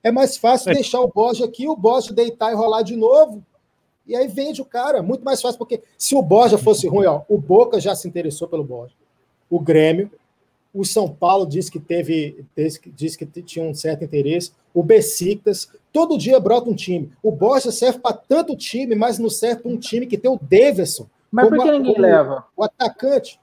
[0.03, 0.75] É mais fácil é.
[0.75, 3.45] deixar o Borja aqui, o Borja deitar e rolar de novo.
[4.07, 5.03] E aí vende o cara.
[5.03, 8.49] Muito mais fácil, porque se o Borja fosse ruim, ó, o Boca já se interessou
[8.49, 8.95] pelo Borja.
[9.49, 10.11] O Grêmio,
[10.73, 12.45] o São Paulo disse que teve,
[12.95, 14.53] disse que tinha um certo interesse.
[14.75, 17.13] O Besiktas, todo dia brota um time.
[17.23, 20.39] O Borja serve para tanto time, mas não serve para um time que tem o
[20.41, 22.47] Davidson, mas por que ninguém leva?
[22.57, 23.41] O atacante.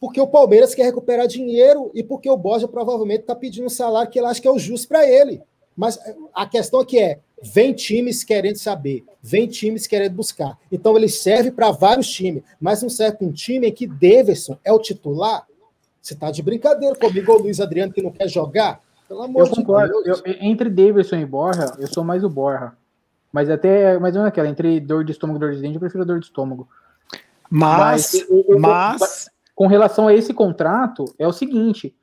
[0.00, 4.10] Porque o Palmeiras quer recuperar dinheiro e porque o Borja provavelmente está pedindo um salário
[4.10, 5.42] que ele acha que é o justo para ele.
[5.76, 5.98] Mas
[6.32, 10.58] a questão aqui é: vem times querendo saber, vem times querendo buscar.
[10.70, 14.58] Então ele serve para vários times, mas não serve para um time em que Davidson
[14.64, 15.46] é o titular.
[16.00, 18.80] Você está de brincadeira comigo, o Luiz Adriano, que não quer jogar?
[19.08, 20.02] Pelo amor eu de concordo.
[20.02, 20.22] Deus.
[20.24, 22.72] Eu, entre Davidson e Borja, eu sou mais o Borja.
[23.32, 25.80] Mas até mais ou menos aquela, entre dor de estômago e dor de dente, eu
[25.80, 26.68] prefiro dor de estômago.
[27.50, 31.94] Mas, mas, mas, com relação a esse contrato, é o seguinte: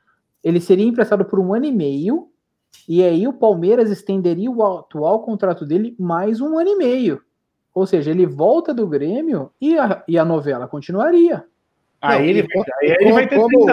[0.43, 2.29] ele seria emprestado por um ano e meio,
[2.87, 7.21] e aí o Palmeiras estenderia o atual contrato dele mais um ano e meio.
[7.73, 11.45] Ou seja, ele volta do Grêmio e a, e a novela continuaria.
[12.01, 12.47] Aí não, ele,
[12.81, 13.65] aí ele vai ter como,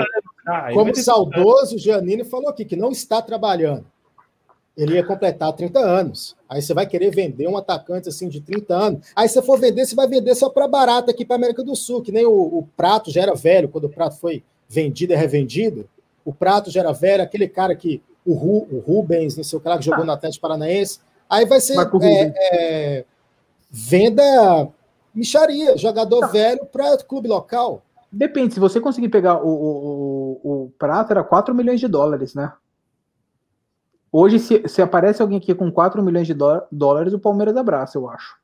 [0.47, 3.85] ah, como saudoso, o Giannini falou aqui que não está trabalhando
[4.77, 6.37] ele ia completar 30 anos.
[6.49, 9.07] Aí você vai querer vender um atacante assim de 30 anos.
[9.15, 12.03] Aí se for vender, você vai vender só para barato aqui para América do Sul,
[12.03, 15.87] que nem o, o, Prato já era velho quando o Prato foi vendido e revendido.
[16.25, 19.63] O Prato já era velho, aquele cara que o, Ru, o Rubens, não sei o
[19.63, 20.07] que lá, que jogou ah.
[20.07, 21.01] no Atlético Paranaense.
[21.29, 23.05] Aí vai ser é, é,
[23.71, 24.69] venda
[25.15, 27.83] micharia, jogador velho para clube local.
[28.11, 32.35] Depende, se você conseguir pegar o, o, o, o Prato, era 4 milhões de dólares,
[32.35, 32.53] né?
[34.13, 38.11] Hoje, se, se aparece alguém aqui com 4 milhões de dólares, o Palmeiras abraça, eu
[38.11, 38.37] acho.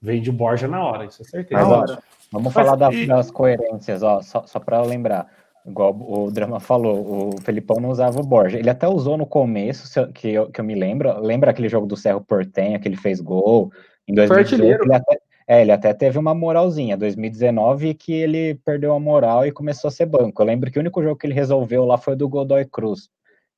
[0.00, 1.62] Vende o Borja na hora, isso é certeza.
[1.62, 1.98] Mas, ó,
[2.32, 3.06] vamos Mas, falar da, e...
[3.06, 5.30] das coerências, ó, só, só para lembrar.
[5.64, 8.58] Igual o Drama falou, o Felipão não usava o Borja.
[8.58, 11.20] Ele até usou no começo, que eu, que eu me lembro.
[11.20, 13.70] Lembra aquele jogo do Cerro Portenha, que ele fez gol?
[14.08, 16.96] Em 2018, ele até, é, ele até teve uma moralzinha.
[16.96, 20.42] 2019 que ele perdeu a moral e começou a ser banco.
[20.42, 23.08] Eu lembro que o único jogo que ele resolveu lá foi o do Godoy Cruz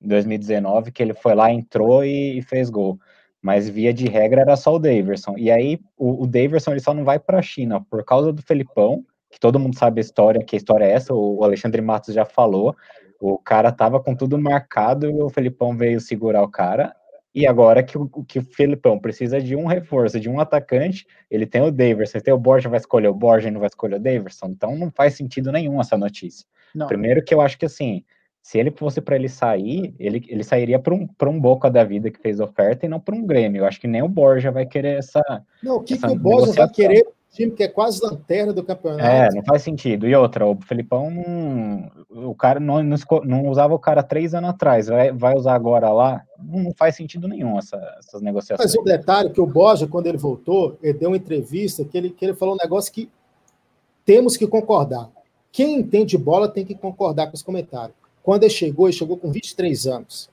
[0.02, 2.98] em 2019, que ele foi lá, entrou e, e, fez gol.
[3.40, 5.34] Mas via de regra era só o Daverson.
[5.38, 8.42] E aí o, o Daverson ele só não vai para a China por causa do
[8.42, 12.14] Felipão, que todo mundo sabe a história, que a história é essa, o Alexandre Matos
[12.14, 12.76] já falou.
[13.20, 16.94] O cara tava com tudo marcado e o Felipão veio segurar o cara.
[17.34, 21.46] E agora que o, que o Felipão precisa de um reforço, de um atacante, ele
[21.46, 24.00] tem o Daverson, tem o Borja, vai escolher o Borja e não vai escolher o
[24.00, 24.46] Daverson.
[24.50, 26.46] Então não faz sentido nenhum essa notícia.
[26.72, 26.86] Não.
[26.86, 28.04] Primeiro que eu acho que assim,
[28.40, 32.08] se ele fosse para ele sair, ele, ele sairia para um, um Boca da vida
[32.08, 33.62] que fez oferta e não para um Grêmio.
[33.62, 35.20] Eu acho que nem o Borja vai querer essa.
[35.60, 37.04] Não, o que, que o Borja vai querer?
[37.34, 39.04] Time que é quase lanterna do campeonato.
[39.04, 40.06] É, não faz sentido.
[40.06, 42.82] E outra, o Felipão não, o cara não,
[43.24, 47.26] não, usava o cara três anos atrás, vai, vai usar agora lá, não faz sentido
[47.26, 48.72] nenhum essa, essas negociações.
[48.72, 52.10] Mas o detalhe que o Borja, quando ele voltou, ele deu uma entrevista que ele,
[52.10, 53.10] que ele falou um negócio que
[54.04, 55.10] temos que concordar.
[55.50, 57.96] Quem entende bola tem que concordar com os comentários.
[58.22, 60.30] Quando ele chegou, ele chegou com 23 anos.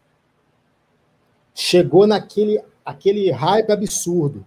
[1.54, 4.46] Chegou naquele aquele hype absurdo.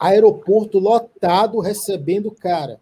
[0.00, 2.80] Aeroporto lotado recebendo o cara.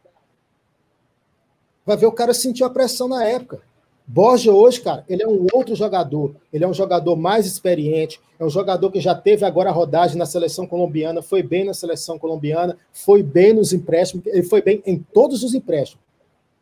[1.85, 3.61] Vai ver o cara sentiu a pressão na época.
[4.07, 6.35] Borja hoje, cara, ele é um outro jogador.
[6.53, 10.17] Ele é um jogador mais experiente, é um jogador que já teve agora a rodagem
[10.17, 14.83] na seleção colombiana, foi bem na seleção colombiana, foi bem nos empréstimos, ele foi bem
[14.87, 16.03] em todos os empréstimos.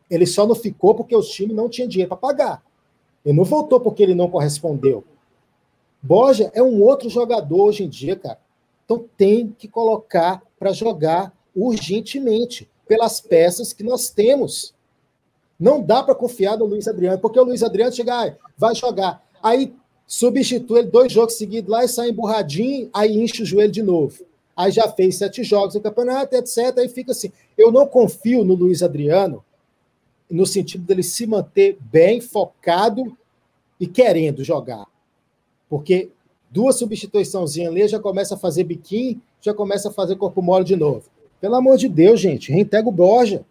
[0.09, 2.63] Ele só não ficou porque os times não tinham dinheiro para pagar.
[3.23, 5.03] Ele não voltou porque ele não correspondeu.
[6.01, 8.39] Borja é um outro jogador hoje em dia, cara.
[8.83, 14.73] Então tem que colocar para jogar urgentemente pelas peças que nós temos.
[15.59, 19.23] Não dá para confiar no Luiz Adriano, porque o Luiz Adriano chega, ah, vai jogar.
[19.41, 19.73] Aí
[20.05, 24.25] substitui ele dois jogos seguidos lá e sai emburradinho, aí enche o joelho de novo.
[24.55, 26.77] Aí já fez sete jogos no campeonato, etc.
[26.77, 27.31] Aí fica assim.
[27.57, 29.43] Eu não confio no Luiz Adriano
[30.29, 33.15] no sentido dele se manter bem focado
[33.79, 34.85] e querendo jogar.
[35.69, 36.09] Porque
[36.49, 40.75] duas substituiçãozinhas ali já começa a fazer biquinho, já começa a fazer corpo mole de
[40.75, 41.03] novo.
[41.39, 43.45] Pelo amor de Deus, gente, reintegra o Borja.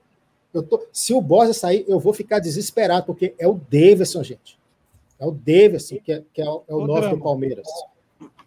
[0.53, 4.59] Eu tô, se o Borja sair, eu vou ficar desesperado, porque é o Davidson, gente.
[5.18, 7.66] É o Davidson, que é, que é o, é o novo do Palmeiras.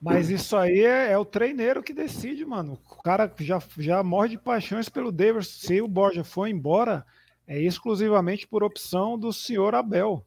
[0.02, 2.80] Mas isso aí é, é, o treineiro que decide, mano.
[2.90, 5.68] O cara já, já morre de paixões pelo Davidson.
[5.68, 7.06] Se o Borja for embora,
[7.48, 10.24] é exclusivamente por opção do senhor Abel.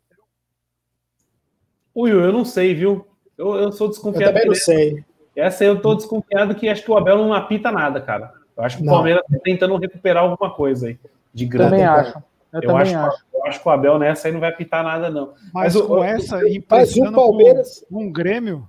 [1.97, 3.07] Will, eu não sei, viu?
[3.43, 4.31] Eu, eu sou desconfiado.
[4.31, 5.05] Eu também não sei.
[5.35, 8.33] Essa eu tô desconfiado que acho que o Abel não apita nada, cara.
[8.57, 8.93] Eu acho que não.
[8.93, 10.99] o Palmeiras tá tentando recuperar alguma coisa aí.
[11.35, 11.71] De grande.
[11.71, 12.23] Também acho.
[12.53, 13.25] Eu, eu acho, acho.
[13.35, 15.33] Eu acho que o Abel nessa aí não vai apitar nada, não.
[15.53, 17.85] Mas, Mas com essa impressão Palmeiras...
[17.91, 18.69] um, um Grêmio.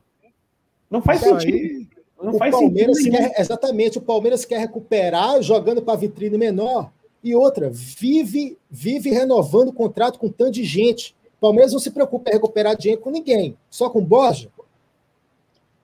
[0.89, 1.55] Não faz sentido.
[1.55, 1.87] Aí...
[2.21, 3.17] Não o faz Palmeiras sentido.
[3.17, 6.89] Quer, exatamente, o Palmeiras quer recuperar jogando para vitrine menor.
[7.21, 11.15] E outra, vive, vive renovando o contrato com tanto de gente.
[11.37, 14.49] O Palmeiras não se preocupa em recuperar dinheiro com ninguém, só com Borja.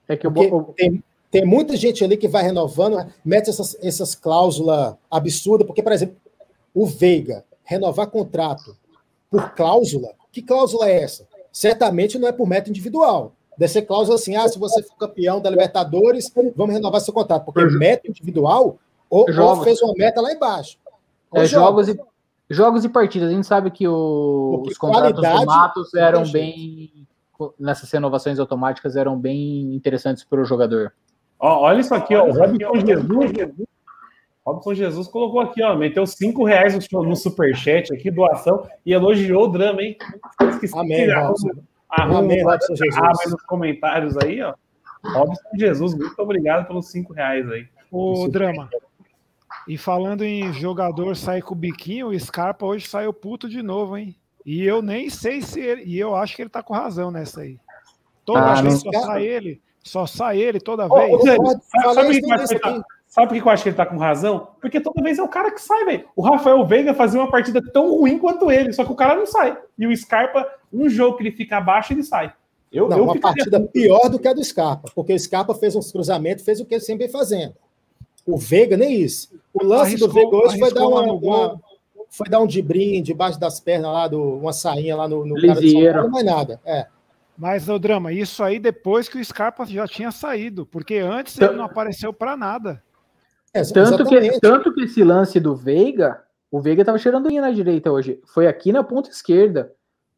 [0.09, 4.95] É que o tem, tem muita gente ali que vai renovando, mete essas, essas cláusulas
[5.09, 6.17] absurdas, porque, por exemplo,
[6.73, 8.75] o Veiga renovar contrato
[9.29, 11.27] por cláusula, que cláusula é essa?
[11.51, 13.33] Certamente não é por meta individual.
[13.57, 17.45] Deve ser cláusula assim: ah, se você for campeão da Libertadores, vamos renovar seu contrato.
[17.45, 18.77] Porque meta individual,
[19.09, 20.77] ou, ou fez uma meta lá embaixo.
[21.33, 21.99] É, jogos, e,
[22.49, 23.29] jogos e partidas.
[23.29, 27.05] A gente sabe que o, os contratos do Matos eram bem.
[27.59, 30.93] Nessas renovações automáticas eram bem interessantes para o jogador.
[31.39, 32.25] Ó, olha isso aqui, ó.
[32.25, 33.57] O Robson Jesus.
[34.45, 35.75] Robson Jesus colocou aqui, ó.
[35.75, 39.97] Meteu 5 reais no, superchat aqui, doação, e elogiou o drama, hein?
[40.41, 41.49] Esqueci Amém, Robson.
[41.89, 43.31] Arruma, Amém, Robson Jesus.
[43.31, 44.53] Nos comentários aí, ó.
[45.03, 47.67] Robson Jesus, muito obrigado pelos 5 reais aí.
[47.91, 48.69] O drama.
[49.67, 53.97] E falando em jogador sair com o biquinho, o Scarpa hoje saiu puto de novo,
[53.97, 54.15] hein?
[54.45, 55.83] E eu nem sei se ele.
[55.83, 57.57] E eu acho que ele tá com razão nessa aí.
[58.25, 61.23] Toda ah, vez só sai ele, só sai ele toda oh, vez.
[61.23, 64.49] Sabe, o que tá, sabe por que eu acho que ele tá com razão?
[64.61, 66.05] Porque toda vez é o cara que sai, velho.
[66.15, 69.25] O Rafael Veiga fazia uma partida tão ruim quanto ele, só que o cara não
[69.25, 69.57] sai.
[69.77, 72.33] E o Scarpa, um jogo que ele fica abaixo, ele sai.
[72.71, 75.75] Eu, não, eu uma partida pior do que a do Scarpa, porque o Scarpa fez
[75.75, 77.55] uns cruzamentos, fez o que ele sempre vem fazendo.
[78.25, 79.33] O Veiga, nem isso.
[79.51, 81.61] O lance arriscou, do Veiga hoje foi dar uma, uma,
[82.09, 85.59] foi dar um dibrim debaixo das pernas lá, do, uma sainha lá no, no cara
[85.59, 86.61] de São Paulo, mais nada.
[86.65, 86.87] É.
[87.37, 91.53] Mas, o drama, isso aí depois que o Scarpa já tinha saído, porque antes ele
[91.53, 92.83] não apareceu para nada.
[93.53, 97.91] É, tanto, que, tanto que esse lance do Veiga, o Veiga tava cheirando na direita
[97.91, 98.19] hoje.
[98.25, 99.71] Foi aqui na ponta esquerda.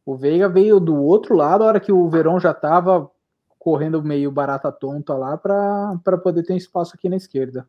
[0.04, 3.08] O Veiga veio do outro lado, a hora que o Verão já tava
[3.56, 7.68] correndo meio barata tonta lá para poder ter espaço aqui na esquerda.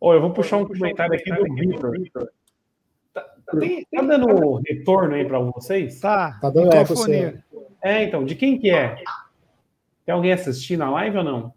[0.00, 1.92] Oh, eu vou puxar um comentário aqui do Vitor.
[3.12, 6.00] Tá, tá, tá, dando retorno aí para vocês?
[6.00, 6.38] Tá.
[6.40, 7.42] Tá dando microfone.
[7.82, 8.96] É, então, de quem que é?
[10.06, 11.54] Tem alguém assistindo a live ou não?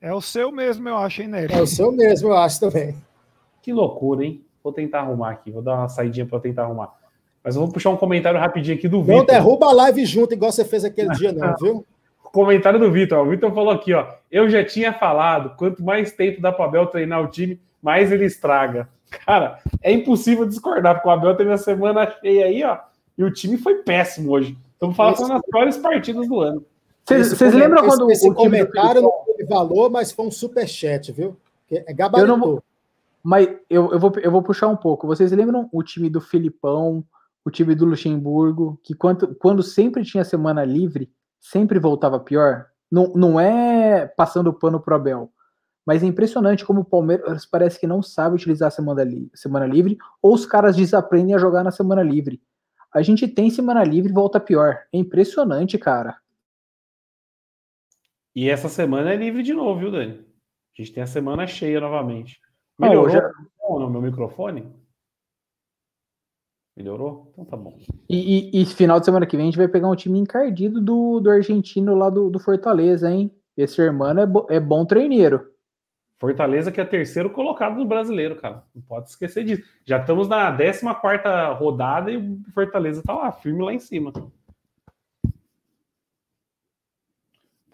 [0.00, 1.54] É o seu mesmo, eu acho, hein, Nery?
[1.54, 2.94] É o seu mesmo, eu acho também.
[3.62, 4.44] Que loucura, hein?
[4.62, 6.92] Vou tentar arrumar aqui, vou dar uma saidinha para tentar arrumar.
[7.42, 9.18] Mas eu vou puxar um comentário rapidinho aqui do Vitor.
[9.18, 11.86] Não derruba a live junto, igual você fez aquele dia, não, viu?
[12.36, 13.26] Comentário do Vitor.
[13.26, 14.08] O Vitor falou aqui, ó.
[14.30, 18.12] Eu já tinha falado, quanto mais tempo dá para o Abel treinar o time, mais
[18.12, 18.90] ele estraga.
[19.24, 22.76] Cara, é impossível discordar, porque o Abel teve a semana cheia aí, ó,
[23.16, 24.54] e o time foi péssimo hoje.
[24.74, 26.62] Estamos falando das piores partidas do ano.
[27.06, 31.38] Vocês lembram quando esse, esse o comentário não teve valor, mas foi um superchat, viu?
[31.70, 32.36] É gabaritou.
[32.36, 32.62] Eu não,
[33.22, 35.06] mas eu, eu, vou, eu vou puxar um pouco.
[35.06, 37.02] Vocês lembram o time do Filipão,
[37.42, 41.08] o time do Luxemburgo, que quando, quando sempre tinha semana livre,
[41.50, 42.66] sempre voltava pior?
[42.90, 45.32] Não, não é passando o pano pro Abel,
[45.86, 49.66] mas é impressionante como o Palmeiras parece que não sabe utilizar a semana, li semana
[49.66, 52.42] livre, ou os caras desaprendem a jogar na semana livre.
[52.92, 54.78] A gente tem semana livre e volta pior.
[54.92, 56.18] É impressionante, cara.
[58.34, 60.26] E essa semana é livre de novo, viu, Dani?
[60.76, 62.40] A gente tem a semana cheia novamente.
[62.78, 63.30] Melhorou já...
[63.68, 64.74] no meu microfone?
[66.76, 67.30] Melhorou?
[67.32, 67.74] Então tá bom.
[68.08, 70.80] E, e, e, final de semana que vem a gente vai pegar um time encardido
[70.80, 73.30] do, do argentino lá do, do Fortaleza, hein?
[73.56, 75.50] Esse irmão é, bo, é bom treineiro.
[76.18, 78.62] Fortaleza que é terceiro colocado no brasileiro, cara.
[78.74, 79.62] Não pode esquecer disso.
[79.84, 80.84] Já estamos na 14
[81.58, 84.12] rodada e o Fortaleza tá lá, firme lá em cima.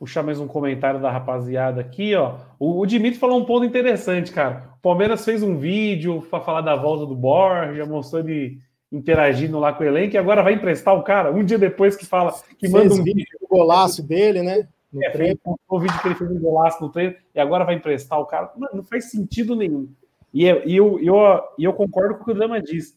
[0.02, 2.40] puxar mais um comentário da rapaziada aqui, ó.
[2.58, 4.72] O, o Dimitri falou um ponto interessante, cara.
[4.76, 8.60] O Palmeiras fez um vídeo para falar da volta do Borja, mostrou ele
[8.92, 12.04] interagindo lá com o elenco e agora vai emprestar o cara um dia depois que
[12.04, 14.68] fala que fez manda um vídeo golaço dele, né?
[14.92, 15.38] No é, treino.
[15.68, 18.52] o vídeo que ele fez um golaço no treino e agora vai emprestar o cara.
[18.56, 19.88] Mano, não faz sentido nenhum.
[20.32, 21.16] E, é, e eu, eu,
[21.58, 22.96] eu concordo com o que o Dama diz.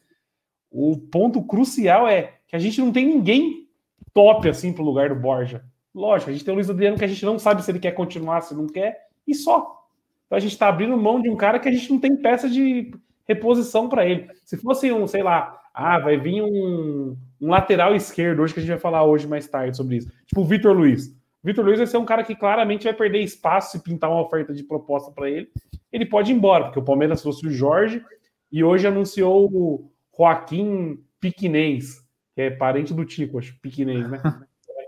[0.69, 3.69] O ponto crucial é que a gente não tem ninguém
[4.13, 5.63] top assim pro lugar do Borja.
[5.93, 7.91] Lógico, a gente tem o Luiz Adriano que a gente não sabe se ele quer
[7.91, 9.87] continuar, se não quer, e só.
[10.25, 12.49] Então a gente está abrindo mão de um cara que a gente não tem peça
[12.49, 12.91] de
[13.25, 14.29] reposição para ele.
[14.43, 18.63] Se fosse um, sei lá, ah, vai vir um, um, lateral esquerdo, hoje que a
[18.63, 20.09] gente vai falar hoje mais tarde sobre isso.
[20.25, 21.13] Tipo o Vitor Luiz.
[21.43, 24.53] Vitor Luiz vai ser um cara que claramente vai perder espaço se pintar uma oferta
[24.53, 25.49] de proposta para ele.
[25.91, 28.01] Ele pode ir embora, porque o Palmeiras trouxe o Jorge
[28.49, 32.01] e hoje anunciou o Joaquim Piquinês,
[32.33, 34.21] que é parente do Tico, acho, Piquinês, né?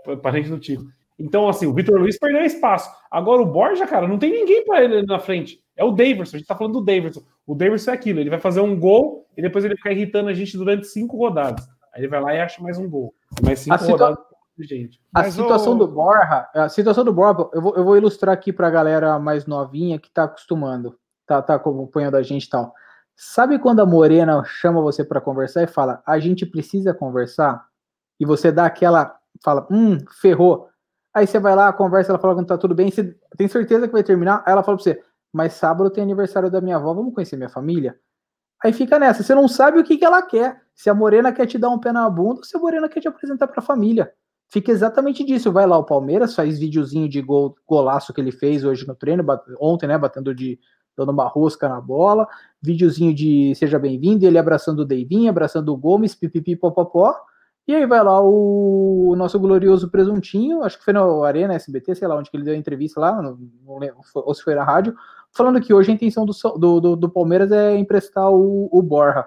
[0.06, 0.84] É parente do Tico.
[1.18, 2.90] Então, assim, o Vitor Luiz perdeu espaço.
[3.10, 5.60] Agora o Borja, cara, não tem ninguém para ele na frente.
[5.78, 7.22] É o Davidson, a gente tá falando do Davidson.
[7.46, 10.34] O Davidson é aquilo, ele vai fazer um gol e depois ele fica irritando a
[10.34, 11.66] gente durante cinco rodadas.
[11.94, 13.14] Aí ele vai lá e acha mais um gol.
[13.42, 13.92] Mais cinco situa...
[13.92, 14.28] rodadas
[14.64, 15.00] gente.
[15.14, 15.78] A Mas situação o...
[15.78, 19.18] do Borja, a situação do Borja, eu vou, eu vou ilustrar aqui para a galera
[19.18, 22.74] mais novinha que tá acostumando, tá, tá acompanhando a gente e tal.
[23.14, 27.66] Sabe quando a Morena chama você para conversar e fala, a gente precisa conversar?
[28.18, 30.68] E você dá aquela, fala, hum, ferrou.
[31.12, 33.92] Aí você vai lá, conversa, ela fala que tá tudo bem, você tem certeza que
[33.92, 34.42] vai terminar?
[34.46, 35.02] Aí ela fala pra você,
[35.32, 37.98] mas sábado tem aniversário da minha avó, vamos conhecer minha família?
[38.62, 40.60] Aí fica nessa, você não sabe o que, que ela quer.
[40.74, 43.00] Se a Morena quer te dar um pé na bunda, ou se a Morena quer
[43.00, 44.12] te apresentar pra família.
[44.48, 45.52] Fica exatamente disso.
[45.52, 49.24] Vai lá o Palmeiras, faz videozinho de gol, golaço que ele fez hoje no treino,
[49.60, 50.58] ontem, né, batendo de
[50.96, 52.26] dando uma rosca na bola,
[52.60, 57.14] videozinho de seja bem-vindo, ele abraçando o Deivinho, abraçando o Gomes, pipipi, popopó.
[57.68, 62.08] E aí vai lá o, nosso glorioso presuntinho, acho que foi no Arena SBT, sei
[62.08, 64.64] lá onde que ele deu a entrevista lá, não, não lembro, ou se foi na
[64.64, 64.96] rádio,
[65.36, 69.26] falando que hoje a intenção do, do, do Palmeiras é emprestar o, o Borja.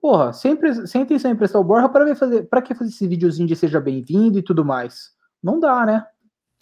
[0.00, 3.48] Porra, sempre, sem intenção de emprestar o Borja, para fazer, para que fazer esse videozinho
[3.48, 5.14] de seja bem-vindo e tudo mais?
[5.42, 6.06] Não dá, né?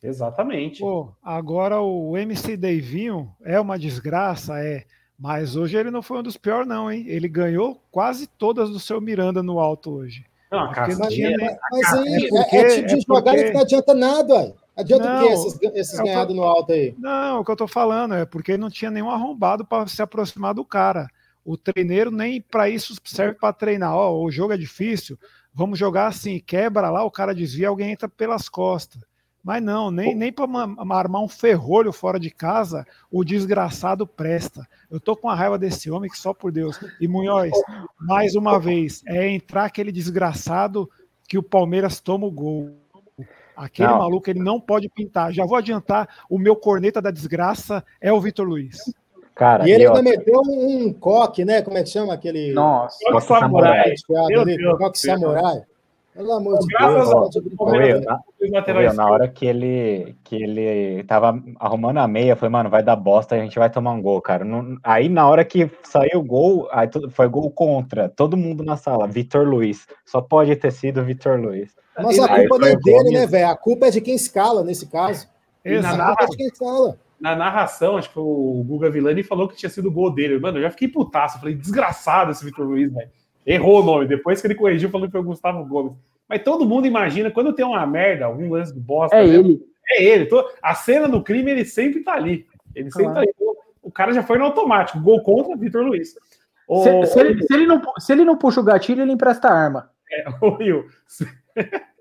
[0.02, 0.80] Exatamente.
[0.80, 4.84] Pô, agora o MC Deivinho é uma desgraça, é.
[5.18, 7.04] Mas hoje ele não foi um dos piores, não, hein?
[7.06, 10.26] Ele ganhou quase todas do seu Miranda no alto hoje.
[10.50, 13.30] Não, a casa mas, tinha, mas, mas aí, é, porque, é tipo de é jogada
[13.30, 13.44] porque...
[13.44, 14.54] que não adianta nada, ué.
[14.76, 16.94] Adianta não, o quê esses, esses é ganhados no alto aí?
[16.98, 20.54] Não, o que eu tô falando é porque não tinha nenhum arrombado para se aproximar
[20.54, 21.08] do cara.
[21.44, 23.94] O treineiro nem para isso serve para treinar.
[23.94, 25.18] Ó, o jogo é difícil,
[25.52, 29.02] vamos jogar assim, quebra lá, o cara desvia, alguém entra pelas costas.
[29.44, 30.46] Mas não, nem, nem para
[30.88, 34.66] armar um ferrolho fora de casa, o desgraçado presta.
[34.90, 36.80] Eu tô com a raiva desse homem que só por Deus.
[36.98, 37.52] E Munhoz,
[38.00, 40.90] mais uma vez, é entrar aquele desgraçado
[41.28, 42.74] que o Palmeiras toma o gol.
[43.56, 43.98] Aquele não.
[43.98, 45.32] maluco, ele não pode pintar.
[45.32, 48.78] Já vou adiantar, o meu corneta da desgraça é o Vitor Luiz.
[49.34, 51.60] Cara, e ele ainda meteu um, um coque, né?
[51.60, 52.52] Como é que chama aquele?
[52.52, 53.94] Nossa, coque samurai.
[53.96, 54.56] samurai.
[54.78, 55.62] Coque samurai.
[56.14, 57.10] Pelo amor de Deus.
[58.94, 63.34] na hora que ele, que ele tava arrumando a meia, foi, mano, vai dar bosta,
[63.34, 64.46] a gente vai tomar um gol, cara.
[64.84, 68.08] aí, na hora que saiu o gol, aí foi gol contra.
[68.08, 69.88] Todo mundo na sala, Vitor Luiz.
[70.06, 71.74] Só pode ter sido Vitor Luiz.
[71.98, 73.48] Mas a culpa não é dele, né, velho?
[73.48, 75.28] A culpa é de quem escala nesse caso.
[75.64, 76.02] Exato.
[76.02, 79.56] A culpa é de quem escala na narração, acho que o Guga Villani falou que
[79.56, 80.38] tinha sido o gol dele.
[80.38, 81.38] Mano, eu já fiquei putaço.
[81.38, 83.08] Falei, desgraçado esse Vitor Luiz, velho.
[83.46, 84.06] Errou o nome.
[84.06, 85.94] Depois que ele corrigiu, falou que foi o Gustavo Gomes.
[86.28, 89.16] Mas todo mundo imagina, quando tem uma merda, algum lance de bosta.
[89.16, 89.58] É ele.
[89.88, 90.28] É ele.
[90.62, 92.46] A cena do crime, ele sempre tá ali.
[92.74, 93.34] Ele sempre tá ali.
[93.82, 95.00] O cara já foi no automático.
[95.00, 96.14] Gol contra Vitor Luiz.
[96.68, 96.82] O...
[96.82, 99.52] Se, se, ele, se, ele não, se ele não puxa o gatilho, ele empresta a
[99.54, 99.90] arma.
[100.10, 100.84] É, o Will.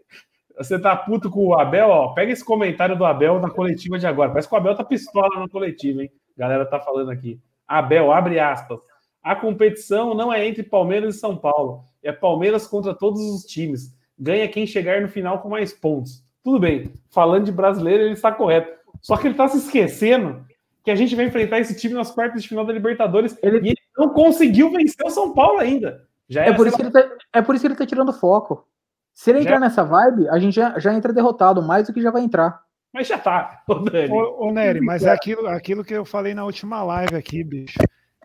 [0.58, 2.14] Você tá puto com o Abel, ó.
[2.14, 4.30] Pega esse comentário do Abel na coletiva de agora.
[4.30, 6.12] Parece que o Abel tá pistola na coletiva, hein?
[6.38, 7.40] A galera tá falando aqui.
[7.68, 8.80] Abel, abre aspas.
[9.24, 11.84] A competição não é entre Palmeiras e São Paulo.
[12.04, 13.96] É Palmeiras contra todos os times.
[14.20, 16.24] Ganha quem chegar no final com mais pontos.
[16.44, 16.92] Tudo bem.
[17.10, 18.72] Falando de brasileiro, ele está correto.
[19.02, 20.46] Só que ele está se esquecendo
[20.84, 23.60] que a gente vai enfrentar esse time nas quartas de final da Libertadores ele...
[23.60, 26.06] e ele não conseguiu vencer o São Paulo ainda.
[26.28, 28.68] Já é, por isso que ele tá, é por isso que ele tá tirando foco.
[29.14, 29.44] Se ele já...
[29.44, 32.62] entrar nessa vibe, a gente já, já entra derrotado, mais do que já vai entrar.
[32.92, 34.12] Mas já tá, ô Nery.
[34.12, 37.80] Ô, ô Nery, mas é aquilo, aquilo que eu falei na última live aqui, bicho.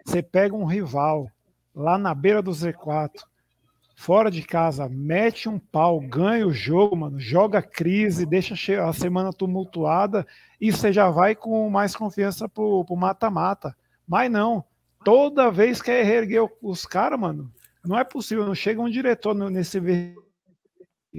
[0.04, 1.26] Você pega um rival
[1.74, 3.10] lá na beira do Z4,
[3.96, 9.32] fora de casa, mete um pau, ganha o jogo, mano, joga crise, deixa a semana
[9.32, 10.26] tumultuada
[10.60, 13.76] e você já vai com mais confiança pro mata-mata.
[14.06, 14.64] Mas não,
[15.04, 17.52] toda vez que é reerguer os caras, mano,
[17.84, 19.80] não é possível, não chega um diretor nesse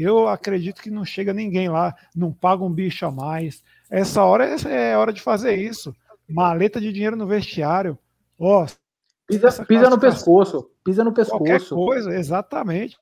[0.02, 3.64] eu acredito que não chega ninguém lá, não paga um bicho a mais.
[3.89, 5.95] Essa hora é, é hora de fazer isso.
[6.28, 7.97] Maleta de dinheiro no vestiário.
[8.39, 8.66] Ó,
[9.30, 10.72] Pisa, pisa no pescoço.
[10.84, 11.38] Pisa no pescoço.
[11.38, 12.97] Qualquer coisa, exatamente.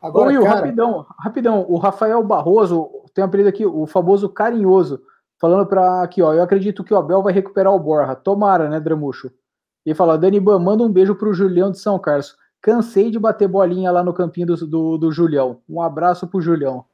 [0.00, 0.54] Agora, Ô, Will, cara...
[0.60, 1.66] rapidão, rapidão.
[1.68, 5.02] O Rafael Barroso tem um apelido aqui, o famoso carinhoso,
[5.40, 6.32] falando para aqui, ó.
[6.32, 8.14] Eu acredito que o Abel vai recuperar o Borra.
[8.14, 9.32] Tomara, né, Dramucho?
[9.84, 12.36] E fala, Dani Ban, manda um beijo pro Julião de São Carlos.
[12.60, 15.58] Cansei de bater bolinha lá no campinho do, do, do Julião.
[15.68, 16.84] Um abraço pro Julião.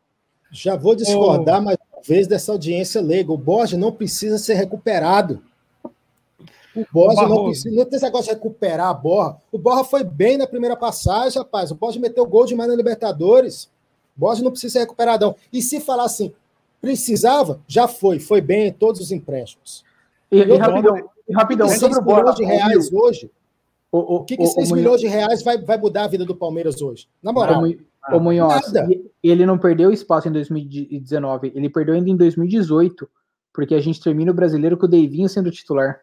[0.50, 1.64] Já vou discordar oh.
[1.64, 3.32] mais uma vez dessa audiência leiga.
[3.32, 5.42] O Borja não precisa ser recuperado.
[6.76, 9.36] O Borja não precisa, não tem esse negócio de recuperar a Borja.
[9.50, 11.70] O Borja foi bem na primeira passagem, rapaz.
[11.70, 13.64] O Borja meteu gol demais na Libertadores.
[14.16, 15.34] O Borja não precisa ser recuperadão.
[15.52, 16.32] E se falar assim,
[16.80, 18.18] precisava, já foi.
[18.18, 19.84] Foi bem em todos os empréstimos.
[20.30, 23.30] E, e rapidão, e rapidão sobre o Borja de reais hoje.
[23.94, 26.34] O, o, o que, que 6 milhões de reais vai, vai mudar a vida do
[26.34, 27.08] Palmeiras hoje?
[27.22, 27.62] Na moral.
[27.62, 28.72] O, o Munhoz,
[29.22, 33.08] ele não perdeu espaço em 2019, ele perdeu ainda em 2018,
[33.52, 36.00] porque a gente termina o brasileiro com o Deivinho sendo titular.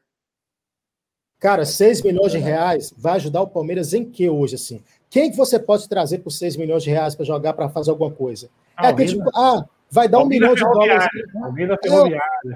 [1.38, 4.82] Cara, 6 milhões de reais vai ajudar o Palmeiras em que hoje, assim?
[5.10, 8.12] Quem que você pode trazer por 6 milhões de reais para jogar para fazer alguma
[8.12, 8.50] coisa?
[8.78, 11.06] Ah, é aquele tipo, ah, vai dar um milhão de dólares.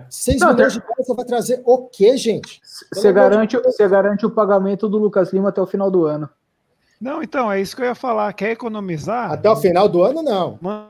[0.09, 2.61] 6 Não, milhões de dólares você vai trazer o quê, gente?
[2.93, 6.29] Você garante, você garante o pagamento do Lucas Lima até o final do ano.
[6.99, 8.31] Não, então, é isso que eu ia falar.
[8.33, 9.33] Quer economizar?
[9.33, 10.57] Até o final do ano, não.
[10.61, 10.89] Manda,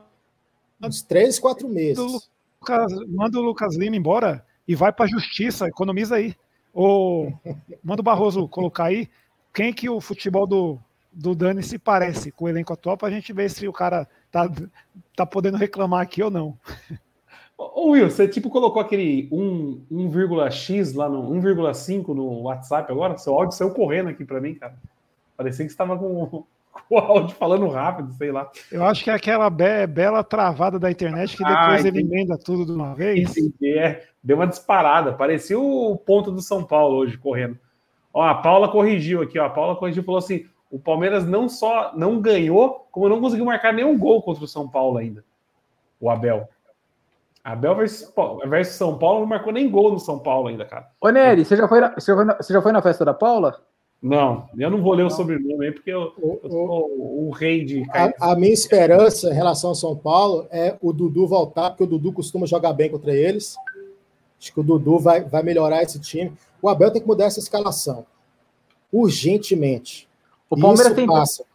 [0.83, 2.29] Uns 3, 4 meses.
[3.07, 6.35] manda o Lucas Lima embora e vai para a justiça, economiza aí.
[6.73, 7.33] Ou
[7.83, 9.09] manda o Barroso colocar aí
[9.51, 10.77] quem que o futebol do,
[11.11, 14.07] do Dani se parece com o elenco atual para a gente ver se o cara
[14.36, 14.51] tá,
[15.15, 16.57] tá podendo reclamar aqui ou não.
[17.57, 23.17] Ô Will, você tipo colocou aquele 1, 1,x lá no 1,5 no WhatsApp agora?
[23.17, 24.75] Seu áudio saiu correndo aqui para mim, cara.
[25.38, 26.25] Parecia que estava com,
[26.69, 28.51] com, o áudio falando rápido, sei lá.
[28.69, 32.38] Eu acho que é aquela be bela travada da internet que depois ah, ele emenda
[32.38, 33.38] tudo de uma vez.
[33.38, 35.13] Entendi, é deu uma disparada.
[35.13, 37.57] Parecia o ponto do São Paulo hoje correndo.
[38.13, 39.45] Ó, a Paula corrigiu aqui, ó.
[39.45, 43.74] A Paula corrigiu falou assim: o Palmeiras não só não ganhou, como não conseguiu marcar
[43.74, 45.24] nenhum gol contra o São Paulo ainda.
[45.99, 46.47] O Abel.
[47.43, 48.11] Abel versus,
[48.47, 50.88] versus São Paulo não marcou nem gol no São Paulo ainda, cara.
[50.99, 53.05] Ô, Nery, você já foi na, você já foi na, você já foi na festa
[53.05, 53.61] da Paula?
[54.01, 57.63] Não, eu não vou ler o sobrenome aí, porque eu, eu sou o, o, rei
[57.63, 57.84] de.
[57.89, 61.88] A, a, minha esperança em relação ao São Paulo é o Dudu voltar, porque o
[61.88, 63.55] Dudu costuma jogar bem contra eles.
[64.39, 66.34] Acho que o Dudu vai, vai melhorar esse time.
[66.61, 68.05] O Abel tem que mudar essa escalação.
[68.91, 70.07] Urgentemente.
[70.49, 71.07] O Palmeiras isso tem.
[71.07, 71.45] Passa.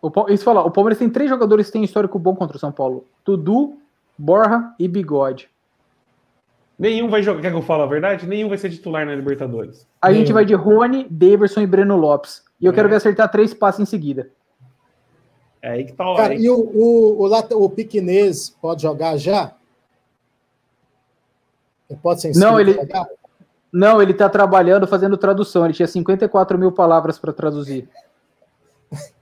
[0.00, 2.72] O, isso fala, o Palmeiras tem três jogadores que têm histórico bom contra o São
[2.72, 3.78] Paulo: Dudu,
[4.18, 5.48] Borra e Bigode.
[6.78, 7.42] Nenhum vai jogar.
[7.42, 8.26] Quer que eu fale a verdade?
[8.26, 9.86] Nenhum vai ser titular na Libertadores.
[10.00, 10.20] A Nenhum.
[10.20, 12.42] gente vai de Rony, Daverson e Breno Lopes.
[12.60, 12.74] E eu é.
[12.74, 14.30] quero ver acertar três passes em seguida.
[15.60, 19.54] É aí que tá Cara, e o, o, o, o Piquinês pode jogar já?
[21.88, 22.76] Ele pode ser Não, ele.
[23.72, 25.64] Não, ele está trabalhando fazendo tradução.
[25.64, 27.88] Ele tinha 54 mil palavras para traduzir.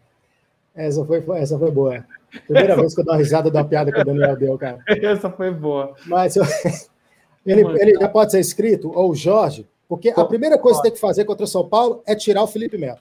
[0.74, 2.04] Essa foi, essa foi boa.
[2.46, 4.82] Primeira vez que eu dou uma risada da piada que o Daniel deu, cara.
[4.86, 5.94] Essa foi boa.
[6.06, 6.36] Mas
[7.44, 10.92] ele, ele já pode ser escrito, ou o Jorge, porque a primeira coisa que tem
[10.92, 13.00] que fazer contra o São Paulo é tirar o Felipe Melo.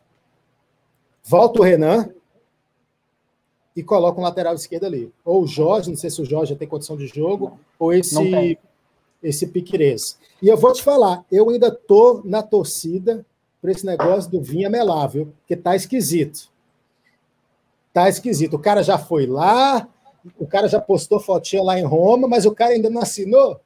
[1.23, 2.09] Volta o Renan
[3.75, 5.13] e coloca um lateral esquerdo ali.
[5.23, 8.57] Ou o Jorge, não sei se o Jorge já tem condição de jogo, ou esse
[9.21, 10.17] esse Piquerez.
[10.41, 13.25] E eu vou te falar, eu ainda tô na torcida
[13.61, 16.49] para esse negócio do Vinha Melável, que tá esquisito.
[17.93, 18.55] Tá esquisito.
[18.55, 19.87] O cara já foi lá,
[20.37, 23.59] o cara já postou fotinha lá em Roma, mas o cara ainda não assinou.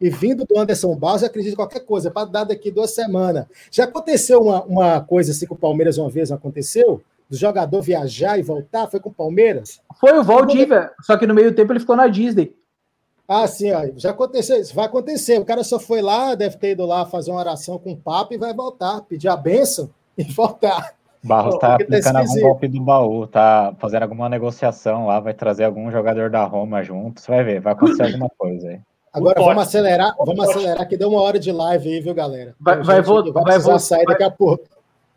[0.00, 3.46] E vindo do Anderson Barros, acredito em qualquer coisa, para dar daqui duas semanas.
[3.70, 7.02] Já aconteceu uma, uma coisa assim com o Palmeiras uma vez, não aconteceu?
[7.28, 8.88] do jogador viajar e voltar?
[8.88, 9.80] Foi com o Palmeiras?
[10.00, 12.56] Foi o Valdívia, só que no meio tempo ele ficou na Disney.
[13.28, 15.38] Ah, sim, ó, já aconteceu isso, vai acontecer.
[15.38, 18.32] O cara só foi lá, deve ter ido lá fazer uma oração com o Papa
[18.34, 20.94] e vai voltar, pedir a bênção e voltar.
[21.22, 25.20] Barros Pô, tá porque tá aplicando algum golpe do baú, tá fazendo alguma negociação lá,
[25.20, 28.80] vai trazer algum jogador da Roma junto, você vai ver, vai acontecer alguma coisa aí.
[29.12, 32.54] Agora vamos acelerar, vamos acelerar que deu uma hora de live aí, viu, galera?
[32.60, 34.64] Vai- Tem vai vo- vai precisar vo- sair daqui a pouco.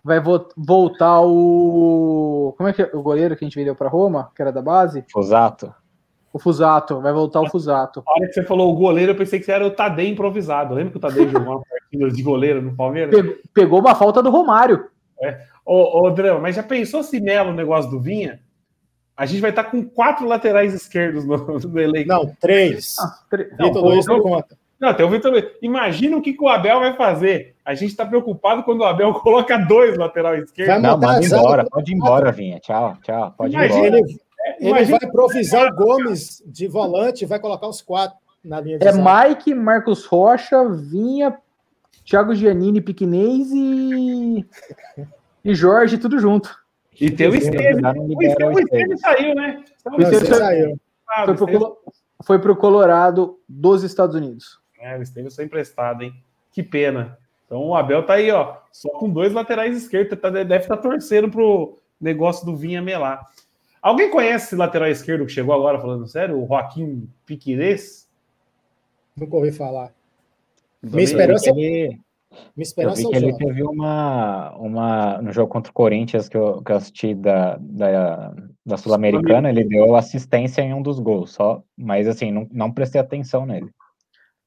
[0.04, 2.54] Vai vo- voltar o.
[2.58, 4.62] Como é que é o goleiro que a gente vendeu para Roma, que era da
[4.62, 5.06] base?
[5.12, 5.72] Fusato,
[6.34, 7.02] O Fusato.
[7.02, 8.04] Vai voltar o Fusato.
[8.08, 10.74] A hora que você falou o goleiro, eu pensei que era o Tadei improvisado.
[10.74, 13.14] Lembra que o Tadei jogou uma partida de goleiro no Palmeiras?
[13.14, 14.86] Pegou, pegou uma falta do Romário.
[15.66, 18.40] Ô, ô Drama, mas já pensou se Melo o negócio do Vinha?
[19.16, 22.08] A gente vai estar com quatro laterais esquerdos no, no elenco.
[22.08, 22.96] Não, três.
[23.30, 24.58] Tre- Não, Vitor Luiz não ô, conta.
[24.80, 25.46] Não, tem o Vitor Luiz.
[25.62, 27.56] Imagina o que, que o Abel vai fazer.
[27.64, 30.74] A gente está preocupado quando o Abel coloca dois lateral esquerdos.
[30.74, 32.60] Vai Não, manda embora, pode ir embora, Vinha.
[32.60, 34.02] Tchau, tchau, pode ir embora.
[34.46, 38.60] Ele, ele Imagina- vai improvisar o Gomes de volante e vai colocar os quatro na
[38.60, 39.30] linha de É zaga.
[39.30, 41.38] Mike, Marcos Rocha, Vinha,
[42.06, 44.46] Thiago Giannini, Piquinez e.
[45.44, 46.56] E Jorge, tudo junto.
[47.00, 47.82] E tem o Esteves.
[47.84, 49.02] O o Esteves, o Esteves Esteves.
[49.02, 49.64] saiu, né?
[49.80, 50.80] Então, Esse você foi- saiu.
[51.10, 51.78] ah, Foi o pro, Esteves- Colo-
[52.24, 54.60] foi pro Colorado dos Estados Unidos.
[54.80, 56.14] É, o Esteves foi emprestado, hein?
[56.52, 57.18] Que pena.
[57.46, 60.18] Então o Abel tá aí, ó, só com dois laterais esquerdos.
[60.20, 63.28] Tá, deve estar torcendo pro negócio do Vinha melar.
[63.82, 66.42] Alguém conhece esse lateral esquerdo que chegou agora, falando sério?
[66.42, 68.08] O Joaquim Piquires?
[69.18, 69.92] Nunca ouvi falar.
[70.84, 72.00] Minha esperança, Eu ele- minha
[72.58, 75.22] Eu esperança vi é que ele teve uma, uma.
[75.22, 78.34] No jogo contra o Corinthians que eu, que eu assisti da, da,
[78.66, 81.62] da Sul-Americana, ele deu assistência em um dos gols, só.
[81.78, 83.70] Mas assim, não, não prestei atenção nele.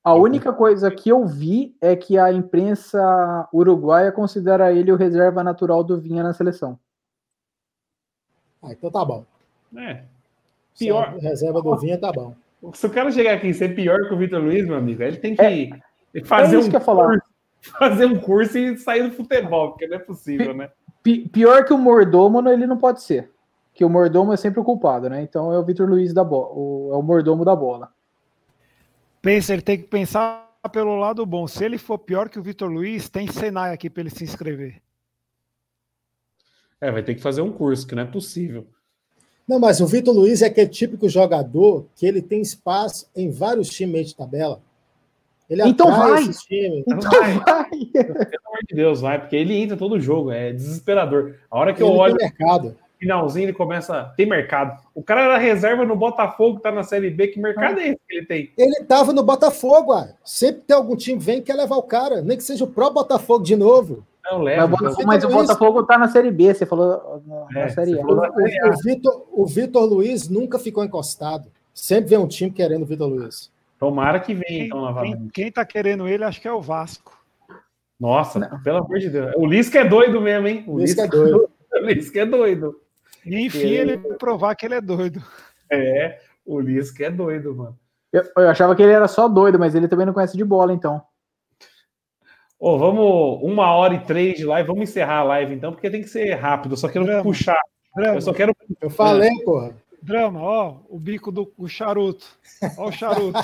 [0.03, 5.43] A única coisa que eu vi é que a imprensa uruguaia considera ele o reserva
[5.43, 6.79] natural do Vinha na seleção.
[8.65, 9.25] Ah, então tá bom.
[9.77, 10.03] É.
[10.75, 11.09] Se Pior.
[11.09, 12.35] a reserva do Vinha tá bom.
[12.73, 15.19] Se o cara chegar aqui e ser pior que o Vitor Luiz, meu amigo, ele
[15.19, 15.71] tem que
[16.25, 17.23] fazer, é um curso,
[17.79, 20.71] fazer um curso e sair do futebol, porque não é possível, né?
[21.03, 23.31] Pi- pior que o mordomo, ele não pode ser.
[23.75, 25.21] Que o mordomo é sempre o culpado, né?
[25.21, 26.49] Então é o Vitor Luiz da bola,
[26.95, 27.93] é o mordomo da bola.
[29.21, 31.47] Pensa, ele tem que pensar pelo lado bom.
[31.47, 34.81] Se ele for pior que o Vitor Luiz, tem Senai aqui para ele se inscrever.
[36.81, 38.67] É, vai ter que fazer um curso, que não é possível.
[39.47, 43.69] Não, mas o Vitor Luiz é aquele típico jogador que ele tem espaço em vários
[43.69, 44.61] times de tabela.
[45.49, 46.23] Ele Então vai.
[46.23, 46.85] esses times.
[46.89, 47.39] Então vai.
[47.39, 47.71] vai.
[47.93, 51.35] Pelo amor de Deus, vai, porque ele entra todo jogo, é desesperador.
[51.51, 52.69] A hora que eu Ele olho tem mercado.
[52.69, 54.13] no finalzinho, ele começa.
[54.17, 54.81] Tem mercado.
[54.95, 57.29] O cara era reserva no Botafogo, tá na Série B.
[57.29, 58.51] Que mercado é esse que ele tem?
[58.57, 60.09] Ele tava no Botafogo, ah.
[60.25, 62.69] sempre tem algum time que vem e quer levar o cara, nem que seja o
[62.69, 64.07] próprio Botafogo de novo.
[64.25, 64.67] Não, Mas, leva.
[64.69, 68.01] Botafogo- mas o Botafogo tá na Série B, você falou na, na É, Série você
[68.01, 68.05] A.
[68.07, 71.51] O, o- o Vitor, o Vitor Luiz nunca ficou encostado.
[71.75, 73.53] Sempre vem um time querendo o Vitor Luiz.
[73.79, 75.33] Tomara que venha, Quem, então, quem, novamente.
[75.33, 77.13] quem tá querendo ele, acho que é o Vasco.
[78.01, 79.33] Nossa, pelo amor de Deus.
[79.37, 80.65] O Lisca é doido mesmo, hein?
[80.67, 81.51] O que é doido.
[81.75, 82.81] O Lisca é doido.
[83.27, 85.21] E enfim, ele vai provar que ele é doido.
[85.71, 87.77] É, o Lisca é doido, mano.
[88.13, 90.73] Eu, eu achava que ele era só doido, mas ele também não conhece de bola,
[90.73, 91.03] então.
[92.65, 94.67] Ô, vamos uma hora e três de live.
[94.67, 96.73] Vamos encerrar a live, então, porque tem que ser rápido.
[96.73, 97.23] Eu só quero Drama.
[97.23, 97.61] puxar.
[97.95, 98.57] Drama, Eu só quero.
[98.81, 99.77] Eu falei, porra.
[100.01, 102.25] drama, ó, o bico do o charuto.
[102.79, 103.39] Ó o charuto.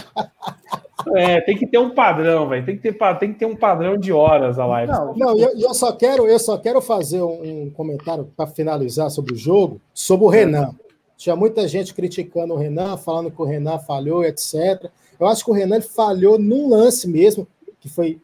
[1.14, 2.64] É, tem que ter um padrão, velho.
[2.64, 4.90] Tem, que ter tem que ter um padrão de horas a live.
[4.90, 9.10] Não, Não, eu, eu só quero, eu só quero fazer um, um comentário para finalizar
[9.10, 10.74] sobre o jogo, sobre o Renan.
[11.18, 14.90] Tinha muita gente criticando o Renan, falando que o Renan falhou, etc.
[15.18, 17.46] Eu acho que o Renan ele falhou num lance mesmo,
[17.78, 18.18] que foi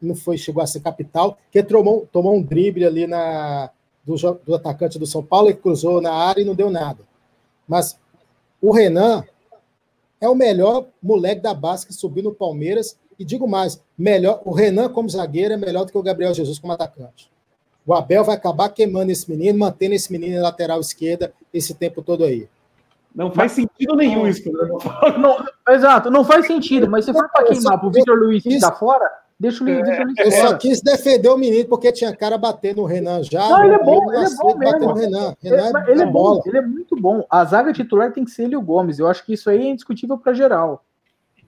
[0.00, 3.70] não foi chegou a ser capital, que tomou, tomou um drible ali na
[4.04, 4.14] do,
[4.46, 7.04] do atacante do São Paulo e cruzou na área e não deu nada.
[7.68, 7.98] Mas
[8.60, 9.22] o Renan
[10.20, 12.98] é o melhor moleque da base que subiu no Palmeiras.
[13.18, 16.58] E digo mais, melhor, o Renan como zagueiro é melhor do que o Gabriel Jesus
[16.58, 17.30] como atacante.
[17.86, 22.02] O Abel vai acabar queimando esse menino, mantendo esse menino na lateral esquerda esse tempo
[22.02, 22.48] todo aí.
[23.14, 25.18] Não faz sentido nenhum isso que falando.
[25.18, 25.44] Não,
[25.74, 28.60] exato, não faz sentido, mas se for para queimar só- pro Vitor Luiz que isso-
[28.60, 29.10] tá fora,
[29.40, 29.80] deixa o Luiz
[30.18, 33.48] Eu só quis defender o menino porque tinha cara batendo no Renan já.
[33.48, 34.80] Não, ele é bom, ele é bom mesmo.
[34.80, 35.36] no Renan.
[35.42, 36.42] Ele, Renan mas é, ele é bom bola.
[36.44, 37.26] ele é muito bom.
[37.30, 38.98] A zaga titular tem que ser ele o Gomes.
[38.98, 40.84] Eu acho que isso aí é indiscutível para geral.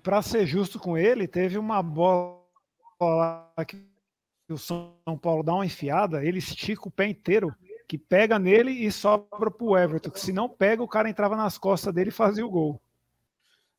[0.02, 2.38] Para ser justo com ele, teve uma bola
[2.98, 3.76] lá que
[4.48, 7.54] o São Paulo dá uma enfiada, ele estica o pé inteiro,
[7.86, 10.10] que pega nele e sobra pro Everton.
[10.10, 12.80] Que se não pega, o cara entrava nas costas dele e fazia o gol.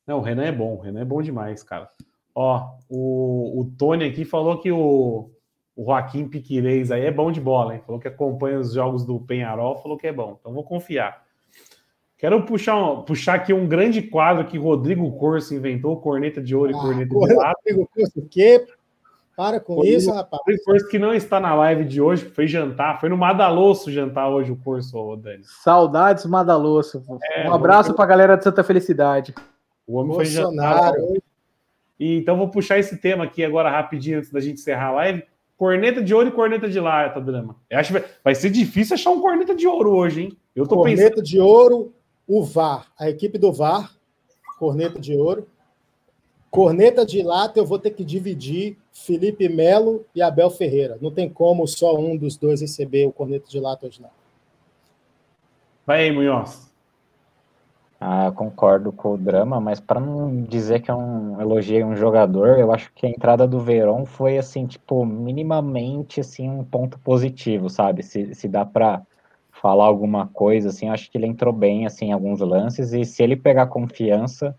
[0.06, 0.76] Não, o Renan é bom.
[0.76, 1.90] O Renan é bom demais, cara.
[2.34, 5.30] Ó, o, o Tony aqui falou que o,
[5.76, 7.82] o Joaquim Piquirez aí é bom de bola, hein?
[7.86, 10.36] Falou que acompanha os jogos do Penharol, falou que é bom.
[10.40, 11.22] Então vou confiar.
[12.18, 16.70] Quero puxar, um, puxar aqui um grande quadro que Rodrigo Corso inventou, corneta de ouro
[16.72, 17.60] e Ah, corneta de Rodrigo lata.
[17.94, 18.66] Curso, o quê?
[19.36, 20.40] Para com Rodrigo- isso, rapaz.
[20.40, 24.28] Rodrigo Corso que não está na live de hoje, foi jantar, foi no Madalosso jantar
[24.30, 25.42] hoje o Corso, ô, Dani.
[25.44, 27.02] Saudades Madalosso.
[27.34, 29.34] É, um abraço vamos- pra galera de Santa Felicidade.
[29.86, 30.92] O homem foi jantar.
[31.98, 35.22] E, então vou puxar esse tema aqui agora rapidinho antes da gente encerrar a live.
[35.56, 37.56] Corneta de ouro e corneta de lata, Drama.
[37.70, 40.36] Eu acho que vai- ser difícil achar um corneta de ouro hoje, hein?
[40.54, 40.96] Eu tô pensando.
[40.96, 41.94] Corneta de ouro,
[42.26, 43.94] o VAR, a equipe do VAR,
[44.58, 45.46] corneta de ouro.
[46.50, 50.98] Corneta de lata, eu vou ter que dividir Felipe Melo e Abel Ferreira.
[51.00, 54.10] Não tem como só um dos dois receber o corneta de lata hoje, não.
[55.86, 56.72] Vai aí, Munhoz.
[58.00, 62.58] Ah, concordo com o drama, mas para não dizer que eu não elogiei um jogador,
[62.58, 67.70] eu acho que a entrada do Verón foi assim, tipo, minimamente assim um ponto positivo,
[67.70, 68.02] sabe?
[68.02, 69.02] Se, se dá para
[69.50, 73.04] falar alguma coisa assim, eu acho que ele entrou bem assim em alguns lances e
[73.04, 74.54] se ele pegar confiança,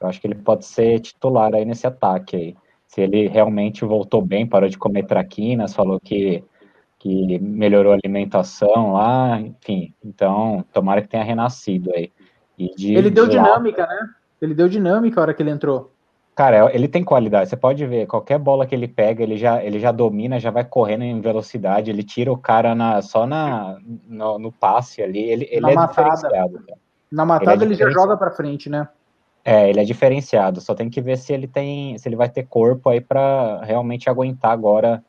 [0.00, 2.56] eu acho que ele pode ser titular aí nesse ataque aí.
[2.86, 6.44] Se ele realmente voltou bem, parou de comer traquinas, falou que
[6.98, 12.12] que melhorou a alimentação lá, enfim, então tomara que tenha renascido aí.
[12.58, 14.08] E de- Ele deu de lá- dinâmica, né?
[14.42, 15.92] Ele deu dinâmica a hora que ele entrou.
[16.34, 17.50] Cara, ele tem qualidade.
[17.50, 20.64] Você pode ver, qualquer bola que ele pega, ele já, ele já domina, já vai
[20.64, 21.90] correndo em velocidade.
[21.90, 25.18] Ele tira o cara na, só na, no, no passe ali.
[25.18, 26.10] Ele, ele Na é matada.
[26.10, 26.64] diferenciado.
[26.64, 26.78] cara.
[27.10, 28.88] Na matada Ele é ele, já joga pra frente, né?
[29.44, 30.60] É, ele é diferenciado.
[30.60, 34.08] Só tem que ver se ele tem, se ele vai ter corpo aí para realmente
[34.08, 35.02] aguentar agora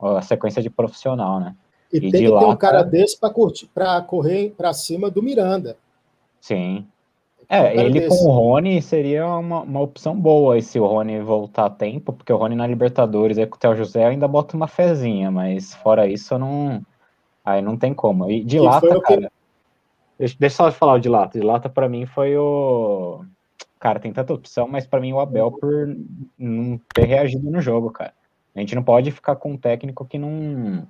[0.00, 1.54] a sequência de profissional, né?
[1.92, 3.18] E, E tem de que ter um cara desse
[3.74, 5.76] para correr para cima do Miranda.
[6.40, 6.86] Sim.
[7.48, 8.08] É, cara ele desse.
[8.22, 12.12] com o Rony seria uma, uma opção boa aí se o Rony voltar a tempo,
[12.12, 15.74] porque o Rony na Libertadores aí com o Theo José ainda bota uma fezinha, mas
[15.74, 16.80] fora isso eu não.
[17.44, 18.30] Aí não tem como.
[18.30, 19.32] E de lata, o que- cara.
[20.18, 21.38] Deixa, deixa eu só falar o de lata.
[21.40, 23.24] De lata pra mim foi o.
[23.80, 25.96] Cara, tem tanta opção, mas pra mim o Abel por
[26.38, 28.12] não ter reagido no jogo, cara.
[28.54, 30.86] A gente não pode ficar com um técnico que não.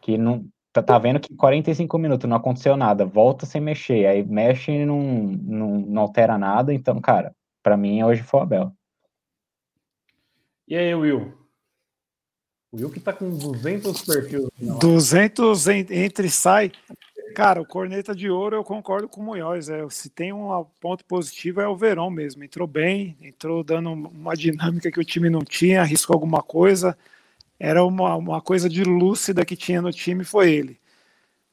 [0.00, 0.44] Que não.
[0.78, 4.84] Tá, tá vendo que 45 minutos não aconteceu nada, volta sem mexer, aí mexe e
[4.86, 8.72] não, não, não altera nada, então, cara, pra mim hoje foi o Abel.
[10.68, 11.32] E aí, Will?
[12.70, 14.40] O Will que tá com 200 perfis.
[14.60, 14.78] live.
[14.78, 16.70] 200 en- entre e sai.
[17.34, 19.68] Cara, o corneta de ouro eu concordo com o Munhoz.
[19.68, 22.44] É, se tem um ponto positivo é o Verão mesmo.
[22.44, 26.96] Entrou bem, entrou dando uma dinâmica que o time não tinha, arriscou alguma coisa.
[27.58, 30.80] Era uma, uma coisa de lúcida que tinha no time, foi ele.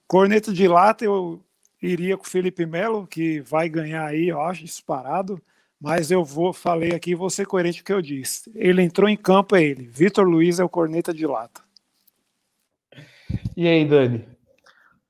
[0.07, 1.41] Corneta de lata eu
[1.81, 5.41] iria com o Felipe Melo, que vai ganhar aí, eu acho, disparado.
[5.79, 8.51] Mas eu vou, falei aqui, vou ser coerente com o que eu disse.
[8.55, 9.87] Ele entrou em campo, é ele.
[9.87, 11.61] Vitor Luiz é o corneta de lata.
[13.57, 14.25] E aí, Dani?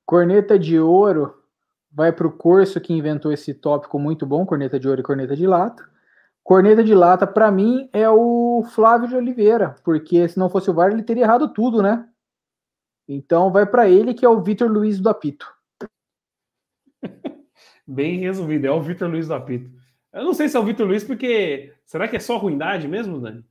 [0.04, 1.34] Corneta de ouro
[1.92, 5.36] vai para o curso que inventou esse tópico muito bom, corneta de ouro e corneta
[5.36, 5.82] de lata.
[6.46, 10.74] Corneta de lata, para mim, é o Flávio de Oliveira, porque se não fosse o
[10.74, 12.08] VAR, ele teria errado tudo, né?
[13.08, 15.52] Então vai para ele, que é o Vitor Luiz do apito.
[17.84, 19.68] Bem resumido, é o Vitor Luiz do apito.
[20.12, 21.74] Eu não sei se é o Vitor Luiz, porque.
[21.84, 23.44] Será que é só ruindade mesmo, Dani?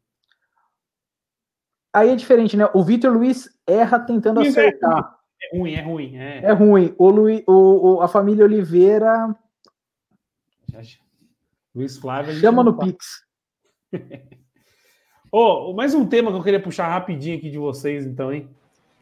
[1.94, 2.70] Aí é diferente, né?
[2.74, 5.20] O Vitor Luiz erra tentando é acertar.
[5.52, 6.16] É ruim, é ruim.
[6.16, 6.38] É.
[6.46, 6.96] É ruim.
[6.98, 9.36] O, Luiz, o, o- a família Oliveira
[10.72, 11.05] Já- já.
[11.76, 12.34] Luiz Flávio.
[12.36, 12.88] chama no fala.
[12.88, 13.06] Pix.
[15.32, 18.48] Ô, mais um tema que eu queria puxar rapidinho aqui de vocês, então, hein?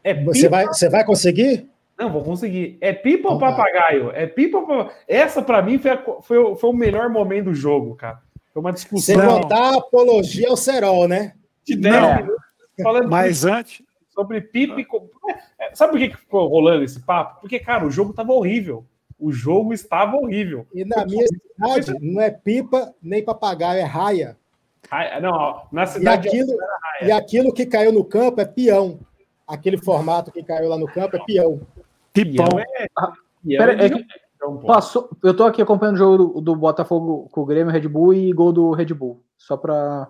[0.02, 1.68] É Você pipa- vai, você vai conseguir?
[1.96, 2.76] Não, vou conseguir.
[2.80, 3.56] É pipa ou Então tá.
[3.56, 4.10] papagaio?
[4.10, 4.96] É pipa ou papagaio?
[5.06, 8.20] Essa, pra mim, foi, a foi, o- foi o melhor momento do jogo, cara.
[8.52, 9.40] Foi uma Sem discussão Não.
[9.42, 11.34] botar apologia ao Serol, né?
[11.64, 12.16] de 10 Não.
[12.16, 12.44] minutos
[12.82, 13.80] falando Mas antes,
[14.10, 14.86] sobre pipa e...
[15.58, 17.40] É, Sabe por que que ficou rolando esse papo?
[17.40, 18.84] Porque, cara, o jogo tava horrível.
[19.24, 20.66] O jogo estava horrível.
[20.74, 24.36] E na minha cidade não é pipa nem papagaio, é raia.
[24.90, 26.28] Ah, Não, na E cidade...
[26.28, 26.52] aquilo,
[27.02, 29.00] e aquilo que caiu no campo é peão.
[29.46, 31.60] Aquele formato que caiu lá no campo é peão.
[32.12, 32.46] pipão.
[32.46, 32.86] Peão é...
[32.88, 33.12] peão
[33.66, 34.04] Pera, é é que-.
[34.66, 38.12] Passou, eu tô aqui acompanhando o jogo do, do Botafogo com o Grêmio, Red Bull
[38.12, 39.22] e gol do Red Bull.
[39.38, 40.08] Só pra.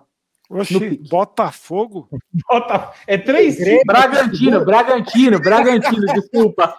[0.49, 1.01] no Oxi.
[1.09, 2.09] Botafogo?
[2.49, 3.85] Bota- É três Grêmio- times.
[3.85, 6.75] Bragantino, Bragantino, Bragantino, desculpa.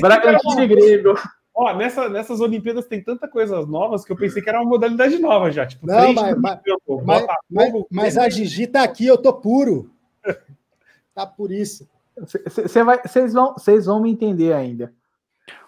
[0.00, 1.14] Bragantino e Grêmio.
[1.54, 5.18] Ó, nessa, nessas Olimpíadas tem tanta coisas novas que eu pensei que era uma modalidade
[5.18, 5.66] nova já.
[5.66, 9.90] Tipo, Não, mas- mas- campo, Mas, mas, mas a Gigi tá aqui, eu tô puro.
[11.12, 11.88] Tá por isso.
[12.16, 14.94] Vocês vão, cês vão me entender ainda.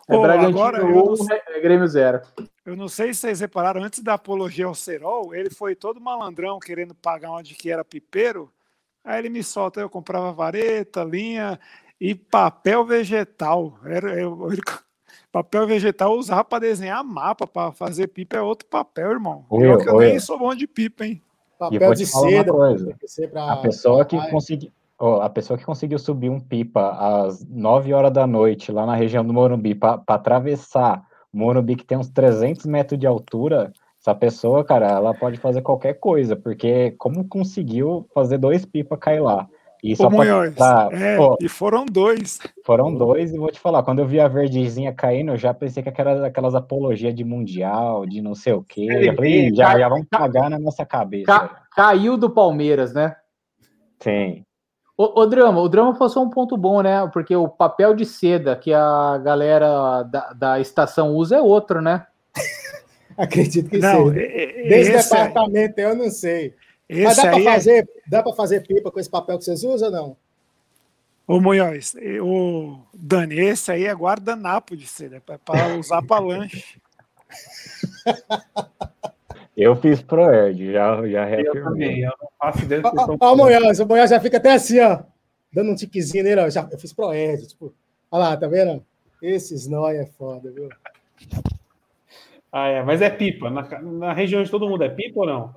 [0.09, 2.21] É Bragantino agora eu não 1, sei- é Grêmio 0.
[2.65, 6.59] Eu não sei se vocês repararam, antes da apologia ao Serol, ele foi todo malandrão
[6.61, 8.51] querendo pagar onde que era pipeiro.
[9.05, 11.59] Aí ele me solta, eu comprava vareta, linha
[12.01, 13.79] e papel vegetal.
[13.85, 14.59] Era, eu, eu,
[15.33, 19.45] papel vegetal eu usava para desenhar mapa, para fazer pipa é outro papel, irmão.
[19.49, 21.23] Oi, eu que eu nem sou bom de pipa, hein?
[21.25, 22.53] E Papel vou de seda.
[22.53, 27.45] pra- A pessoa que Ai, conseguiu, ó, a pessoa que conseguiu subir um pipa às
[27.49, 31.03] 9 horas da noite lá na região do Morumbi para atravessar
[31.33, 35.95] Morumbi que tem uns 300 metros de altura, essa pessoa, cara, ela pode fazer qualquer
[35.95, 39.49] coisa, porque como conseguiu fazer dois pipa cair lá?
[39.83, 40.55] E só Munhoz,
[40.93, 42.39] é, pô, e foram dois.
[42.65, 45.83] foram dois, e vou te falar, quando eu vi a verdezinha caindo, eu já pensei
[45.83, 49.55] que aquelas, aquelas apologias de mundial, de não sei o quê, eu já falei, "Ih,
[49.57, 51.27] já, já vão cagar na nossa cabeça.
[51.27, 53.17] Ca- caiu do Palmeiras, né?
[53.99, 54.45] Sim.
[54.97, 57.09] O, o drama, o drama foi só um ponto bom, né?
[57.13, 62.07] Porque o papel de seda que a galera da, da estação usa é outro, né?
[63.19, 64.19] Acredito que Não, sim.
[64.19, 66.55] e- e- Desse esse, aí- departamento eu não sei.
[66.93, 69.45] Mas esse dá para aí é- fazer, dá para fazer pipa com esse papel que
[69.45, 70.17] vocês usam ou não?
[71.27, 76.81] Ô Munhoz, o Dani, esse aí é guardanapo de seda, é para usar para lanche.
[79.57, 81.63] Eu fiz Proerd, já, já Eu reafirmei.
[81.63, 84.53] também, eu não faço ideia do que Ó, o Munhoz, o Munhoz já fica até
[84.53, 85.01] assim, ó,
[85.53, 86.49] dando um tiquezinho nele, ó.
[86.49, 87.73] Já, eu fiz Proerd, tipo,
[88.11, 88.83] olha lá, tá vendo?
[89.21, 90.71] Esses nóia é foda, viu?
[92.51, 93.51] Ah, é, mas é pipa.
[93.51, 95.55] Na, na região de todo mundo é pipa ou não?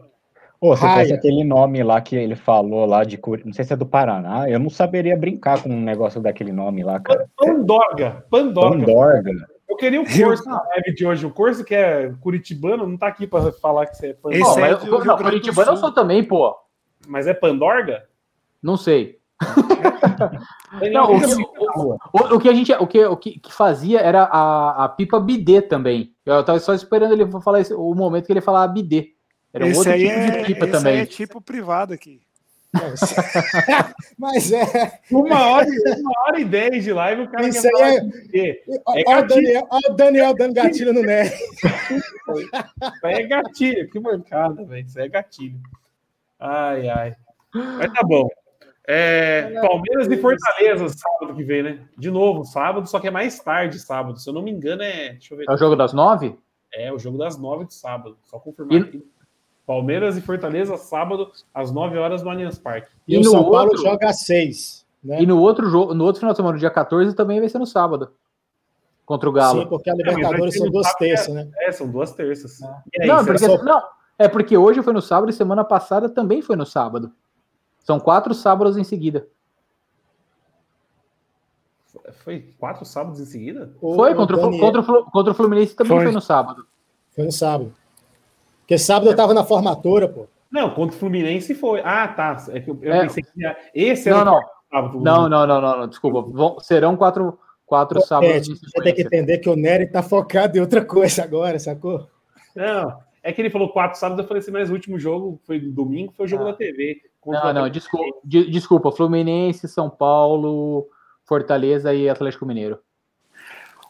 [0.72, 1.16] Ô, se fosse Raia.
[1.16, 4.50] aquele nome lá que ele falou lá de Curi- não sei se é do Paraná,
[4.50, 7.28] eu não saberia brincar com um negócio daquele nome lá, cara.
[7.38, 8.26] Pandorga.
[8.30, 8.86] Pandorga.
[8.86, 9.32] Pandorga.
[9.68, 11.26] Eu queria o curso na live de hoje.
[11.26, 14.38] O curso que é curitibano não tá aqui para falar que você é Pandorga.
[14.46, 16.56] Esse Pô, aí é mas, não, Curitibano eu sou também, pô.
[17.08, 18.04] Mas é Pandorga?
[18.64, 19.18] Não sei.
[20.92, 21.36] Não, o, que,
[22.34, 25.20] o, o que a gente, o que, o que, que fazia era a, a pipa
[25.20, 26.14] bidê também.
[26.26, 29.15] Eu tava só esperando ele falar esse- o momento que ele falar bidê.
[29.56, 31.00] Era um esse outro aí tipo é, de pipa esse também.
[31.00, 32.22] é tipo privado aqui.
[34.20, 35.00] Mas, é.
[35.10, 38.00] Uma hora, e- uma hora e dez de live, o cara Isso quer falar é-
[38.02, 38.64] de quê?
[38.86, 41.30] Olha É o Daniel, ó o Daniel dando gatilho no Nery.
[41.30, 43.90] Isso aí é gatilho.
[43.90, 44.86] Que mancada, velho.
[44.86, 45.60] Isso aí é gatilho.
[46.40, 47.16] Ai, ai.
[47.54, 48.28] Mas tá bom.
[48.88, 51.80] É, Palmeiras e Fortaleza, sábado que vem, né?
[51.98, 54.20] De novo, sábado, só que é mais tarde, sábado.
[54.20, 55.12] Se eu não me engano, é.
[55.14, 55.46] Deixa eu ver.
[55.50, 56.38] É o jogo das nove?
[56.74, 58.18] É o jogo das nove de sábado.
[58.26, 59.04] Só confirmar E- aqui.
[59.66, 62.88] Palmeiras e Fortaleza, sábado, às 9 horas no Allianz Parque.
[63.08, 64.86] E, E o no São Paulo outro- joga às seis.
[65.04, 65.22] Né?
[65.22, 67.60] E no outro jogo, no outro final de semana, no dia 14, também vai ser
[67.60, 68.12] no sábado.
[69.06, 69.62] Contra o Galo.
[69.62, 71.48] Sim, porque a vai Libertadores ter são duas terças, né?
[71.60, 72.60] É, são duas terças.
[72.60, 73.84] E aí, não, porque, só- não,
[74.18, 77.12] é porque hoje foi no sábado e semana passada também foi no sábado.
[77.80, 79.28] São quatro sábados em seguida.
[82.24, 83.72] foi quatro sábados em seguida?
[83.80, 86.06] Foi o contra, o, Daniel- contra, contra o Fluminense também Foi.
[86.06, 86.66] foi no sábado.
[87.16, 87.74] Foi no sábado.
[88.66, 90.26] Porque sábado eu tava na formatura, pô.
[90.52, 91.82] Não, contra o Fluminense foi.
[91.84, 92.44] Ah, tá.
[92.50, 93.02] É que eu, eu É.
[93.04, 94.36] pensei que ia- esse era Não, o
[94.72, 95.02] não.
[95.02, 96.22] Não, não, não, não, não, desculpa.
[96.22, 100.62] Vão- serão quatro, quatro sábados você tem que entender que o Nery tá focado em
[100.62, 102.08] outra coisa agora, sacou?
[102.56, 105.60] Não, é que ele falou quatro sábados, eu falei assim, mas o último jogo foi
[105.60, 106.48] domingo, foi o jogo Ah.
[106.48, 107.02] da TV.
[107.26, 108.92] Não, não, desculpa, de- desculpa.
[108.92, 110.88] Fluminense, São Paulo,
[111.24, 112.80] Fortaleza e Atlético Mineiro.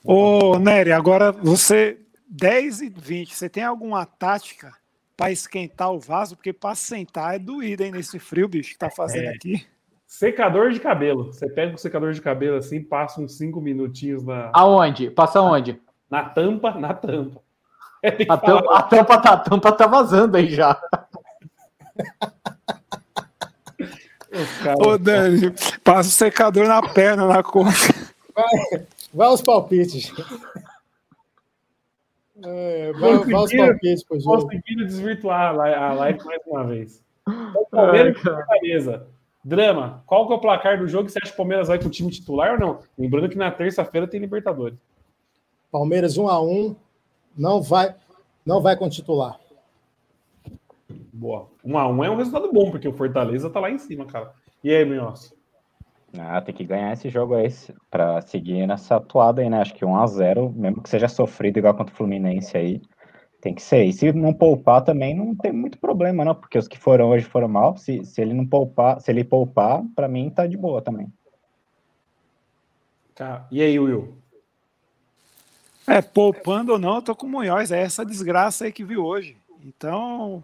[0.04, 1.98] Ô, Nery, agora você,
[2.30, 4.74] 10 e 20, você tem alguma tática
[5.16, 6.36] para esquentar o vaso?
[6.36, 9.36] Porque para sentar é doído, hein, nesse frio, bicho, que tá fazendo É.
[9.36, 9.66] aqui.
[10.08, 11.26] Secador de cabelo.
[11.34, 15.10] Você pega o secador de cabelo assim, passa uns cinco minutinhos na, Aonde?
[15.10, 15.82] Passa onde?
[16.10, 17.42] na tampa, na tampa.
[18.04, 20.80] É, A tampa, a tampa tá, a tampa tá vazando aí já.
[24.78, 25.52] Ô, Dani,
[25.84, 27.94] passa o secador na perna, na coxa.
[29.14, 30.12] Vai aos palpites.
[30.12, 30.65] É, vai, aos palpites
[34.08, 34.42] pro jogo.
[34.44, 37.04] Conseguiram desvirtuar a li- a live mais uma vez.
[37.28, 39.08] Então, Palmeiras e Fortaleza.
[39.44, 41.10] Drama, qual que é o placar do jogo?
[41.10, 42.80] Você acha que o Palmeiras vai com o time titular ou não?
[42.98, 44.78] Lembrando que na terça-feira tem Libertadores.
[45.72, 46.76] Palmeiras 1 a 1
[47.38, 47.96] não vai,
[48.46, 49.40] não vai com titular.
[51.12, 51.48] Boa.
[51.64, 54.32] Um a um é um resultado bom, porque o Fortaleza tá lá em cima, cara.
[54.64, 55.34] E aí, Minhos?
[56.20, 57.48] Ah, tem que ganhar esse jogo aí
[57.90, 59.62] pra seguir nessa atuada aí, né?
[59.62, 62.82] Acho que 1x0, mesmo que seja sofrido igual contra o Fluminense aí,
[63.42, 63.86] tem que ser.
[63.86, 67.26] E se não poupar também não tem muito problema, não, porque os que foram hoje
[67.26, 67.78] foram mal.
[67.78, 71.12] Se, se ele não poupar, se ele poupar, pra mim tá de boa também.
[73.14, 74.18] Cara, e aí, Will?
[75.88, 77.72] É, poupando ou não, eu tô com o Munhoz.
[77.72, 79.38] É essa desgraça aí que viu hoje.
[79.64, 80.44] Então,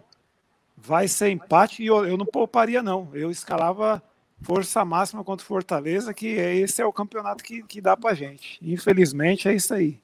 [0.76, 3.08] vai ser empate e eu, eu não pouparia, não.
[3.12, 4.02] Eu escalava
[4.42, 8.14] força máxima contra o Fortaleza, que é- esse é o campeonato que, que dá pra
[8.14, 8.58] gente.
[8.62, 9.98] Infelizmente, é isso aí.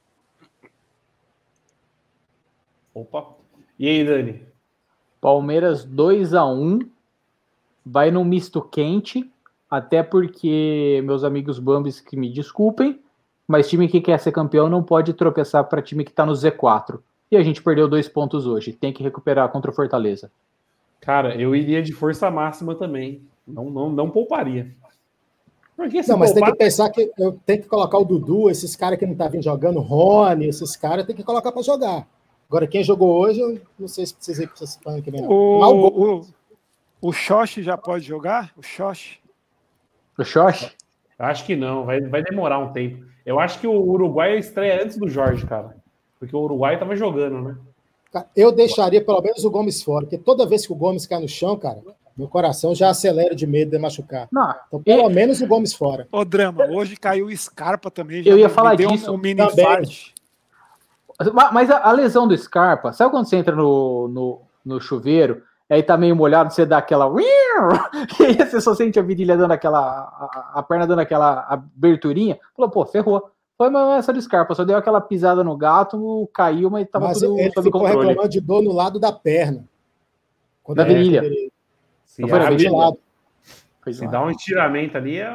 [2.94, 3.26] Opa.
[3.78, 4.42] E aí, Dani?
[5.20, 6.80] Palmeiras 2 a 1
[7.84, 9.30] vai num misto quente,
[9.70, 13.00] até porque meus amigos Bambis que me desculpem,
[13.46, 17.00] mas time que quer ser campeão não pode tropeçar para time que está no Z4.
[17.30, 20.30] E a gente perdeu dois pontos hoje, tem que recuperar contra o Fortaleza.
[21.00, 23.22] Cara, eu iria de força máxima também.
[23.48, 24.70] Não, não, não pouparia.
[25.76, 26.50] Porque não, mas poupar...
[26.50, 29.40] tem que pensar que eu tenho que colocar o Dudu, esses caras que não estavam
[29.40, 32.06] jogando, Rony, esses caras, tem que colocar para jogar.
[32.48, 35.30] Agora, quem jogou hoje, eu não sei se precisa ir para esse plano aqui mesmo.
[35.30, 36.26] O, o,
[37.00, 38.52] o Xoxi já pode jogar?
[38.56, 39.18] O Xoxi?
[40.18, 40.72] O Xoxi?
[41.18, 43.06] Acho que não, vai, vai demorar um tempo.
[43.24, 45.76] Eu acho que o Uruguai estreia antes do Jorge, cara.
[46.18, 47.56] Porque o Uruguai estava jogando, né?
[48.34, 51.28] Eu deixaria pelo menos o Gomes fora, porque toda vez que o Gomes cai no
[51.28, 51.82] chão, cara,
[52.18, 54.26] meu coração já acelera de medo de machucar.
[54.32, 56.08] Não, então, pelo menos o Gomes fora.
[56.10, 58.26] Ô, Drama, hoje caiu o Scarpa também.
[58.26, 59.12] Eu ia falar disso.
[59.12, 59.40] Um, um mini
[61.52, 65.80] Mas a, a, lesão do Scarpa, sabe quando você entra no, no, no chuveiro, aí
[65.80, 67.08] tá meio molhado, você dá aquela.
[68.18, 69.78] E aí você só sente a virilha dando aquela.
[69.78, 72.36] A, a perna dando aquela aberturinha.
[72.56, 73.30] Falou, pô, ferrou.
[73.56, 77.38] Foi essa do Scarpa, só deu aquela pisada no gato, caiu, mas tava mas tudo
[77.38, 78.08] ele sob ficou controle.
[78.08, 79.64] reclamando de dor no lado da perna.
[80.74, 81.22] Da virilha.
[82.18, 82.98] Se, não foi lado.
[83.92, 85.28] Se dá um estiramento ali, é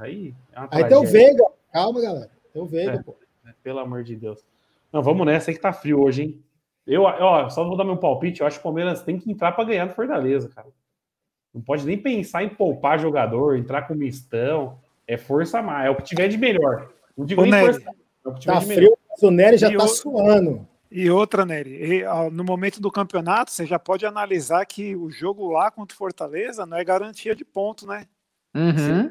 [0.00, 1.44] aí, é aí tem o Veiga.
[1.72, 2.30] Calma, galera.
[2.52, 3.14] Tem o Veiga, é, pô.
[3.46, 4.44] É, pelo amor de Deus.
[4.92, 6.42] Não, vamos nessa aí que tá frio hoje, hein?
[6.84, 8.40] Eu, ó, só vou dar meu palpite.
[8.40, 10.66] Eu acho que o Palmeiras tem que entrar para ganhar do Fortaleza, cara.
[11.54, 14.76] Não pode nem pensar em poupar jogador, entrar com mistão.
[15.06, 15.86] É força mais.
[15.86, 16.90] É o que tiver de melhor.
[17.16, 17.80] Não digo Ô, nem força.
[18.24, 18.80] É o que tiver tá de melhor.
[18.80, 19.88] frio, o Nery já e tá o...
[19.88, 20.68] suando.
[20.96, 25.68] E outra, Nery, no momento do campeonato, você já pode analisar que o jogo lá
[25.68, 28.06] contra o Fortaleza não é garantia de ponto, né?
[28.54, 29.10] Uhum.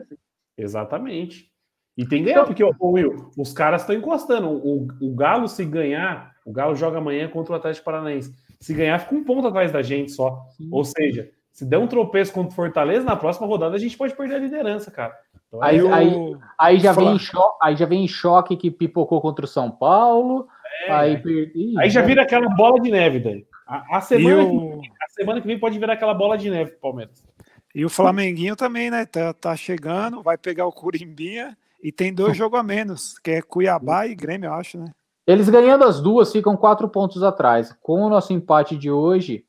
[0.58, 1.52] Exatamente.
[1.98, 4.48] E tem que ganhar, porque, Will, os caras estão encostando.
[4.48, 8.34] O, o Galo, se ganhar, o Galo joga amanhã contra o Atlético Paranaense.
[8.62, 10.42] Se ganhar, fica um ponto atrás da gente só.
[10.56, 10.70] Sim.
[10.72, 14.16] Ou seja, se der um tropeço contra o Fortaleza, na próxima rodada a gente pode
[14.16, 15.14] perder a liderança, cara.
[15.50, 15.94] Então, aí, eu...
[15.94, 19.70] aí, aí, já vem choque, aí já vem em choque que pipocou contra o São
[19.70, 20.48] Paulo.
[20.88, 23.46] É, aí, perdi, aí já vira aquela bola de neve daí.
[23.68, 24.82] A, a semana o...
[24.82, 27.26] que, a semana que vem pode virar aquela bola de neve Palmeiras.
[27.74, 29.06] E o Flamenguinho também, né?
[29.06, 33.42] Tá, tá chegando, vai pegar o Curimbinha e tem dois jogos a menos, que é
[33.42, 34.92] Cuiabá e Grêmio, eu acho, né?
[35.26, 37.74] Eles ganhando as duas ficam quatro pontos atrás.
[37.82, 39.46] Com o nosso empate de hoje,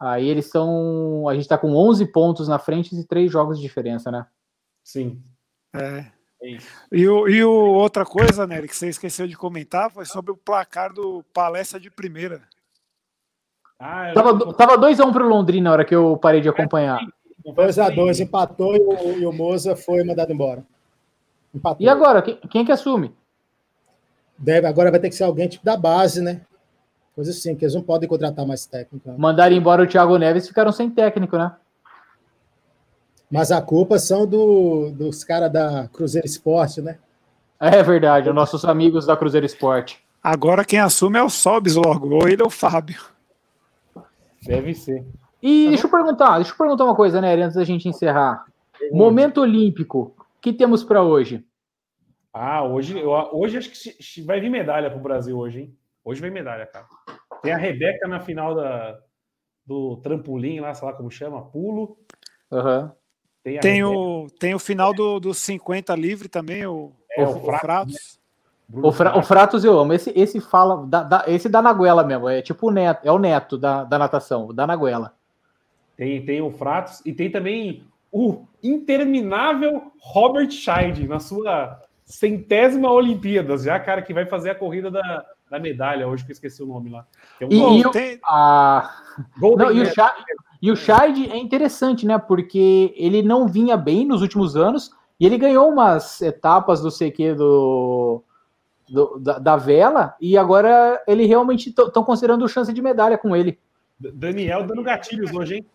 [0.00, 1.28] aí eles são.
[1.28, 4.26] A gente tá com 11 pontos na frente e três jogos de diferença, né?
[4.84, 5.22] Sim.
[5.74, 6.17] É.
[6.42, 6.56] É
[6.92, 10.36] e, o, e o, outra coisa, Nery, que você esqueceu de comentar foi sobre o
[10.36, 12.42] placar do Palestra de Primeira.
[13.78, 17.00] Ah, tava, tava 2x1 um pro Londrina na hora que eu parei de acompanhar.
[17.46, 20.64] 2x2, empatou e o, e o Moza foi mandado embora.
[21.54, 21.84] Empatou.
[21.84, 23.14] E agora, quem, quem que assume?
[24.36, 26.42] Deve, agora vai ter que ser alguém tipo da base, né?
[27.14, 29.08] Coisa assim, que eles não podem contratar mais técnico.
[29.08, 29.16] Né?
[29.18, 31.52] Mandaram embora o Thiago Neves e ficaram sem técnico, né?
[33.30, 36.98] Mas a culpa são do, dos caras da Cruzeiro Esporte, né?
[37.60, 40.02] É verdade, os nossos amigos da Cruzeiro Esporte.
[40.22, 43.00] Agora quem assume é o Sobs logo, ou ele é o Fábio.
[44.42, 45.04] Deve ser.
[45.42, 48.44] E tá deixa eu perguntar, deixa eu perguntar uma coisa, né, antes da gente encerrar.
[48.92, 51.44] Momento olímpico, o que temos para hoje?
[52.32, 55.76] Ah, hoje, eu, hoje acho que vai vir medalha para o Brasil hoje, hein?
[56.04, 56.86] Hoje vem medalha, cara.
[57.42, 58.98] Tem a Rebeca na final da,
[59.66, 61.98] do trampolim lá, sei lá como chama, pulo.
[62.50, 62.90] Uhum.
[63.54, 67.58] Tem, tem o, tem o final do, do 50 livre também, o, é, o, o
[67.58, 68.18] Fratos.
[68.70, 69.94] O, Fra, o, Fratos eu amo.
[69.94, 70.86] Esse, esse fala.
[70.86, 72.28] Da, da, esse dá na goela mesmo.
[72.28, 75.14] É tipo o neto, é o neto da, da natação, dá na goela.
[75.96, 83.64] Tem, tem o Fratos e tem também o interminável Robert Scheid na sua centésima Olimpíadas,
[83.64, 86.66] já, cara, que vai fazer a corrida da, da medalha hoje, que eu esqueci o
[86.66, 87.06] nome lá.
[87.40, 88.18] É um e, e tem...
[88.24, 88.90] a...
[89.40, 90.24] Não, e o Scheid,
[90.60, 92.18] e o Shard é interessante, né?
[92.18, 97.34] Porque ele não vinha bem nos últimos anos e ele ganhou umas etapas do CQ
[97.34, 98.22] do,
[98.88, 103.58] do da, da, vela e agora ele realmente estão considerando chance de medalha com ele.
[103.98, 105.66] Daniel dando gatilhos hoje, hein?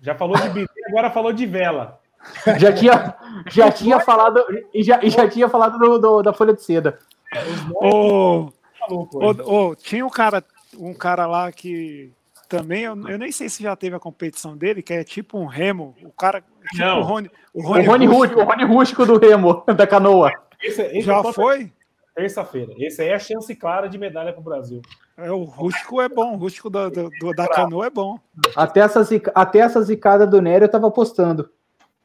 [0.00, 2.00] Já falou de BT, agora falou de vela.
[2.58, 3.16] Já tinha,
[3.50, 6.98] já tinha falado e já, e já tinha falado do, do, da folha de seda.
[7.74, 8.48] Oh,
[8.88, 9.06] oh,
[9.44, 10.44] oh, tinha um cara,
[10.78, 12.12] um cara lá que
[12.56, 15.46] também, eu, eu, nem sei se já teve a competição dele, que é tipo um
[15.46, 15.94] remo.
[16.02, 16.42] O cara.
[16.70, 17.00] Tipo Não.
[17.00, 20.30] O Rony, o Rony, o Rony Rústico, o Rony Rústico do remo, da canoa.
[20.62, 21.72] Esse, esse já é foi?
[22.14, 22.74] Terça-feira.
[22.76, 24.82] Esse aí é a chance clara de medalha para o Brasil.
[25.16, 28.18] É, o rústico é bom, o rústico da, do, da canoa é bom.
[28.54, 29.02] Até essa,
[29.34, 31.48] até essa zicada do Nery eu tava apostando.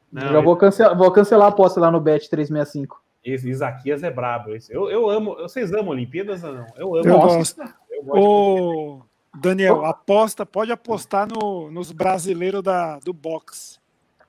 [0.09, 3.03] Não, Já vou, cancelar, vou cancelar a aposta lá no Bet 365.
[3.23, 4.55] Esse Isaquias é brabo.
[4.55, 4.73] Esse.
[4.73, 5.35] Eu, eu amo.
[5.35, 6.65] Vocês amam Olimpíadas ou não?
[6.77, 7.09] Eu amo.
[7.09, 7.61] Eu gosto.
[7.89, 8.21] Eu gosto.
[8.23, 9.06] O...
[9.41, 13.77] Daniel, aposta, pode apostar no, nos brasileiros da, do boxe.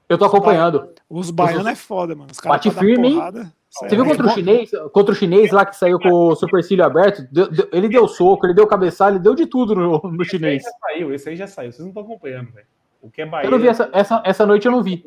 [0.09, 0.89] Eu tô acompanhando.
[1.09, 2.30] Os baianos é foda, mano.
[2.32, 3.14] Os Bate dar firme, hein?
[3.14, 4.70] porrada, Você viu contra o chinês?
[4.93, 7.26] Contra o chinês lá que saiu com o supercílio aberto?
[7.30, 10.36] Deu- deu- ele deu soco, ele deu cabeçada, ele deu de tudo no, no Esse
[10.36, 10.62] aí chinês.
[10.62, 11.70] já saiu, esse aí já saiu.
[11.72, 12.66] Vocês não estão acompanhando, velho.
[13.02, 13.51] O que é Eu Bahia.
[13.51, 15.05] não vi essa, essa, essa noite, eu não vi.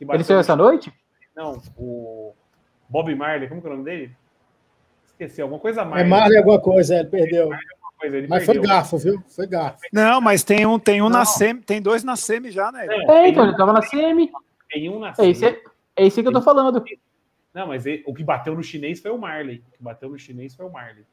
[0.00, 0.90] Ele saiu essa noite?
[1.36, 2.32] Não, o
[2.88, 4.16] Bob Marley, como que é o nome dele?
[5.04, 6.08] Esqueci, alguma coisa É mais.
[6.08, 7.42] Marley alguma coisa, ele perdeu.
[7.42, 7.58] alguma
[8.00, 8.70] coisa, ele Mas foi perdeu.
[8.70, 9.22] garfo, viu?
[9.28, 9.78] Foi garfo.
[9.92, 11.18] Não, mas tem um, tem um Não.
[11.18, 12.86] na semi, tem dois na semi já, né?
[12.86, 14.30] Não, É, tem então, ele tava na semi.
[14.70, 15.60] Tem um na É esse, é,
[15.96, 16.82] é esse que eu tô falando.
[17.52, 19.62] Não, mas ele- o que bateu no chinês foi o Marley.
[19.68, 21.04] O que bateu no chinês foi o Marley.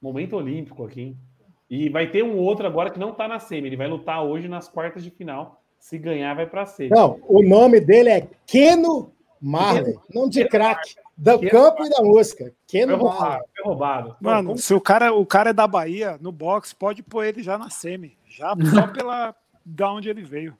[0.00, 1.16] Momento olímpico aqui, hein?
[1.70, 3.68] E vai ter um outro agora que não tá na semi.
[3.68, 5.62] Ele vai lutar hoje nas quartas de final.
[5.78, 6.90] Se ganhar, vai pra semi.
[6.90, 12.00] Não, o nome dele é Keno Marley, nome de craque, do Keno campo e da
[12.02, 12.44] música.
[12.44, 13.10] Foi Keno Marley.
[13.12, 14.16] roubado, foi roubado.
[14.20, 17.42] Mano, Como- se o cara, o cara é da Bahia, no boxe, pode pôr ele
[17.42, 18.16] já na semi.
[18.28, 18.54] Já
[18.86, 20.56] só pela da onde ele veio.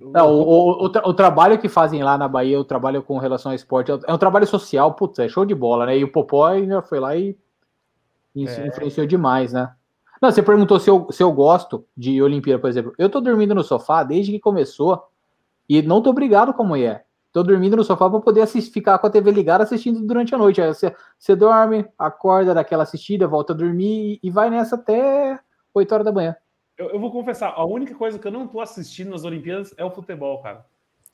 [0.00, 3.18] Não, o, o, o, tra- o trabalho que fazem lá na Bahia, o trabalho com
[3.18, 5.98] relação ao esporte, é um trabalho social, putz, é show de bola, né?
[5.98, 7.36] E o Popó ainda foi lá e
[8.34, 8.66] isso É.
[8.66, 9.70] influenciou demais, né?
[10.22, 12.94] Não, você perguntou se eu, se eu gosto de Olimpíada, por exemplo.
[12.96, 15.06] Eu tô dormindo no sofá desde que começou
[15.68, 17.03] e não tô obrigado com a mulher.
[17.34, 20.38] Tô dormindo no sofá para poder assistir, ficar com a TV ligada assistindo durante a
[20.38, 20.62] noite.
[20.62, 25.40] Aí você, você dorme, acorda daquela assistida, volta a dormir e vai nessa até
[25.74, 26.36] 8 horas da manhã.
[26.78, 29.84] Eu, eu vou confessar, a única coisa que eu não tô assistindo nas Olimpíadas é
[29.84, 30.64] o futebol, cara.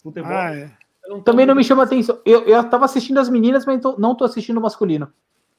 [0.02, 0.30] Futebol.
[0.30, 0.70] Ah, é.
[1.06, 2.18] eu não Também não me chama atenção.
[2.26, 5.10] Eu, eu tava assistindo as meninas, mas tô- não tô assistindo o masculino.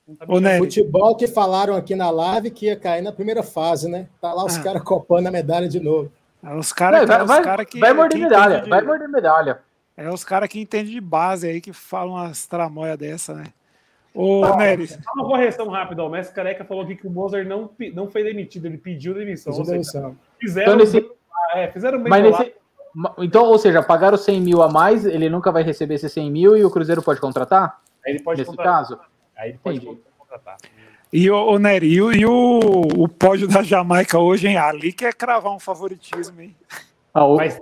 [0.08, 4.08] não tá Futebol que falaram aqui na live que ia cair na primeira fase, né?
[4.22, 4.62] Tá lá os Ah.
[4.64, 6.12] caras copando a medalha de novo.
[6.44, 7.80] é os caras vai, vai, cara que.
[7.80, 9.60] vai morder que medalha, de- vai morder medalha.
[9.98, 13.46] É os caras que entendem de base aí que falam umas tramóias dessa, né?
[14.14, 16.04] Ô, Nery, Só uma correção rápida.
[16.04, 16.08] ó.
[16.08, 19.54] O Mestre Careca falou aqui que o Mozart não, não foi demitido, ele pediu demissão.
[19.54, 20.18] Ou Pediu seja, demissão.
[20.40, 21.12] fizeram, Então, nesse,
[21.54, 22.54] ah, é, fizeram bem mas nesse,
[23.20, 26.58] então, ou seja, pagaram 100 mil a mais, ele nunca vai receber esses 100 mil
[26.58, 27.80] e o Cruzeiro pode contratar?
[28.06, 28.74] Aí ele pode nesse contratar.
[28.80, 29.00] caso?
[29.38, 30.02] Aí ele pode Entendi.
[30.18, 30.58] contratar.
[31.14, 32.60] e o, Nery, e, o, e o,
[32.98, 34.58] o pódio da Jamaica hoje, hein?
[34.58, 36.54] Ali quer cravar um favoritismo, hein?
[37.14, 37.58] Ah, o- Mas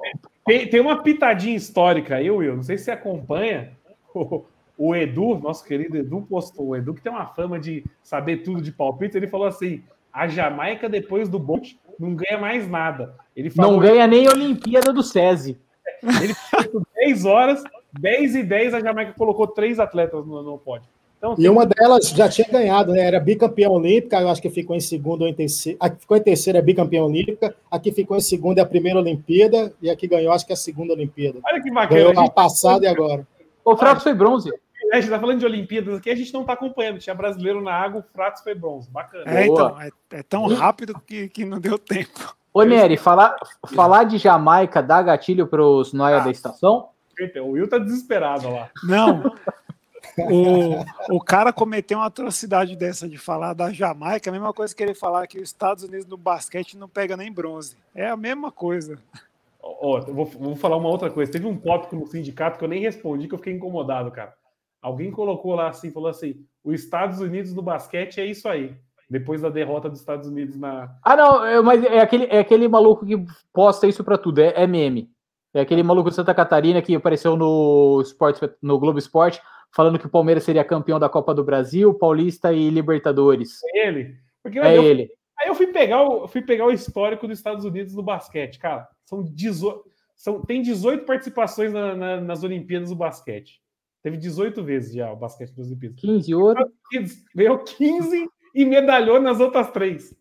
[0.45, 2.56] tem, tem uma pitadinha histórica aí, Will.
[2.56, 3.72] Não sei se você acompanha.
[4.14, 4.44] O,
[4.78, 6.70] o Edu, nosso querido Edu, postou.
[6.70, 10.28] O Edu, que tem uma fama de saber tudo de palpite, ele falou assim: a
[10.28, 13.16] Jamaica, depois do Bolt, não ganha mais nada.
[13.36, 15.57] Ele falou não ganha nem a Olimpíada do SESI.
[16.02, 17.64] Ele fez por 10 horas,
[17.99, 20.88] 10 e 10, a Jamaica colocou três atletas no, no pódio.
[21.20, 23.02] Então, E uma delas já tinha ganhado, né?
[23.02, 25.78] Era bicampeã olímpica, eu acho que ficou em segundo ou em terceiro.
[25.82, 28.66] A que ficou em terceiro é bicampeã olímpica, a que ficou em segundo é a
[28.66, 31.40] primeira Olimpíada, e a que ganhou, acho que é a segunda Olimpíada.
[31.44, 32.00] olha que bacana.
[32.00, 33.28] Ganhou gente, passada e agora.
[33.66, 34.50] O Fratos foi bronze.
[34.94, 37.00] a gente tá falando de Olimpíadas aqui, a gente não tá acompanhando.
[37.00, 38.90] Tinha brasileiro na água, o Fratos foi bronze.
[38.90, 39.30] Bacana.
[39.30, 39.62] É, Boa.
[39.62, 42.34] então, é, é tão rápido que, que não deu tempo.
[42.54, 43.36] Ô, Nery, falar,
[43.76, 46.90] falar de Jamaica dá gatilho pros noia da estação?
[47.44, 48.70] O Will tá desesperado lá.
[48.84, 49.36] Não.
[50.30, 54.84] O, o cara cometeu uma atrocidade dessa de falar da Jamaica, a mesma coisa que
[54.84, 57.78] ele falar que os Estados Unidos no basquete não pega nem bronze.
[57.94, 59.00] É a mesma coisa.
[59.64, 61.32] Eu vou, vou falar uma outra coisa.
[61.32, 64.34] Teve um tópico no sindicato que eu nem respondi, que eu fiquei incomodado, cara.
[64.82, 68.76] Alguém colocou lá assim, falou assim: os Estados Unidos no basquete é isso aí.
[69.10, 70.96] Depois da derrota dos Estados Unidos na.
[71.04, 74.54] Ah, não, é, mas é aquele, é aquele maluco que posta isso pra tudo, é,
[74.56, 75.10] é meme.
[75.54, 79.41] É aquele maluco de Santa Catarina que apareceu no, Esporte, no Globo Esporte
[79.72, 83.60] falando que o Palmeiras seria campeão da Copa do Brasil, Paulista e Libertadores.
[83.76, 84.18] É ele?
[84.44, 85.12] Porque É eu, ele.
[85.40, 88.88] Aí eu fui pegar, o, fui pegar o histórico dos Estados Unidos no basquete, cara.
[89.06, 89.84] São 18,
[90.16, 93.62] são, tem 18 participações na- na- nas Olimpíadas do basquete.
[94.04, 96.00] Teve 18 vezes já o basquete das Olimpíadas.
[96.00, 96.72] 15 ouro.
[97.36, 100.14] Ganhou 15 e medalhou nas outras três.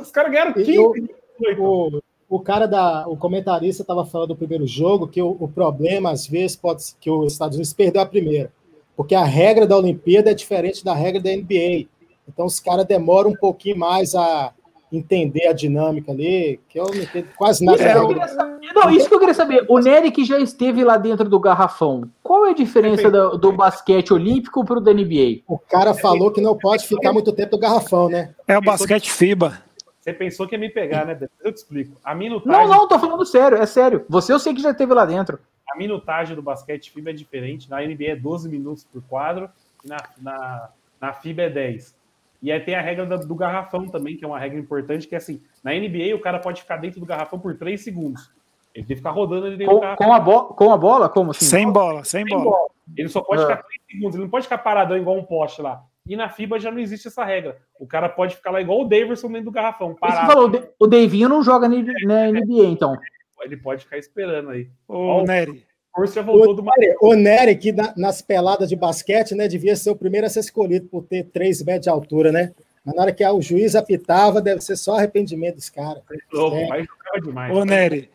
[0.00, 1.62] Os caras ganharam E 15 eu- 18.
[1.62, 3.08] O, o cara da.
[3.08, 6.94] O comentarista estava falando do primeiro jogo que o, o problema, às vezes, pode ser
[7.00, 8.52] que os Estados Unidos perdeu a primeira.
[8.96, 11.86] Porque a regra da Olimpíada é diferente da regra da NBA.
[12.28, 14.52] Então os caras demoram um pouquinho mais a
[14.90, 17.76] entender a dinâmica ali, que eu não entendo quase nada.
[17.76, 18.26] Isso que eu regra.
[18.26, 18.74] queria saber.
[18.74, 19.66] Não, isso que eu queria saber.
[19.68, 23.52] O Nery que já esteve lá dentro do garrafão, qual é a diferença do, do
[23.52, 25.42] basquete olímpico pro da NBA?
[25.46, 28.34] O cara falou que não pode ficar muito tempo no garrafão, né?
[28.46, 29.67] É o basquete FIBA.
[30.08, 31.14] Você pensou que ia me pegar, né?
[31.14, 31.96] Depois eu te explico.
[32.02, 34.06] A Não, minutagem, não, tô falando sério, é sério.
[34.08, 35.38] Você eu sei que já esteve lá dentro.
[35.70, 37.68] a minutagem do basquete FIBA é diferente.
[37.68, 39.50] Na NBA é 12 minutos por quadro
[39.84, 40.68] e na, na,
[40.98, 41.94] na FIBA é 10.
[42.42, 45.14] E aí tem a regra da- do garrafão também, que é uma regra importante, que
[45.14, 48.30] é assim, na NBA o cara pode ficar dentro do garrafão por 3 segundos.
[48.74, 50.06] Ele tem que ficar rodando ali dentro Com, do garrafão.
[50.06, 51.08] com a, bo com a bola?
[51.10, 51.44] Como assim?
[51.44, 52.44] Sem bola, sem Sem bola.
[52.50, 52.68] bola.
[52.96, 53.44] Ele só pode É.
[53.46, 55.82] ficar 3 segundos, ele não pode ficar paradão igual um poste lá.
[56.08, 57.58] E na FIBA já não existe essa regra.
[57.78, 60.32] O cara pode ficar lá igual o Davidson dentro do garrafão, Você parado.
[60.32, 61.74] falou, o Da- o Davinho não joga na
[62.32, 62.96] NBA, então.
[63.42, 64.68] Ele pode ficar esperando aí.
[64.88, 65.64] Ô, Ó, Nery,
[65.96, 69.76] O já voltou do Nery, O Nery, que na- nas peladas de basquete, né, devia
[69.76, 72.52] ser o primeiro a ser escolhido por ter 3 metros de altura, né?
[72.84, 76.00] Mas na hora que o juiz apitava, deve ser só arrependimento desse cara.
[76.32, 76.66] louco, É.
[76.68, 77.54] mas jogava demais.
[77.56, 78.10] Ô, Nery,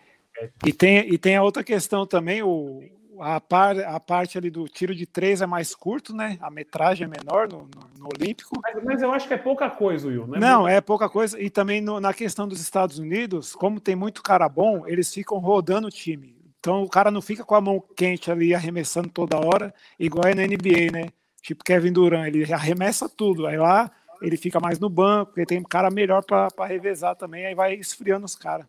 [0.66, 2.82] e tem, e tem a outra questão também, o,
[3.24, 6.38] a, par, a parte ali do tiro de três é mais curto, né?
[6.42, 8.60] A metragem é menor no, no, no Olímpico.
[8.62, 10.28] Mas, mas eu acho que é pouca coisa, Will.
[10.28, 11.40] Não, é Não, é pouca coisa.
[11.42, 15.38] E também no- na questão dos Estados Unidos, como tem muito cara bom, eles ficam
[15.40, 16.36] rodando o time.
[16.60, 20.34] Então o cara não fica com a mão quente ali arremessando toda hora, igual é
[20.36, 21.08] na NBA, né?
[21.42, 23.48] Tipo Kevin Durant, ele arremessa tudo.
[23.48, 23.92] Aí lá
[24.22, 27.74] ele fica mais no banco, porque tem um cara melhor para revezar também, aí vai
[27.74, 28.66] esfriando os caras.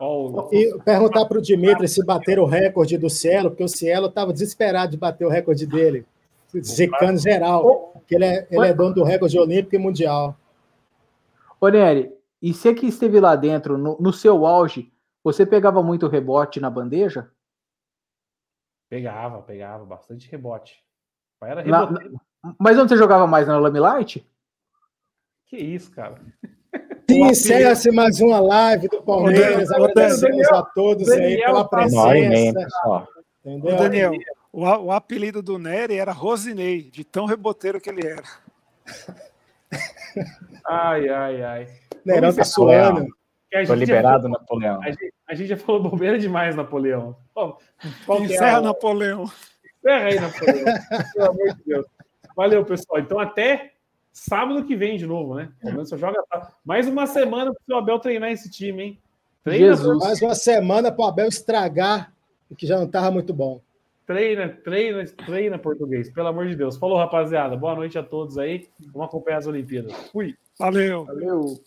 [0.00, 3.68] Ó, o- E perguntar para o Dimitri se bater o recorde do Cielo, porque o
[3.68, 6.06] Cielo estava desesperado de bater o recorde dele,
[6.58, 10.36] zicando geral, porque ele é, ele é dono do recorde olímpico e mundial.
[11.60, 12.10] Ô, Nery,
[12.40, 14.90] e você que esteve lá dentro, no, no seu auge,
[15.22, 17.30] você pegava muito rebote na bandeja?
[18.88, 20.82] Pegava, pegava, bastante rebote.
[21.40, 22.16] Mas Era Na- rebote.
[22.58, 24.26] Mas onde você jogava mais na Lamelight?
[25.44, 26.18] Que isso, cara.
[27.08, 29.70] Encerra-se mais uma live do Palmeiras.
[29.72, 33.08] Agradecemos a todos aí Daniel pela tá- presença.
[33.44, 33.76] Entendeu?
[33.76, 34.12] Daniel,
[34.52, 38.22] o, o apelido do Nery era Rosinei, de tão reboteiro que ele era.
[40.66, 41.68] Ai, ai, ai.
[42.04, 43.06] Neirão tá suando.
[43.66, 44.80] Tô liberado, Napoleão.
[44.82, 47.16] a, gente, a gente já falou bobeira demais, Napoleão.
[48.06, 49.24] Que é Encerra a- Napoleão.
[49.78, 50.64] Encerra aí, Napoleão.
[51.14, 51.86] Pelo amor de Deus.
[52.36, 53.00] Valeu, pessoal.
[53.00, 53.72] Então, até
[54.12, 55.50] sábado que vem de novo, né?
[55.60, 56.52] Pelo menos só joga sábado.
[56.64, 58.98] Mais uma semana pro seu Abel treinar esse time, hein?
[59.42, 59.98] Treina, Jesus.
[59.98, 62.12] Mais uma semana para o Abel estragar
[62.50, 63.60] o que já não estava muito bom.
[64.06, 66.10] treina, treina, treina português.
[66.10, 66.76] Pelo amor de Deus.
[66.76, 67.56] Falou, rapaziada.
[67.56, 68.68] Boa noite a todos aí.
[68.92, 69.92] Vamos acompanhar as Olimpíadas.
[70.12, 70.34] Fui.
[70.58, 71.04] Valeu.
[71.04, 71.60] Valeu.